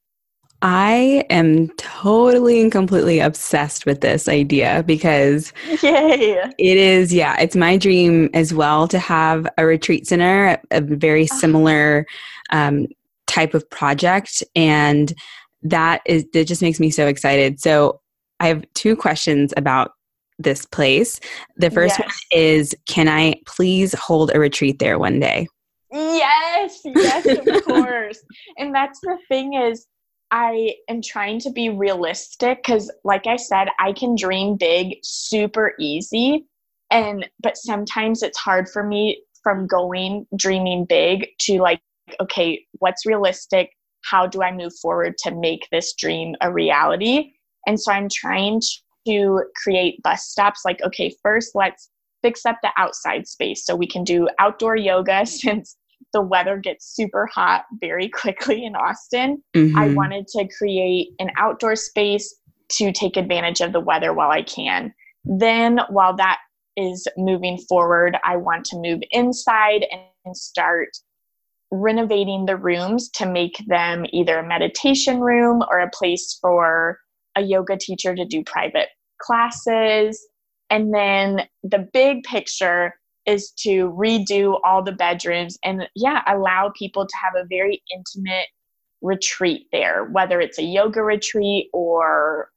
I 0.62 1.26
am 1.30 1.70
totally 1.78 2.62
and 2.62 2.72
completely 2.72 3.20
obsessed 3.20 3.86
with 3.86 4.01
this 4.01 4.28
idea 4.28 4.84
because 4.86 5.53
Yay. 5.82 6.43
it 6.57 6.78
is, 6.78 7.14
yeah, 7.14 7.39
it's 7.39 7.55
my 7.55 7.78
dream 7.78 8.30
as 8.34 8.53
well 8.53 8.88
to 8.89 8.99
have 8.99 9.47
a 9.57 9.66
retreat 9.66 10.05
center, 10.05 10.62
a 10.72 10.82
very 10.82 11.28
ah. 11.32 11.36
similar 11.36 12.05
um, 12.49 12.88
type 13.28 13.53
of 13.53 13.70
project. 13.70 14.43
And 14.55 15.14
that 15.62 16.01
is 16.05 16.26
it 16.34 16.45
just 16.45 16.62
makes 16.62 16.80
me 16.80 16.89
so 16.89 17.07
excited. 17.07 17.62
So 17.62 18.01
I 18.39 18.47
have 18.47 18.66
two 18.74 18.95
questions 18.95 19.53
about 19.55 19.91
this 20.39 20.66
place. 20.66 21.20
The 21.57 21.70
first 21.70 21.99
yes. 21.99 22.07
one 22.07 22.39
is 22.39 22.76
can 22.86 23.07
I 23.07 23.36
please 23.45 23.93
hold 23.93 24.32
a 24.34 24.39
retreat 24.39 24.80
there 24.80 24.99
one 24.99 25.20
day? 25.20 25.47
Yes, 25.91 26.80
yes, 26.84 27.26
of 27.26 27.66
course. 27.66 28.20
And 28.57 28.74
that's 28.74 28.99
the 29.01 29.18
thing 29.28 29.53
is 29.53 29.86
I 30.32 30.75
am 30.88 31.01
trying 31.01 31.39
to 31.41 31.51
be 31.51 31.69
realistic 31.69 32.63
cuz 32.63 32.91
like 33.03 33.27
I 33.27 33.36
said, 33.36 33.69
I 33.80 33.93
can 33.93 34.15
dream 34.15 34.55
big 34.57 34.99
super 35.03 35.73
easy 35.80 36.45
and 36.91 37.30
but 37.39 37.57
sometimes 37.57 38.23
it's 38.23 38.38
hard 38.38 38.69
for 38.69 38.84
me 38.84 39.23
from 39.43 39.67
going 39.67 40.27
dreaming 40.36 40.86
big 40.86 41.27
to 41.41 41.59
like 41.59 41.82
okay, 42.19 42.65
what's 42.80 43.05
realistic? 43.05 43.71
How 44.03 44.25
do 44.25 44.41
I 44.41 44.51
move 44.51 44.73
forward 44.82 45.17
to 45.19 45.32
make 45.32 45.67
this 45.71 45.93
dream 45.93 46.36
a 46.41 46.51
reality? 46.51 47.34
And 47.67 47.80
so 47.80 47.91
I'm 47.91 48.09
trying 48.11 48.61
to 49.07 49.43
create 49.55 50.01
bus 50.03 50.25
stops 50.25 50.61
like 50.65 50.82
okay, 50.84 51.13
first 51.21 51.51
let's 51.55 51.89
fix 52.21 52.45
up 52.45 52.57
the 52.61 52.71
outside 52.77 53.27
space 53.27 53.65
so 53.65 53.75
we 53.75 53.88
can 53.88 54.03
do 54.03 54.27
outdoor 54.39 54.75
yoga 54.75 55.25
since 55.25 55.75
the 56.14 56.22
weather 56.22 56.57
gets 56.57 56.95
super 56.95 57.28
hot 57.28 57.66
very 57.80 58.10
quickly 58.22 58.66
in 58.66 58.76
Austin. 58.76 59.43
Mm-hmm. 59.55 59.78
I 59.78 59.93
wanted 59.93 60.28
to 60.30 60.47
create 60.57 61.10
an 61.20 61.32
outdoor 61.38 61.76
space 61.76 62.36
to 62.74 62.91
take 62.91 63.18
advantage 63.18 63.62
of 63.62 63.74
the 63.74 63.80
weather 63.80 64.14
while 64.14 64.30
I 64.30 64.43
can. 64.43 64.93
Then, 65.26 65.80
while 65.89 66.16
that 66.18 66.39
is 66.78 67.07
moving 67.18 67.57
forward, 67.57 68.18
I 68.24 68.38
want 68.38 68.66
to 68.66 68.78
move 68.78 69.01
inside 69.12 69.86
and 70.26 70.38
start 70.38 70.89
renovating 71.72 72.45
the 72.45 72.57
rooms 72.57 73.10
to 73.10 73.26
make 73.26 73.64
them 73.68 74.05
either 74.12 74.39
a 74.39 74.47
meditation 74.47 75.20
room 75.20 75.64
or 75.70 75.80
a 75.80 75.89
place 75.89 76.38
for 76.41 76.99
a 77.36 77.41
yoga 77.41 77.78
teacher 77.78 78.16
to 78.16 78.26
do 78.26 78.43
private 78.43 78.89
classes. 79.22 80.20
And 80.70 80.93
then 80.93 81.47
the 81.64 81.88
big 81.93 82.24
picture 82.24 82.93
is 83.30 83.51
to 83.51 83.91
redo 83.91 84.59
all 84.63 84.84
the 84.84 84.91
bedrooms 84.91 85.57
and, 85.63 85.88
yeah, 85.95 86.21
allow 86.27 86.71
people 86.77 87.05
to 87.05 87.15
have 87.15 87.36
a 87.36 87.47
very 87.47 87.82
intimate 87.93 88.47
retreat 89.01 89.67
there, 89.71 90.05
whether 90.05 90.41
it's 90.41 90.57
a 90.57 90.63
yoga 90.63 91.01
retreat 91.01 91.69
or 91.71 92.49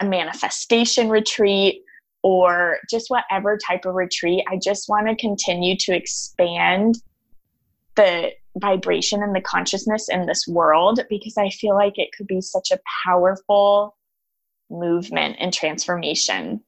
a 0.00 0.04
manifestation 0.04 1.08
retreat 1.08 1.82
or 2.22 2.78
just 2.90 3.10
whatever 3.10 3.58
type 3.58 3.84
of 3.84 3.94
retreat. 3.94 4.44
I 4.48 4.58
just 4.62 4.88
want 4.88 5.08
to 5.08 5.16
continue 5.16 5.76
to 5.80 5.94
expand 5.94 6.96
the 7.96 8.32
vibration 8.56 9.22
and 9.22 9.34
the 9.34 9.40
consciousness 9.40 10.08
in 10.08 10.26
this 10.26 10.46
world 10.48 11.00
because 11.08 11.36
I 11.36 11.50
feel 11.50 11.74
like 11.74 11.98
it 11.98 12.10
could 12.16 12.26
be 12.26 12.40
such 12.40 12.70
a 12.70 12.80
powerful 13.04 13.96
movement 14.70 15.36
and 15.38 15.52
transformation. 15.52 16.60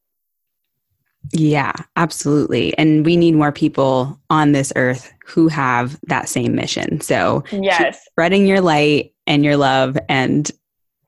Yeah, 1.32 1.72
absolutely. 1.96 2.76
And 2.76 3.04
we 3.04 3.16
need 3.16 3.34
more 3.34 3.52
people 3.52 4.20
on 4.30 4.52
this 4.52 4.72
earth 4.76 5.12
who 5.24 5.48
have 5.48 5.98
that 6.08 6.28
same 6.28 6.54
mission. 6.54 7.00
So, 7.00 7.44
yes, 7.52 8.04
spreading 8.06 8.46
your 8.46 8.60
light 8.60 9.14
and 9.26 9.44
your 9.44 9.56
love 9.56 9.96
and 10.08 10.50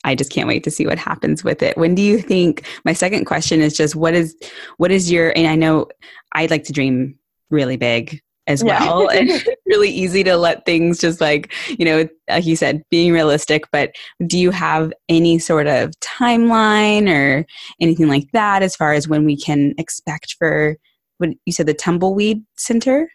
I 0.04 0.14
just 0.14 0.32
can't 0.32 0.48
wait 0.48 0.64
to 0.64 0.70
see 0.70 0.86
what 0.86 0.98
happens 0.98 1.44
with 1.44 1.62
it. 1.62 1.76
When 1.76 1.94
do 1.94 2.02
you 2.02 2.18
think 2.18 2.66
my 2.84 2.92
second 2.92 3.24
question 3.24 3.60
is 3.60 3.76
just 3.76 3.94
what 3.94 4.14
is 4.14 4.36
what 4.78 4.90
is 4.90 5.10
your 5.10 5.32
and 5.36 5.46
I 5.46 5.54
know 5.54 5.88
I'd 6.32 6.50
like 6.50 6.64
to 6.64 6.72
dream 6.72 7.18
really 7.50 7.76
big 7.76 8.20
as 8.46 8.62
yeah. 8.62 8.84
well. 8.84 9.08
and 9.12 9.30
it's 9.30 9.48
really 9.66 9.90
easy 9.90 10.24
to 10.24 10.36
let 10.36 10.64
things 10.64 11.00
just 11.00 11.20
like, 11.20 11.52
you 11.68 11.84
know, 11.84 12.08
like 12.28 12.44
you 12.44 12.56
said, 12.56 12.82
being 12.90 13.12
realistic. 13.12 13.64
But 13.70 13.94
do 14.26 14.38
you 14.38 14.50
have 14.50 14.92
any 15.08 15.38
sort 15.38 15.66
of 15.66 15.92
timeline 16.00 17.08
or 17.08 17.46
anything 17.80 18.08
like 18.08 18.30
that 18.32 18.62
as 18.62 18.76
far 18.76 18.92
as 18.92 19.08
when 19.08 19.24
we 19.24 19.36
can 19.36 19.74
expect 19.78 20.36
for 20.38 20.76
what 21.18 21.30
you 21.46 21.52
said, 21.52 21.66
the 21.66 21.74
Tumbleweed 21.74 22.42
Center? 22.56 23.08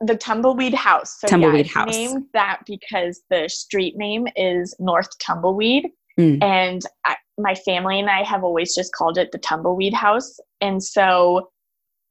The 0.00 0.16
Tumbleweed 0.16 0.74
House. 0.74 1.20
So 1.20 1.28
Tumbleweed 1.28 1.66
yeah, 1.66 1.72
House. 1.72 1.94
Named 1.94 2.24
that 2.34 2.60
because 2.66 3.22
the 3.30 3.48
street 3.48 3.96
name 3.96 4.26
is 4.36 4.74
North 4.78 5.08
Tumbleweed. 5.18 5.88
Mm. 6.18 6.42
And 6.42 6.82
I, 7.04 7.16
my 7.38 7.54
family 7.54 7.98
and 7.98 8.08
I 8.08 8.22
have 8.22 8.44
always 8.44 8.74
just 8.74 8.92
called 8.94 9.18
it 9.18 9.32
the 9.32 9.38
Tumbleweed 9.38 9.94
House. 9.94 10.38
And 10.60 10.82
so 10.82 11.48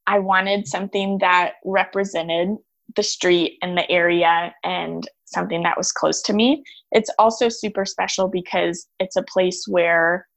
I 0.07 0.19
wanted 0.19 0.67
something 0.67 1.19
that 1.19 1.53
represented 1.65 2.57
the 2.95 3.03
street 3.03 3.57
and 3.61 3.77
the 3.77 3.89
area 3.89 4.53
and 4.63 5.07
something 5.25 5.63
that 5.63 5.77
was 5.77 5.91
close 5.91 6.21
to 6.23 6.33
me. 6.33 6.63
It's 6.91 7.09
also 7.17 7.49
super 7.49 7.85
special 7.85 8.27
because 8.27 8.87
it's 8.99 9.15
a 9.15 9.23
place 9.23 9.65
where 9.67 10.27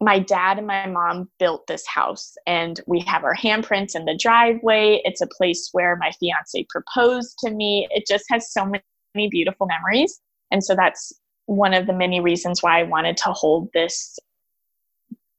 my 0.00 0.18
dad 0.18 0.58
and 0.58 0.66
my 0.66 0.86
mom 0.86 1.28
built 1.38 1.66
this 1.66 1.86
house 1.86 2.34
and 2.46 2.80
we 2.86 3.00
have 3.00 3.24
our 3.24 3.36
handprints 3.36 3.94
in 3.94 4.04
the 4.04 4.18
driveway. 4.20 5.00
It's 5.04 5.20
a 5.20 5.28
place 5.28 5.68
where 5.72 5.96
my 5.96 6.10
fiance 6.18 6.66
proposed 6.70 7.38
to 7.40 7.50
me. 7.50 7.86
It 7.90 8.04
just 8.08 8.24
has 8.30 8.52
so 8.52 8.64
many 8.64 9.28
beautiful 9.28 9.66
memories. 9.66 10.20
And 10.50 10.64
so 10.64 10.74
that's 10.74 11.12
one 11.46 11.72
of 11.74 11.86
the 11.86 11.92
many 11.92 12.20
reasons 12.20 12.62
why 12.62 12.80
I 12.80 12.84
wanted 12.84 13.16
to 13.18 13.30
hold 13.30 13.68
this 13.74 14.18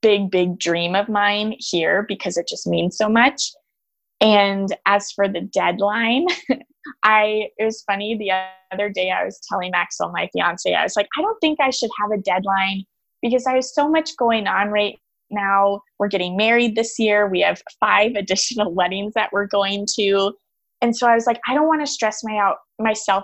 big, 0.04 0.30
big 0.30 0.60
dream 0.60 0.94
of 0.94 1.10
mine 1.10 1.56
here 1.58 2.06
because 2.08 2.38
it 2.38 2.48
just 2.48 2.68
means 2.68 2.96
so 2.96 3.10
much. 3.10 3.42
And 4.22 4.76
as 4.86 5.12
for 5.12 5.28
the 5.28 5.42
deadline, 5.42 6.28
I 7.04 7.48
it 7.58 7.66
was 7.66 7.82
funny 7.84 8.16
the 8.18 8.32
other 8.74 8.90
day 8.90 9.10
I 9.10 9.24
was 9.24 9.40
telling 9.50 9.72
Maxwell, 9.72 10.12
my 10.12 10.30
fiance, 10.34 10.72
I 10.72 10.84
was 10.84 10.96
like, 10.96 11.08
I 11.18 11.22
don't 11.22 11.40
think 11.40 11.60
I 11.60 11.72
should 11.72 11.90
have 12.00 12.12
a 12.12 12.22
deadline 12.22 12.84
because 13.22 13.48
have 13.48 13.64
so 13.64 13.90
much 13.90 14.16
going 14.18 14.48
on 14.48 14.68
right 14.70 15.00
now. 15.32 15.82
We're 15.98 16.10
getting 16.10 16.36
married 16.38 16.76
this 16.76 17.00
year. 17.00 17.28
We 17.28 17.40
have 17.40 17.62
five 17.80 18.12
additional 18.16 18.74
weddings 18.74 19.14
that 19.16 19.32
we're 19.32 19.48
going 19.48 19.88
to. 19.96 20.34
And 20.82 20.96
so 20.96 21.08
I 21.08 21.16
was 21.16 21.26
like, 21.26 21.40
I 21.48 21.54
don't 21.54 21.68
want 21.68 21.82
to 21.82 21.92
stress 21.92 22.24
my 22.24 22.38
out 22.38 22.58
myself 22.80 23.24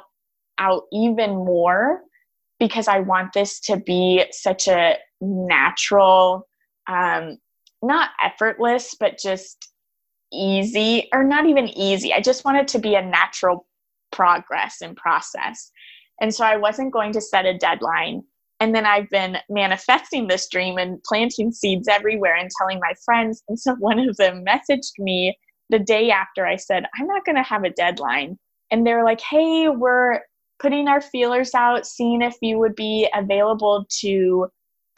out 0.57 0.83
even 0.91 1.31
more 1.31 2.01
because 2.59 2.87
I 2.87 2.99
want 2.99 3.33
this 3.33 3.59
to 3.61 3.77
be 3.77 4.25
such 4.31 4.67
a 4.67 4.97
natural, 5.21 6.47
um, 6.89 7.37
not 7.81 8.09
effortless, 8.23 8.95
but 8.99 9.17
just 9.17 9.71
easy, 10.33 11.07
or 11.13 11.23
not 11.23 11.45
even 11.45 11.67
easy. 11.69 12.13
I 12.13 12.21
just 12.21 12.43
want 12.43 12.57
it 12.57 12.67
to 12.69 12.79
be 12.79 12.95
a 12.95 13.05
natural 13.05 13.65
progress 14.11 14.81
and 14.81 14.97
process. 14.97 15.71
And 16.19 16.33
so 16.33 16.43
I 16.43 16.57
wasn't 16.57 16.93
going 16.93 17.13
to 17.13 17.21
set 17.21 17.45
a 17.45 17.57
deadline. 17.57 18.23
And 18.59 18.75
then 18.75 18.85
I've 18.85 19.09
been 19.09 19.37
manifesting 19.49 20.27
this 20.27 20.49
dream 20.49 20.77
and 20.77 21.01
planting 21.03 21.51
seeds 21.51 21.87
everywhere 21.87 22.35
and 22.35 22.49
telling 22.57 22.79
my 22.79 22.93
friends. 23.05 23.41
And 23.47 23.57
so 23.57 23.75
one 23.79 23.99
of 23.99 24.17
them 24.17 24.43
messaged 24.45 24.97
me 24.97 25.37
the 25.69 25.79
day 25.79 26.11
after 26.11 26.45
I 26.45 26.55
said, 26.55 26.85
I'm 26.99 27.07
not 27.07 27.25
going 27.25 27.37
to 27.37 27.43
have 27.43 27.63
a 27.63 27.69
deadline. 27.69 28.37
And 28.71 28.85
they're 28.85 29.03
like, 29.03 29.21
hey, 29.21 29.69
we're 29.69 30.21
putting 30.59 30.87
our 30.87 30.99
feelers 30.99 31.55
out, 31.55 31.87
seeing 31.87 32.21
if 32.21 32.35
you 32.41 32.59
would 32.59 32.75
be 32.75 33.07
available 33.15 33.85
to 34.01 34.49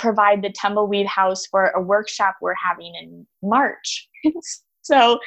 provide 0.01 0.41
the 0.41 0.49
tumbleweed 0.49 1.05
house 1.05 1.45
for 1.45 1.67
a 1.67 1.81
workshop 1.81 2.35
we're 2.41 2.55
having 2.55 2.93
in 2.95 3.25
March. 3.43 4.09
so 4.81 5.19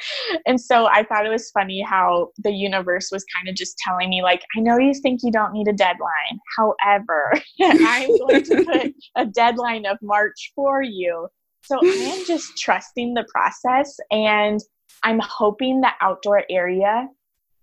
and 0.45 0.59
so 0.59 0.87
I 0.87 1.03
thought 1.03 1.25
it 1.25 1.29
was 1.29 1.49
funny 1.51 1.81
how 1.81 2.31
the 2.39 2.51
universe 2.51 3.09
was 3.09 3.23
kind 3.35 3.47
of 3.47 3.55
just 3.55 3.77
telling 3.77 4.09
me 4.09 4.21
like 4.21 4.41
I 4.57 4.59
know 4.59 4.77
you 4.77 4.93
think 4.93 5.21
you 5.23 5.31
don't 5.31 5.53
need 5.53 5.69
a 5.69 5.73
deadline. 5.73 6.39
However, 6.57 7.33
I'm 7.61 8.17
going 8.17 8.43
to 8.43 8.65
put 8.71 8.93
a 9.15 9.25
deadline 9.25 9.85
of 9.85 9.97
March 10.01 10.51
for 10.55 10.83
you. 10.83 11.27
So 11.63 11.79
I 11.81 11.87
am 11.87 12.25
just 12.25 12.57
trusting 12.57 13.15
the 13.15 13.25
process 13.33 13.97
and 14.11 14.59
I'm 15.01 15.19
hoping 15.19 15.81
the 15.81 15.91
outdoor 15.99 16.43
area 16.49 17.07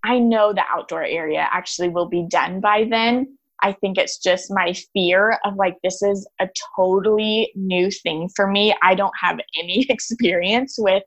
I 0.04 0.18
know 0.18 0.52
the 0.52 0.64
outdoor 0.68 1.04
area 1.04 1.48
actually 1.50 1.88
will 1.88 2.08
be 2.08 2.26
done 2.28 2.60
by 2.60 2.86
then. 2.88 3.38
I 3.62 3.72
think 3.72 3.96
it's 3.96 4.18
just 4.18 4.50
my 4.50 4.74
fear 4.92 5.38
of 5.44 5.54
like, 5.56 5.76
this 5.82 6.02
is 6.02 6.28
a 6.40 6.48
totally 6.76 7.52
new 7.54 7.90
thing 7.90 8.28
for 8.34 8.46
me. 8.46 8.74
I 8.82 8.94
don't 8.94 9.14
have 9.20 9.38
any 9.58 9.86
experience 9.88 10.76
with 10.78 11.04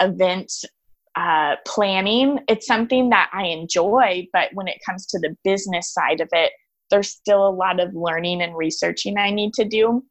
event 0.00 0.50
uh, 1.16 1.56
planning. 1.66 2.40
It's 2.48 2.66
something 2.66 3.10
that 3.10 3.30
I 3.32 3.46
enjoy, 3.46 4.26
but 4.32 4.48
when 4.54 4.66
it 4.66 4.80
comes 4.84 5.06
to 5.06 5.18
the 5.18 5.36
business 5.44 5.92
side 5.92 6.20
of 6.20 6.28
it, 6.32 6.52
there's 6.90 7.10
still 7.10 7.46
a 7.46 7.50
lot 7.50 7.80
of 7.80 7.94
learning 7.94 8.42
and 8.42 8.56
researching 8.56 9.18
I 9.18 9.30
need 9.30 9.52
to 9.54 9.64
do. 9.64 10.04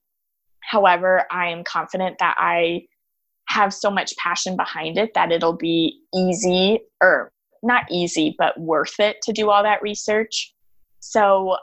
However, 0.62 1.26
I 1.32 1.50
am 1.50 1.64
confident 1.64 2.18
that 2.20 2.36
I 2.38 2.84
have 3.48 3.74
so 3.74 3.92
much 3.92 4.16
passion 4.18 4.56
behind 4.56 4.98
it 4.98 5.14
that 5.14 5.32
it'll 5.32 5.58
be 5.58 6.00
easy 6.16 6.80
or 7.02 7.32
not 7.62 7.84
easy, 7.92 8.36
but 8.38 8.60
worth 8.60 9.00
it 9.00 9.18
to 9.24 9.34
do 9.34 9.50
all 9.50 9.64
that 9.64 9.82
research. 9.82 10.54
So 11.04 11.58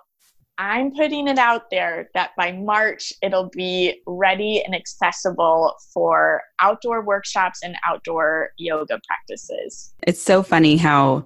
I'm 0.58 0.92
putting 0.92 1.26
it 1.26 1.38
out 1.38 1.70
there 1.70 2.10
that 2.12 2.32
by 2.36 2.52
March 2.52 3.14
it'll 3.22 3.48
be 3.48 4.02
ready 4.06 4.62
and 4.62 4.74
accessible 4.74 5.74
for 5.94 6.42
outdoor 6.60 7.02
workshops 7.02 7.60
and 7.64 7.76
outdoor 7.88 8.50
yoga 8.58 9.00
practices. 9.06 9.94
It's 10.06 10.20
so 10.20 10.42
funny 10.42 10.76
how 10.76 11.24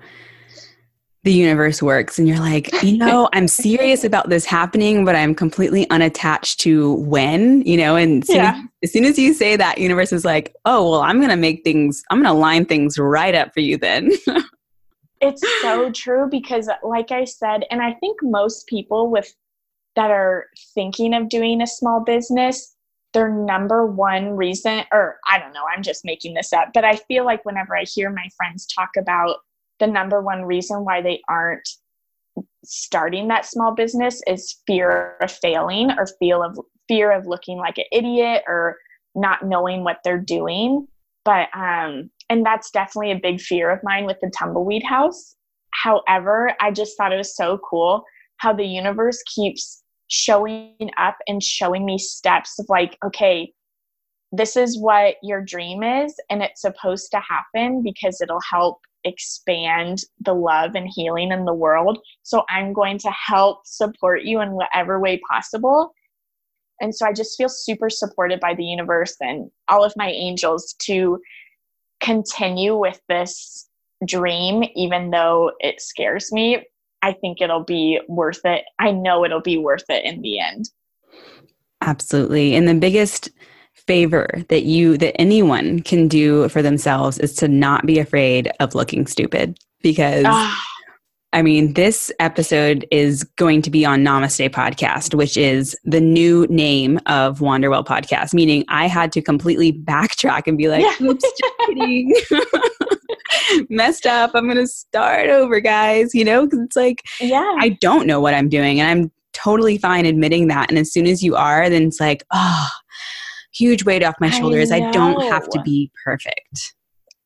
the 1.24 1.32
universe 1.32 1.82
works 1.82 2.16
and 2.16 2.28
you're 2.28 2.38
like, 2.38 2.70
you 2.84 2.96
know, 2.98 3.28
I'm 3.32 3.48
serious 3.48 4.04
about 4.04 4.28
this 4.28 4.44
happening, 4.44 5.04
but 5.04 5.16
I'm 5.16 5.34
completely 5.34 5.90
unattached 5.90 6.60
to 6.60 6.92
when, 6.94 7.62
you 7.62 7.76
know, 7.76 7.96
and 7.96 8.24
soon 8.24 8.36
yeah. 8.36 8.56
as, 8.56 8.68
as 8.84 8.92
soon 8.92 9.04
as 9.04 9.18
you 9.18 9.34
say 9.34 9.56
that, 9.56 9.78
universe 9.78 10.12
is 10.12 10.24
like, 10.24 10.54
oh, 10.64 10.88
well, 10.88 11.00
I'm 11.00 11.16
going 11.16 11.30
to 11.30 11.36
make 11.36 11.64
things, 11.64 12.04
I'm 12.08 12.22
going 12.22 12.32
to 12.32 12.38
line 12.38 12.66
things 12.66 12.98
right 12.98 13.34
up 13.34 13.52
for 13.52 13.60
you 13.60 13.78
then. 13.78 14.12
it's 15.24 15.42
so 15.62 15.90
true 15.90 16.28
because 16.30 16.68
like 16.82 17.10
I 17.10 17.24
said, 17.24 17.64
and 17.70 17.80
I 17.80 17.94
think 17.94 18.18
most 18.22 18.66
people 18.66 19.10
with 19.10 19.34
that 19.96 20.10
are 20.10 20.46
thinking 20.74 21.14
of 21.14 21.28
doing 21.28 21.62
a 21.62 21.66
small 21.66 22.00
business, 22.00 22.74
their 23.12 23.30
number 23.30 23.86
one 23.86 24.36
reason, 24.36 24.84
or 24.92 25.18
I 25.26 25.38
don't 25.38 25.52
know, 25.52 25.64
I'm 25.74 25.82
just 25.82 26.04
making 26.04 26.34
this 26.34 26.52
up, 26.52 26.70
but 26.74 26.84
I 26.84 26.96
feel 26.96 27.24
like 27.24 27.44
whenever 27.44 27.76
I 27.76 27.84
hear 27.84 28.10
my 28.10 28.28
friends 28.36 28.66
talk 28.66 28.90
about 28.98 29.36
the 29.78 29.86
number 29.86 30.20
one 30.20 30.44
reason 30.44 30.84
why 30.84 31.00
they 31.00 31.22
aren't 31.28 31.68
starting 32.64 33.28
that 33.28 33.46
small 33.46 33.74
business 33.74 34.20
is 34.26 34.56
fear 34.66 35.16
of 35.22 35.30
failing 35.30 35.90
or 35.92 36.06
feel 36.18 36.42
of 36.42 36.58
fear 36.88 37.12
of 37.12 37.26
looking 37.26 37.56
like 37.58 37.78
an 37.78 37.84
idiot 37.92 38.42
or 38.46 38.76
not 39.14 39.46
knowing 39.46 39.84
what 39.84 39.98
they're 40.04 40.18
doing 40.18 40.86
but 41.24 41.48
um 41.54 42.10
and 42.30 42.44
that's 42.44 42.70
definitely 42.70 43.12
a 43.12 43.20
big 43.20 43.40
fear 43.40 43.70
of 43.70 43.80
mine 43.82 44.06
with 44.06 44.18
the 44.20 44.30
tumbleweed 44.36 44.82
house 44.82 45.36
however 45.70 46.54
i 46.60 46.70
just 46.70 46.96
thought 46.96 47.12
it 47.12 47.16
was 47.16 47.36
so 47.36 47.58
cool 47.68 48.04
how 48.38 48.52
the 48.52 48.64
universe 48.64 49.22
keeps 49.26 49.82
showing 50.08 50.90
up 50.96 51.16
and 51.26 51.42
showing 51.42 51.84
me 51.84 51.98
steps 51.98 52.58
of 52.58 52.66
like 52.68 52.96
okay 53.04 53.52
this 54.32 54.56
is 54.56 54.78
what 54.78 55.14
your 55.22 55.40
dream 55.40 55.82
is 55.82 56.14
and 56.28 56.42
it's 56.42 56.60
supposed 56.60 57.10
to 57.10 57.20
happen 57.20 57.82
because 57.82 58.20
it'll 58.20 58.40
help 58.40 58.78
expand 59.04 60.00
the 60.20 60.32
love 60.32 60.74
and 60.74 60.88
healing 60.92 61.30
in 61.30 61.44
the 61.44 61.54
world. 61.54 61.98
So 62.22 62.44
I'm 62.48 62.72
going 62.72 62.98
to 62.98 63.10
help 63.10 63.66
support 63.66 64.22
you 64.22 64.40
in 64.40 64.52
whatever 64.52 64.98
way 64.98 65.20
possible. 65.30 65.94
And 66.80 66.94
so 66.94 67.06
I 67.06 67.12
just 67.12 67.36
feel 67.36 67.48
super 67.48 67.88
supported 67.88 68.40
by 68.40 68.54
the 68.54 68.64
universe 68.64 69.16
and 69.20 69.50
all 69.68 69.84
of 69.84 69.94
my 69.96 70.10
angels 70.10 70.74
to 70.80 71.20
continue 72.00 72.76
with 72.76 73.00
this 73.08 73.68
dream, 74.06 74.64
even 74.74 75.10
though 75.10 75.52
it 75.60 75.80
scares 75.80 76.32
me. 76.32 76.66
I 77.02 77.12
think 77.12 77.40
it'll 77.40 77.64
be 77.64 78.00
worth 78.08 78.40
it. 78.44 78.64
I 78.78 78.90
know 78.90 79.24
it'll 79.24 79.40
be 79.40 79.58
worth 79.58 79.84
it 79.88 80.04
in 80.04 80.22
the 80.22 80.40
end. 80.40 80.70
Absolutely. 81.80 82.54
And 82.54 82.66
the 82.66 82.74
biggest 82.74 83.30
favor 83.74 84.42
that 84.48 84.62
you 84.62 84.96
that 84.96 85.20
anyone 85.20 85.82
can 85.82 86.08
do 86.08 86.48
for 86.48 86.62
themselves 86.62 87.18
is 87.18 87.34
to 87.34 87.48
not 87.48 87.84
be 87.84 87.98
afraid 87.98 88.50
of 88.60 88.74
looking 88.74 89.06
stupid 89.06 89.58
because 89.82 90.24
ah. 90.26 90.73
I 91.34 91.42
mean, 91.42 91.72
this 91.72 92.12
episode 92.20 92.86
is 92.92 93.24
going 93.24 93.60
to 93.62 93.70
be 93.70 93.84
on 93.84 94.04
Namaste 94.04 94.50
Podcast, 94.50 95.14
which 95.14 95.36
is 95.36 95.76
the 95.82 96.00
new 96.00 96.46
name 96.48 97.00
of 97.06 97.40
Wanderwell 97.40 97.84
Podcast, 97.84 98.32
meaning 98.32 98.64
I 98.68 98.86
had 98.86 99.10
to 99.12 99.20
completely 99.20 99.72
backtrack 99.72 100.46
and 100.46 100.56
be 100.56 100.68
like, 100.68 100.82
yeah. 100.82 100.94
oops, 101.04 101.24
kidding. 101.66 102.14
Messed 103.68 104.06
up. 104.06 104.30
I'm 104.34 104.44
going 104.44 104.58
to 104.58 104.68
start 104.68 105.28
over, 105.28 105.58
guys, 105.58 106.14
you 106.14 106.24
know, 106.24 106.44
because 106.44 106.60
it's 106.60 106.76
like, 106.76 107.02
yeah, 107.20 107.56
I 107.58 107.70
don't 107.80 108.06
know 108.06 108.20
what 108.20 108.34
I'm 108.34 108.48
doing. 108.48 108.78
And 108.78 108.88
I'm 108.88 109.10
totally 109.32 109.76
fine 109.76 110.06
admitting 110.06 110.46
that. 110.46 110.70
And 110.70 110.78
as 110.78 110.92
soon 110.92 111.08
as 111.08 111.20
you 111.20 111.34
are, 111.34 111.68
then 111.68 111.82
it's 111.82 111.98
like, 111.98 112.22
oh, 112.32 112.68
huge 113.52 113.84
weight 113.84 114.04
off 114.04 114.14
my 114.20 114.30
shoulders. 114.30 114.70
I, 114.70 114.76
I 114.76 114.92
don't 114.92 115.20
have 115.32 115.48
to 115.48 115.60
be 115.62 115.90
perfect. 116.04 116.74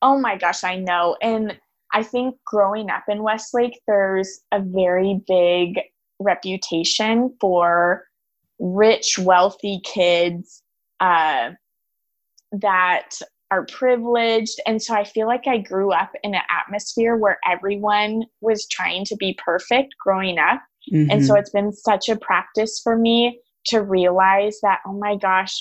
Oh 0.01 0.19
my 0.19 0.39
gosh, 0.39 0.65
I 0.65 0.77
know. 0.77 1.19
And 1.21 1.59
I 1.93 2.03
think 2.03 2.36
growing 2.45 2.91
up 2.91 3.05
in 3.09 3.22
Westlake, 3.22 3.80
there's 3.86 4.41
a 4.53 4.61
very 4.61 5.20
big 5.26 5.80
reputation 6.18 7.34
for 7.41 8.05
rich, 8.59 9.18
wealthy 9.18 9.80
kids 9.84 10.62
uh, 11.01 11.51
that 12.53 13.11
are 13.51 13.64
privileged. 13.66 14.61
And 14.66 14.82
so 14.82 14.95
I 14.95 15.05
feel 15.05 15.26
like 15.26 15.47
I 15.47 15.59
grew 15.59 15.93
up 15.93 16.12
in 16.22 16.34
an 16.34 16.43
atmosphere 16.51 17.16
where 17.16 17.39
everyone 17.49 18.24
was 18.41 18.66
trying 18.66 19.05
to 19.07 19.16
be 19.16 19.39
perfect 19.43 19.95
growing 20.05 20.39
up. 20.39 20.61
Mm-hmm. 20.93 21.11
And 21.11 21.24
so 21.24 21.32
mm-hmm. 21.32 21.41
it's 21.41 21.51
been 21.51 21.72
such 21.72 22.09
a 22.09 22.16
practice 22.16 22.80
for 22.82 22.97
me 22.97 23.41
to 23.66 23.82
realize 23.82 24.59
that, 24.62 24.80
oh 24.86 24.99
my 24.99 25.16
gosh, 25.16 25.59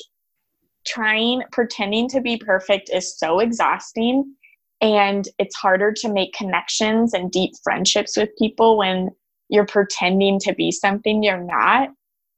trying, 0.85 1.43
pretending 1.51 2.09
to 2.09 2.21
be 2.21 2.37
perfect 2.37 2.89
is 2.93 3.17
so 3.17 3.39
exhausting. 3.39 4.35
And 4.81 5.27
it's 5.39 5.55
harder 5.55 5.91
to 6.01 6.11
make 6.11 6.33
connections 6.33 7.13
and 7.13 7.31
deep 7.31 7.51
friendships 7.63 8.15
with 8.15 8.29
people 8.37 8.77
when 8.77 9.09
you're 9.49 9.65
pretending 9.65 10.39
to 10.39 10.53
be 10.53 10.71
something 10.71 11.23
you're 11.23 11.43
not. 11.43 11.89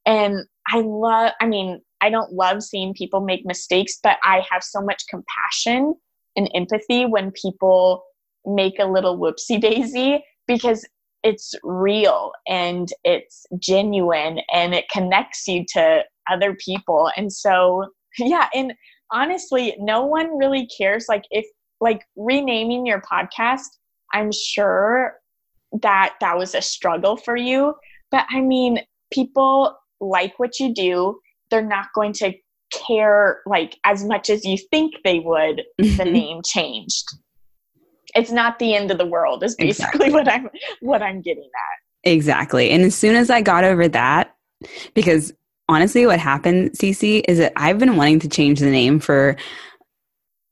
And 0.05 0.45
I 0.71 0.81
love, 0.81 1.33
I 1.41 1.47
mean, 1.47 1.81
I 2.01 2.09
don't 2.09 2.31
love 2.31 2.63
seeing 2.63 2.93
people 2.93 3.19
make 3.19 3.45
mistakes, 3.45 3.99
but 4.01 4.17
I 4.23 4.43
have 4.49 4.63
so 4.63 4.81
much 4.81 5.03
compassion 5.09 5.95
and 6.35 6.49
empathy 6.55 7.05
when 7.05 7.31
people 7.31 8.03
make 8.45 8.79
a 8.79 8.85
little 8.85 9.17
whoopsie 9.17 9.59
daisy 9.59 10.23
because 10.47 10.87
it's 11.23 11.53
real 11.63 12.31
and 12.47 12.89
it's 13.03 13.45
genuine 13.57 14.39
and 14.53 14.73
it 14.73 14.85
connects 14.89 15.47
you 15.47 15.65
to 15.73 16.03
other 16.31 16.55
people. 16.55 17.11
And 17.17 17.31
so 17.31 17.85
yeah 18.17 18.47
and 18.53 18.73
honestly 19.11 19.75
no 19.79 20.05
one 20.05 20.37
really 20.37 20.67
cares 20.77 21.05
like 21.07 21.23
if 21.31 21.45
like 21.81 22.05
renaming 22.15 22.85
your 22.85 23.01
podcast 23.01 23.67
i'm 24.13 24.31
sure 24.31 25.15
that 25.81 26.15
that 26.19 26.37
was 26.37 26.55
a 26.55 26.61
struggle 26.61 27.15
for 27.15 27.35
you. 27.35 27.75
But 28.11 28.25
i 28.31 28.41
mean 28.41 28.79
people 29.11 29.77
like 29.99 30.37
what 30.37 30.59
you 30.59 30.73
do. 30.73 31.19
They're 31.49 31.61
not 31.61 31.87
going 31.93 32.13
to 32.13 32.33
care 32.71 33.41
like 33.45 33.77
as 33.83 34.03
much 34.03 34.29
as 34.29 34.45
you 34.45 34.57
think 34.69 34.93
they 35.03 35.19
would 35.19 35.63
if 35.79 35.97
the 35.97 36.03
mm-hmm. 36.03 36.13
name 36.13 36.41
changed. 36.45 37.05
It's 38.15 38.31
not 38.31 38.59
the 38.59 38.75
end 38.75 38.91
of 38.91 38.97
the 38.97 39.05
world 39.05 39.43
is 39.43 39.55
basically 39.55 40.07
exactly. 40.07 40.11
what 40.11 40.27
i'm 40.27 40.49
what 40.81 41.01
i'm 41.01 41.21
getting 41.21 41.43
at. 41.43 42.09
Exactly. 42.11 42.69
And 42.69 42.83
as 42.83 42.95
soon 42.95 43.15
as 43.15 43.29
i 43.29 43.41
got 43.41 43.63
over 43.63 43.87
that 43.87 44.35
because 44.93 45.33
honestly, 45.69 46.05
what 46.05 46.19
happened, 46.19 46.71
Cece, 46.71 47.23
is 47.27 47.37
that 47.37 47.53
I've 47.55 47.79
been 47.79 47.95
wanting 47.95 48.19
to 48.19 48.27
change 48.27 48.59
the 48.59 48.71
name 48.71 48.99
for 48.99 49.37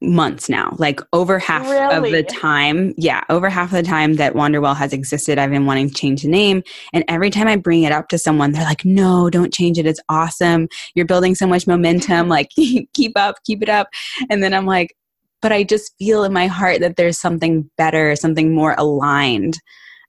months 0.02 0.48
now. 0.48 0.76
Like 0.78 1.00
over 1.12 1.40
half 1.40 1.68
really? 1.68 1.96
of 1.96 2.04
the 2.12 2.24
time, 2.24 2.94
yeah, 2.98 3.24
over 3.30 3.50
half 3.50 3.72
of 3.72 3.78
the 3.78 3.84
time 3.84 4.16
that 4.16 4.34
Wanderwell 4.34 4.76
has 4.76 4.94
existed, 4.94 5.40
I've 5.40 5.50
been 5.50 5.66
wanting 5.66 5.90
to 5.90 5.94
change 5.94 6.22
the 6.22 6.30
name. 6.30 6.62
And 6.94 7.04
every 7.08 7.30
time 7.30 7.48
I 7.48 7.56
bring 7.56 7.84
it 7.84 7.92
up 7.92 8.08
to 8.10 8.18
someone, 8.18 8.52
they're 8.52 8.64
like, 8.64 8.86
no, 8.86 9.30
don't 9.30 9.54
change 9.54 9.80
it. 9.80 9.88
It's 9.88 10.00
awesome. 10.10 10.68
You're 10.94 11.06
building 11.06 11.36
so 11.36 11.48
much 11.48 11.68
momentum. 11.68 12.28
Like, 12.38 12.50
keep 12.94 13.18
up, 13.18 13.38
keep 13.46 13.64
it 13.64 13.70
up. 13.70 13.88
And 14.30 14.44
then 14.44 14.54
I'm 14.54 14.66
like, 14.68 14.96
but 15.42 15.52
I 15.52 15.64
just 15.64 15.94
feel 15.98 16.24
in 16.24 16.32
my 16.34 16.46
heart 16.46 16.82
that 16.82 16.98
there's 16.98 17.18
something 17.18 17.70
better, 17.78 18.16
something 18.16 18.54
more 18.54 18.76
aligned 18.78 19.58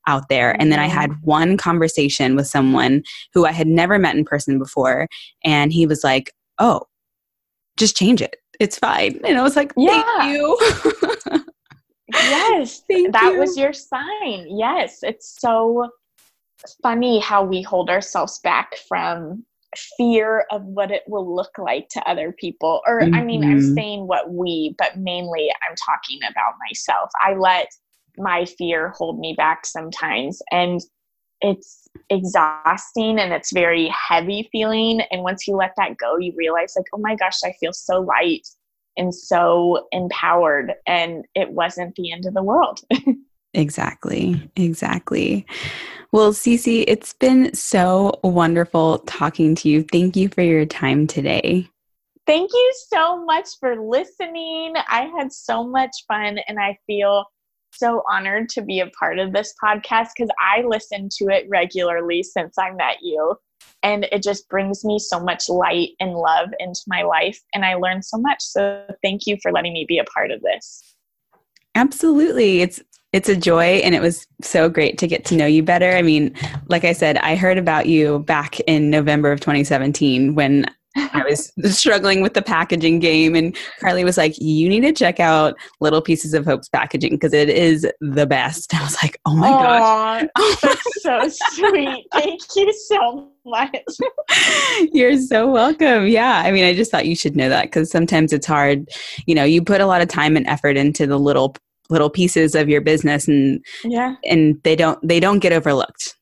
out 0.07 0.29
there. 0.29 0.61
And 0.61 0.71
then 0.71 0.79
I 0.79 0.89
had 0.89 1.13
one 1.23 1.57
conversation 1.57 2.35
with 2.35 2.47
someone 2.47 3.03
who 3.33 3.47
I 3.47 3.53
had 3.53 3.67
never 3.67 3.99
met 3.99 4.17
in 4.17 4.25
person 4.25 4.59
before. 4.59 5.07
And 5.45 5.73
he 5.73 5.87
was 5.87 6.05
like, 6.05 6.33
Oh, 6.59 6.83
just 7.77 7.97
change 7.97 8.21
it. 8.21 8.37
It's 8.59 8.79
fine. 8.79 9.21
And 9.25 9.39
I 9.39 9.43
was 9.43 9.57
like, 9.57 9.75
Thank 9.75 10.05
yeah. 10.05 10.31
you. 10.31 10.59
yes. 12.13 12.83
Thank 12.91 13.13
that 13.13 13.33
you. 13.33 13.39
was 13.39 13.57
your 13.57 13.73
sign. 13.73 14.47
Yes. 14.49 15.01
It's 15.03 15.41
so 15.41 15.91
funny 16.83 17.21
how 17.21 17.45
we 17.45 17.63
hold 17.63 17.89
ourselves 17.89 18.41
back 18.41 18.77
from 18.89 19.45
fear 19.97 20.45
of 20.51 20.65
what 20.65 20.91
it 20.91 21.03
will 21.07 21.35
look 21.35 21.57
like 21.59 21.89
to 21.91 22.11
other 22.11 22.33
people. 22.33 22.81
Or, 22.87 23.01
mm-hmm. 23.01 23.15
I 23.15 23.23
mean, 23.23 23.45
I'm 23.45 23.59
mm-hmm. 23.59 23.75
saying 23.75 24.07
what 24.07 24.33
we, 24.33 24.75
but 24.79 24.99
mainly 24.99 25.51
I'm 25.51 25.77
talking 25.77 26.19
about 26.29 26.55
myself. 26.69 27.11
I 27.23 27.35
let 27.35 27.69
my 28.17 28.45
fear 28.45 28.89
hold 28.97 29.21
me 29.21 29.35
back 29.37 29.65
sometimes 29.65 30.43
and 30.51 30.81
it's 31.41 31.88
exhausting 32.11 33.19
and 33.19 33.33
it's 33.33 33.53
very 33.53 33.89
heavy 33.89 34.49
feeling. 34.53 35.01
And 35.11 35.23
once 35.23 35.47
you 35.47 35.57
let 35.57 35.73
that 35.77 35.97
go 35.97 36.17
you 36.19 36.33
realize 36.37 36.75
like 36.77 36.87
oh 36.95 36.99
my 36.99 37.15
gosh 37.15 37.39
i 37.45 37.53
feel 37.61 37.73
so 37.73 38.01
light 38.01 38.47
and 38.99 39.15
so 39.15 39.87
empowered. 39.93 40.75
And 40.87 41.25
it 41.35 41.51
wasn't 41.51 41.95
the 41.95 42.13
end 42.13 42.27
of 42.27 42.35
the 42.35 42.43
world. 42.43 42.81
Exactly. 43.55 44.51
Exactly. 44.57 45.47
Well 46.13 46.33
Cece, 46.33 46.85
it's 46.87 47.15
been 47.15 47.55
so 47.55 48.21
wonderful 48.23 48.99
talking 49.01 49.55
to 49.57 49.71
you. 49.71 49.83
Thank 49.85 50.17
you 50.17 50.29
for 50.29 50.43
your 50.43 50.67
time 50.67 51.07
today. 51.07 51.67
Thank 52.27 52.53
you 52.53 52.73
so 52.89 53.25
much 53.25 53.49
for 53.59 53.81
listening. 53.81 54.75
I 54.87 55.11
had 55.17 55.33
so 55.33 55.67
much 55.67 55.91
fun 56.07 56.39
and 56.47 56.61
i 56.61 56.79
feel 56.87 57.25
so 57.73 58.03
honored 58.11 58.49
to 58.51 58.63
be 58.63 58.81
a 58.81 58.87
part 58.89 59.19
of 59.19 59.33
this 59.33 59.55
podcast 59.63 60.09
because 60.17 60.31
I 60.41 60.63
listen 60.63 61.09
to 61.19 61.27
it 61.27 61.47
regularly 61.49 62.23
since 62.23 62.59
I 62.59 62.71
met 62.73 62.99
you. 63.03 63.37
And 63.83 64.09
it 64.11 64.23
just 64.23 64.49
brings 64.49 64.85
me 64.85 64.99
so 64.99 65.21
much 65.21 65.49
light 65.49 65.91
and 66.01 66.13
love 66.13 66.49
into 66.59 66.81
my 66.87 67.03
life. 67.03 67.41
And 67.55 67.65
I 67.65 67.75
learned 67.75 68.05
so 68.05 68.19
much. 68.19 68.43
So 68.43 68.85
thank 69.03 69.27
you 69.27 69.37
for 69.43 69.53
letting 69.53 69.73
me 69.73 69.85
be 69.87 69.99
a 69.99 70.05
part 70.05 70.31
of 70.31 70.41
this. 70.43 70.83
Absolutely. 71.75 72.61
It's 72.61 72.83
it's 73.13 73.29
a 73.29 73.37
joy 73.37 73.77
and 73.77 73.95
it 73.95 74.03
was 74.03 74.27
so 74.43 74.69
great 74.69 74.99
to 74.99 75.07
get 75.07 75.25
to 75.27 75.35
know 75.35 75.47
you 75.47 75.63
better. 75.63 75.93
I 75.93 76.03
mean, 76.03 76.35
like 76.67 76.85
I 76.85 76.93
said, 76.93 77.17
I 77.19 77.37
heard 77.37 77.57
about 77.57 77.87
you 77.87 78.19
back 78.21 78.61
in 78.61 78.91
November 78.91 79.33
of 79.33 79.41
2017 79.41 80.35
when 80.35 80.67
I 81.13 81.25
was 81.29 81.53
struggling 81.77 82.21
with 82.23 82.35
the 82.35 82.43
packaging 82.43 82.99
game, 82.99 83.35
and 83.35 83.57
Carly 83.81 84.05
was 84.05 84.17
like, 84.17 84.39
"You 84.39 84.69
need 84.69 84.81
to 84.81 84.93
check 84.93 85.21
out 85.21 85.55
Little 85.81 86.03
Pieces 86.03 86.35
of 86.35 86.45
Hope's 86.45 86.69
packaging 86.69 87.13
because 87.13 87.33
it 87.33 87.49
is 87.49 87.87
the 88.01 88.27
best." 88.27 88.73
And 88.73 88.81
I 88.83 88.85
was 88.85 88.97
like, 89.03 89.21
"Oh 89.27 89.35
my 89.35 89.49
gosh, 89.49 90.61
that's 90.61 91.03
so 91.03 91.29
sweet! 91.53 92.07
Thank 92.13 92.41
you 92.57 92.73
so 92.73 93.31
much." 93.45 93.77
You're 94.93 95.19
so 95.19 95.51
welcome. 95.51 96.07
Yeah, 96.07 96.43
I 96.45 96.51
mean, 96.51 96.65
I 96.65 96.75
just 96.75 96.91
thought 96.91 97.07
you 97.07 97.17
should 97.17 97.37
know 97.37 97.49
that 97.49 97.65
because 97.65 97.91
sometimes 97.91 98.33
it's 98.33 98.47
hard. 98.47 98.89
You 99.27 99.35
know, 99.35 99.45
you 99.45 99.63
put 99.63 99.81
a 99.81 99.87
lot 99.87 100.03
of 100.03 100.09
time 100.09 100.37
and 100.37 100.47
effort 100.47 100.77
into 100.77 101.07
the 101.07 101.19
little 101.19 101.57
little 101.91 102.11
pieces 102.11 102.55
of 102.55 102.69
your 102.69 102.81
business, 102.81 103.29
and 103.29 103.65
yeah, 103.85 104.17
and 104.25 104.61
they 104.65 104.77
don't 104.77 104.99
they 105.07 105.21
don't 105.21 105.39
get 105.39 105.53
overlooked 105.53 106.18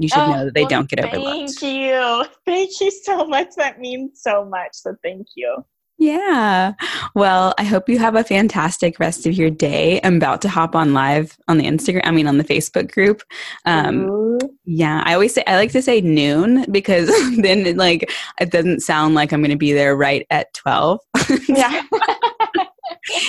you 0.00 0.08
should 0.08 0.18
oh, 0.18 0.32
know 0.32 0.44
that 0.46 0.54
they 0.54 0.62
well, 0.62 0.70
don't 0.70 0.88
get 0.88 1.04
overlooked. 1.04 1.60
Thank 1.60 1.74
you. 1.74 2.24
Thank 2.46 2.80
you 2.80 2.90
so 2.90 3.26
much. 3.26 3.48
That 3.56 3.78
means 3.78 4.20
so 4.22 4.44
much. 4.44 4.70
So 4.72 4.96
thank 5.02 5.26
you. 5.36 5.64
Yeah. 5.98 6.72
Well, 7.14 7.52
I 7.58 7.64
hope 7.64 7.86
you 7.90 7.98
have 7.98 8.14
a 8.16 8.24
fantastic 8.24 8.98
rest 8.98 9.26
of 9.26 9.34
your 9.34 9.50
day. 9.50 10.00
I'm 10.02 10.16
about 10.16 10.40
to 10.42 10.48
hop 10.48 10.74
on 10.74 10.94
live 10.94 11.36
on 11.46 11.58
the 11.58 11.64
Instagram, 11.64 12.00
I 12.04 12.10
mean, 12.10 12.26
on 12.26 12.38
the 12.38 12.44
Facebook 12.44 12.90
group. 12.90 13.22
Um, 13.66 14.38
yeah, 14.64 15.02
I 15.04 15.12
always 15.12 15.34
say, 15.34 15.44
I 15.46 15.56
like 15.56 15.72
to 15.72 15.82
say 15.82 16.00
noon 16.00 16.64
because 16.72 17.08
then 17.36 17.66
it, 17.66 17.76
like, 17.76 18.10
it 18.40 18.50
doesn't 18.50 18.80
sound 18.80 19.14
like 19.14 19.30
I'm 19.30 19.42
going 19.42 19.50
to 19.50 19.58
be 19.58 19.74
there 19.74 19.94
right 19.94 20.26
at 20.30 20.54
12. 20.54 21.00
yeah. 21.48 21.82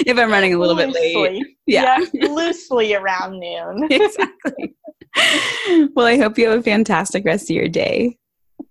if 0.06 0.18
I'm 0.18 0.32
running 0.32 0.54
a 0.54 0.58
little 0.58 0.78
loosely. 0.78 0.94
bit 0.94 1.18
late. 1.18 1.46
Yeah. 1.68 1.98
yeah. 2.14 2.28
Loosely 2.30 2.96
around 2.96 3.38
noon. 3.38 3.88
exactly. 3.92 4.76
Well, 5.96 6.06
I 6.06 6.18
hope 6.18 6.38
you 6.38 6.50
have 6.50 6.60
a 6.60 6.64
fantastic 6.64 7.26
rest 7.26 7.50
of 7.50 7.56
your 7.56 7.68
day. 7.68 8.18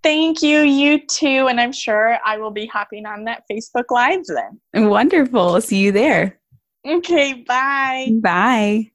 Thank 0.02 0.42
you. 0.42 0.60
You 0.60 1.04
too. 1.06 1.48
And 1.48 1.60
I'm 1.60 1.72
sure 1.72 2.18
I 2.24 2.38
will 2.38 2.50
be 2.50 2.64
hopping 2.66 3.04
on 3.06 3.24
that 3.24 3.44
Facebook 3.50 3.84
Live 3.90 4.24
then. 4.26 4.60
Wonderful. 4.88 5.60
See 5.60 5.78
you 5.78 5.92
there. 5.92 6.38
Okay. 6.86 7.44
Bye. 7.46 8.08
Bye. 8.20 8.90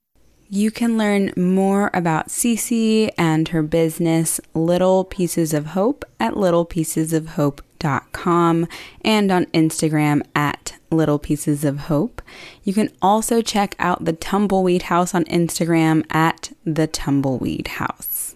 You 0.48 0.72
can 0.72 0.98
learn 0.98 1.34
more 1.36 1.92
about 1.94 2.30
Cece 2.30 3.10
and 3.18 3.50
her 3.50 3.62
business, 3.64 4.40
Little 4.54 5.04
Pieces 5.04 5.54
of 5.54 5.66
Hope, 5.68 6.06
at 6.20 6.36
littlepiecesofhope.com 6.36 8.68
and 9.04 9.32
on 9.32 9.46
Instagram 9.48 10.22
at 10.36 10.78
Little 10.96 11.20
Pieces 11.20 11.64
of 11.64 11.82
Hope. 11.82 12.22
You 12.64 12.74
can 12.74 12.92
also 13.02 13.42
check 13.42 13.76
out 13.78 14.06
the 14.06 14.14
Tumbleweed 14.14 14.84
House 14.84 15.14
on 15.14 15.26
Instagram 15.26 16.06
at 16.14 16.52
the 16.66 16.88
Tumbleweed 16.88 17.68
House. 17.68 18.36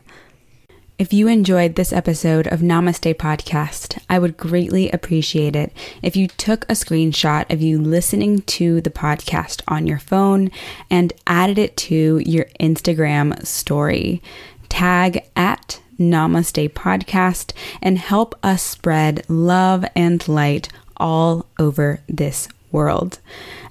If 1.00 1.14
you 1.14 1.30
enjoyed 1.30 1.76
this 1.76 1.94
episode 1.94 2.46
of 2.48 2.60
Namaste 2.60 3.16
Podcast, 3.16 4.02
I 4.10 4.20
would 4.20 4.36
greatly 4.36 4.92
appreciate 4.92 5.56
it 5.56 5.72
if 6.02 6.18
you 6.18 6.28
took 6.28 6.66
a 6.66 6.74
screenshot 6.74 7.50
of 7.50 7.62
you 7.62 7.82
listening 7.82 8.42
to 8.42 8.82
the 8.82 8.90
podcast 8.90 9.62
on 9.66 9.88
your 9.88 10.00
phone 10.00 10.52
and 10.90 11.14
added 11.26 11.58
it 11.58 11.78
to 11.78 12.22
your 12.26 12.48
Instagram 12.60 13.46
story. 13.46 14.22
Tag 14.68 15.24
at 15.38 15.80
Namaste 15.98 16.70
Podcast 16.72 17.54
and 17.82 17.98
help 17.98 18.36
us 18.44 18.62
spread 18.62 19.24
love 19.30 19.86
and 19.96 20.28
light 20.28 20.68
all 21.00 21.48
over 21.58 22.02
this 22.08 22.48
world. 22.72 23.20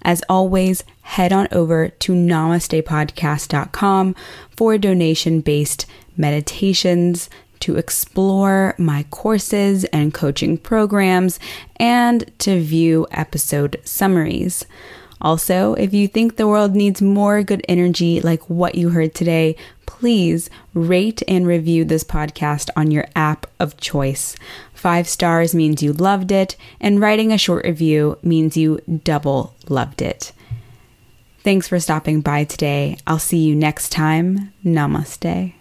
As 0.03 0.23
always, 0.29 0.85
head 1.03 1.33
on 1.33 1.47
over 1.53 1.89
to 1.89 2.13
namastepodcast.com 2.13 4.17
for 4.57 4.79
donation 4.79 5.41
based 5.41 5.87
meditations 6.17 7.31
to 7.61 7.77
explore 7.77 8.75
my 8.79 9.05
courses 9.11 9.85
and 9.87 10.15
coaching 10.15 10.59
programs 10.59 11.41
and 11.77 12.31
to 12.39 12.61
view 12.61 13.07
episode 13.11 13.81
summaries. 13.85 14.65
Also, 15.21 15.75
if 15.75 15.93
you 15.93 16.07
think 16.07 16.37
the 16.37 16.47
world 16.47 16.77
needs 16.77 17.03
more 17.03 17.43
good 17.43 17.65
energy 17.69 18.21
like 18.21 18.49
what 18.49 18.77
you 18.77 18.91
heard 18.91 19.15
today, 19.15 19.57
please 19.87 20.49
rate 20.75 21.23
and 21.27 21.47
review 21.47 21.85
this 21.85 22.05
podcast 22.05 22.69
on 22.77 22.93
your 22.93 23.07
app 23.17 23.47
of 23.59 23.77
choice. 23.79 24.37
Five 24.79 25.09
stars 25.09 25.57
means 25.57 25.83
you 25.83 25.93
loved 25.93 26.31
it, 26.31 26.55
and 26.81 27.01
writing 27.01 27.33
a 27.33 27.37
short 27.37 27.65
review 27.65 28.17
means 28.23 28.57
you 28.57 28.79
double 29.03 29.57
loved 29.69 30.01
it. 30.01 30.31
Thanks 31.41 31.67
for 31.67 31.81
stopping 31.81 32.21
by 32.21 32.45
today. 32.45 32.97
I'll 33.05 33.19
see 33.19 33.39
you 33.39 33.57
next 33.57 33.91
time. 33.91 34.53
Namaste. 34.65 35.55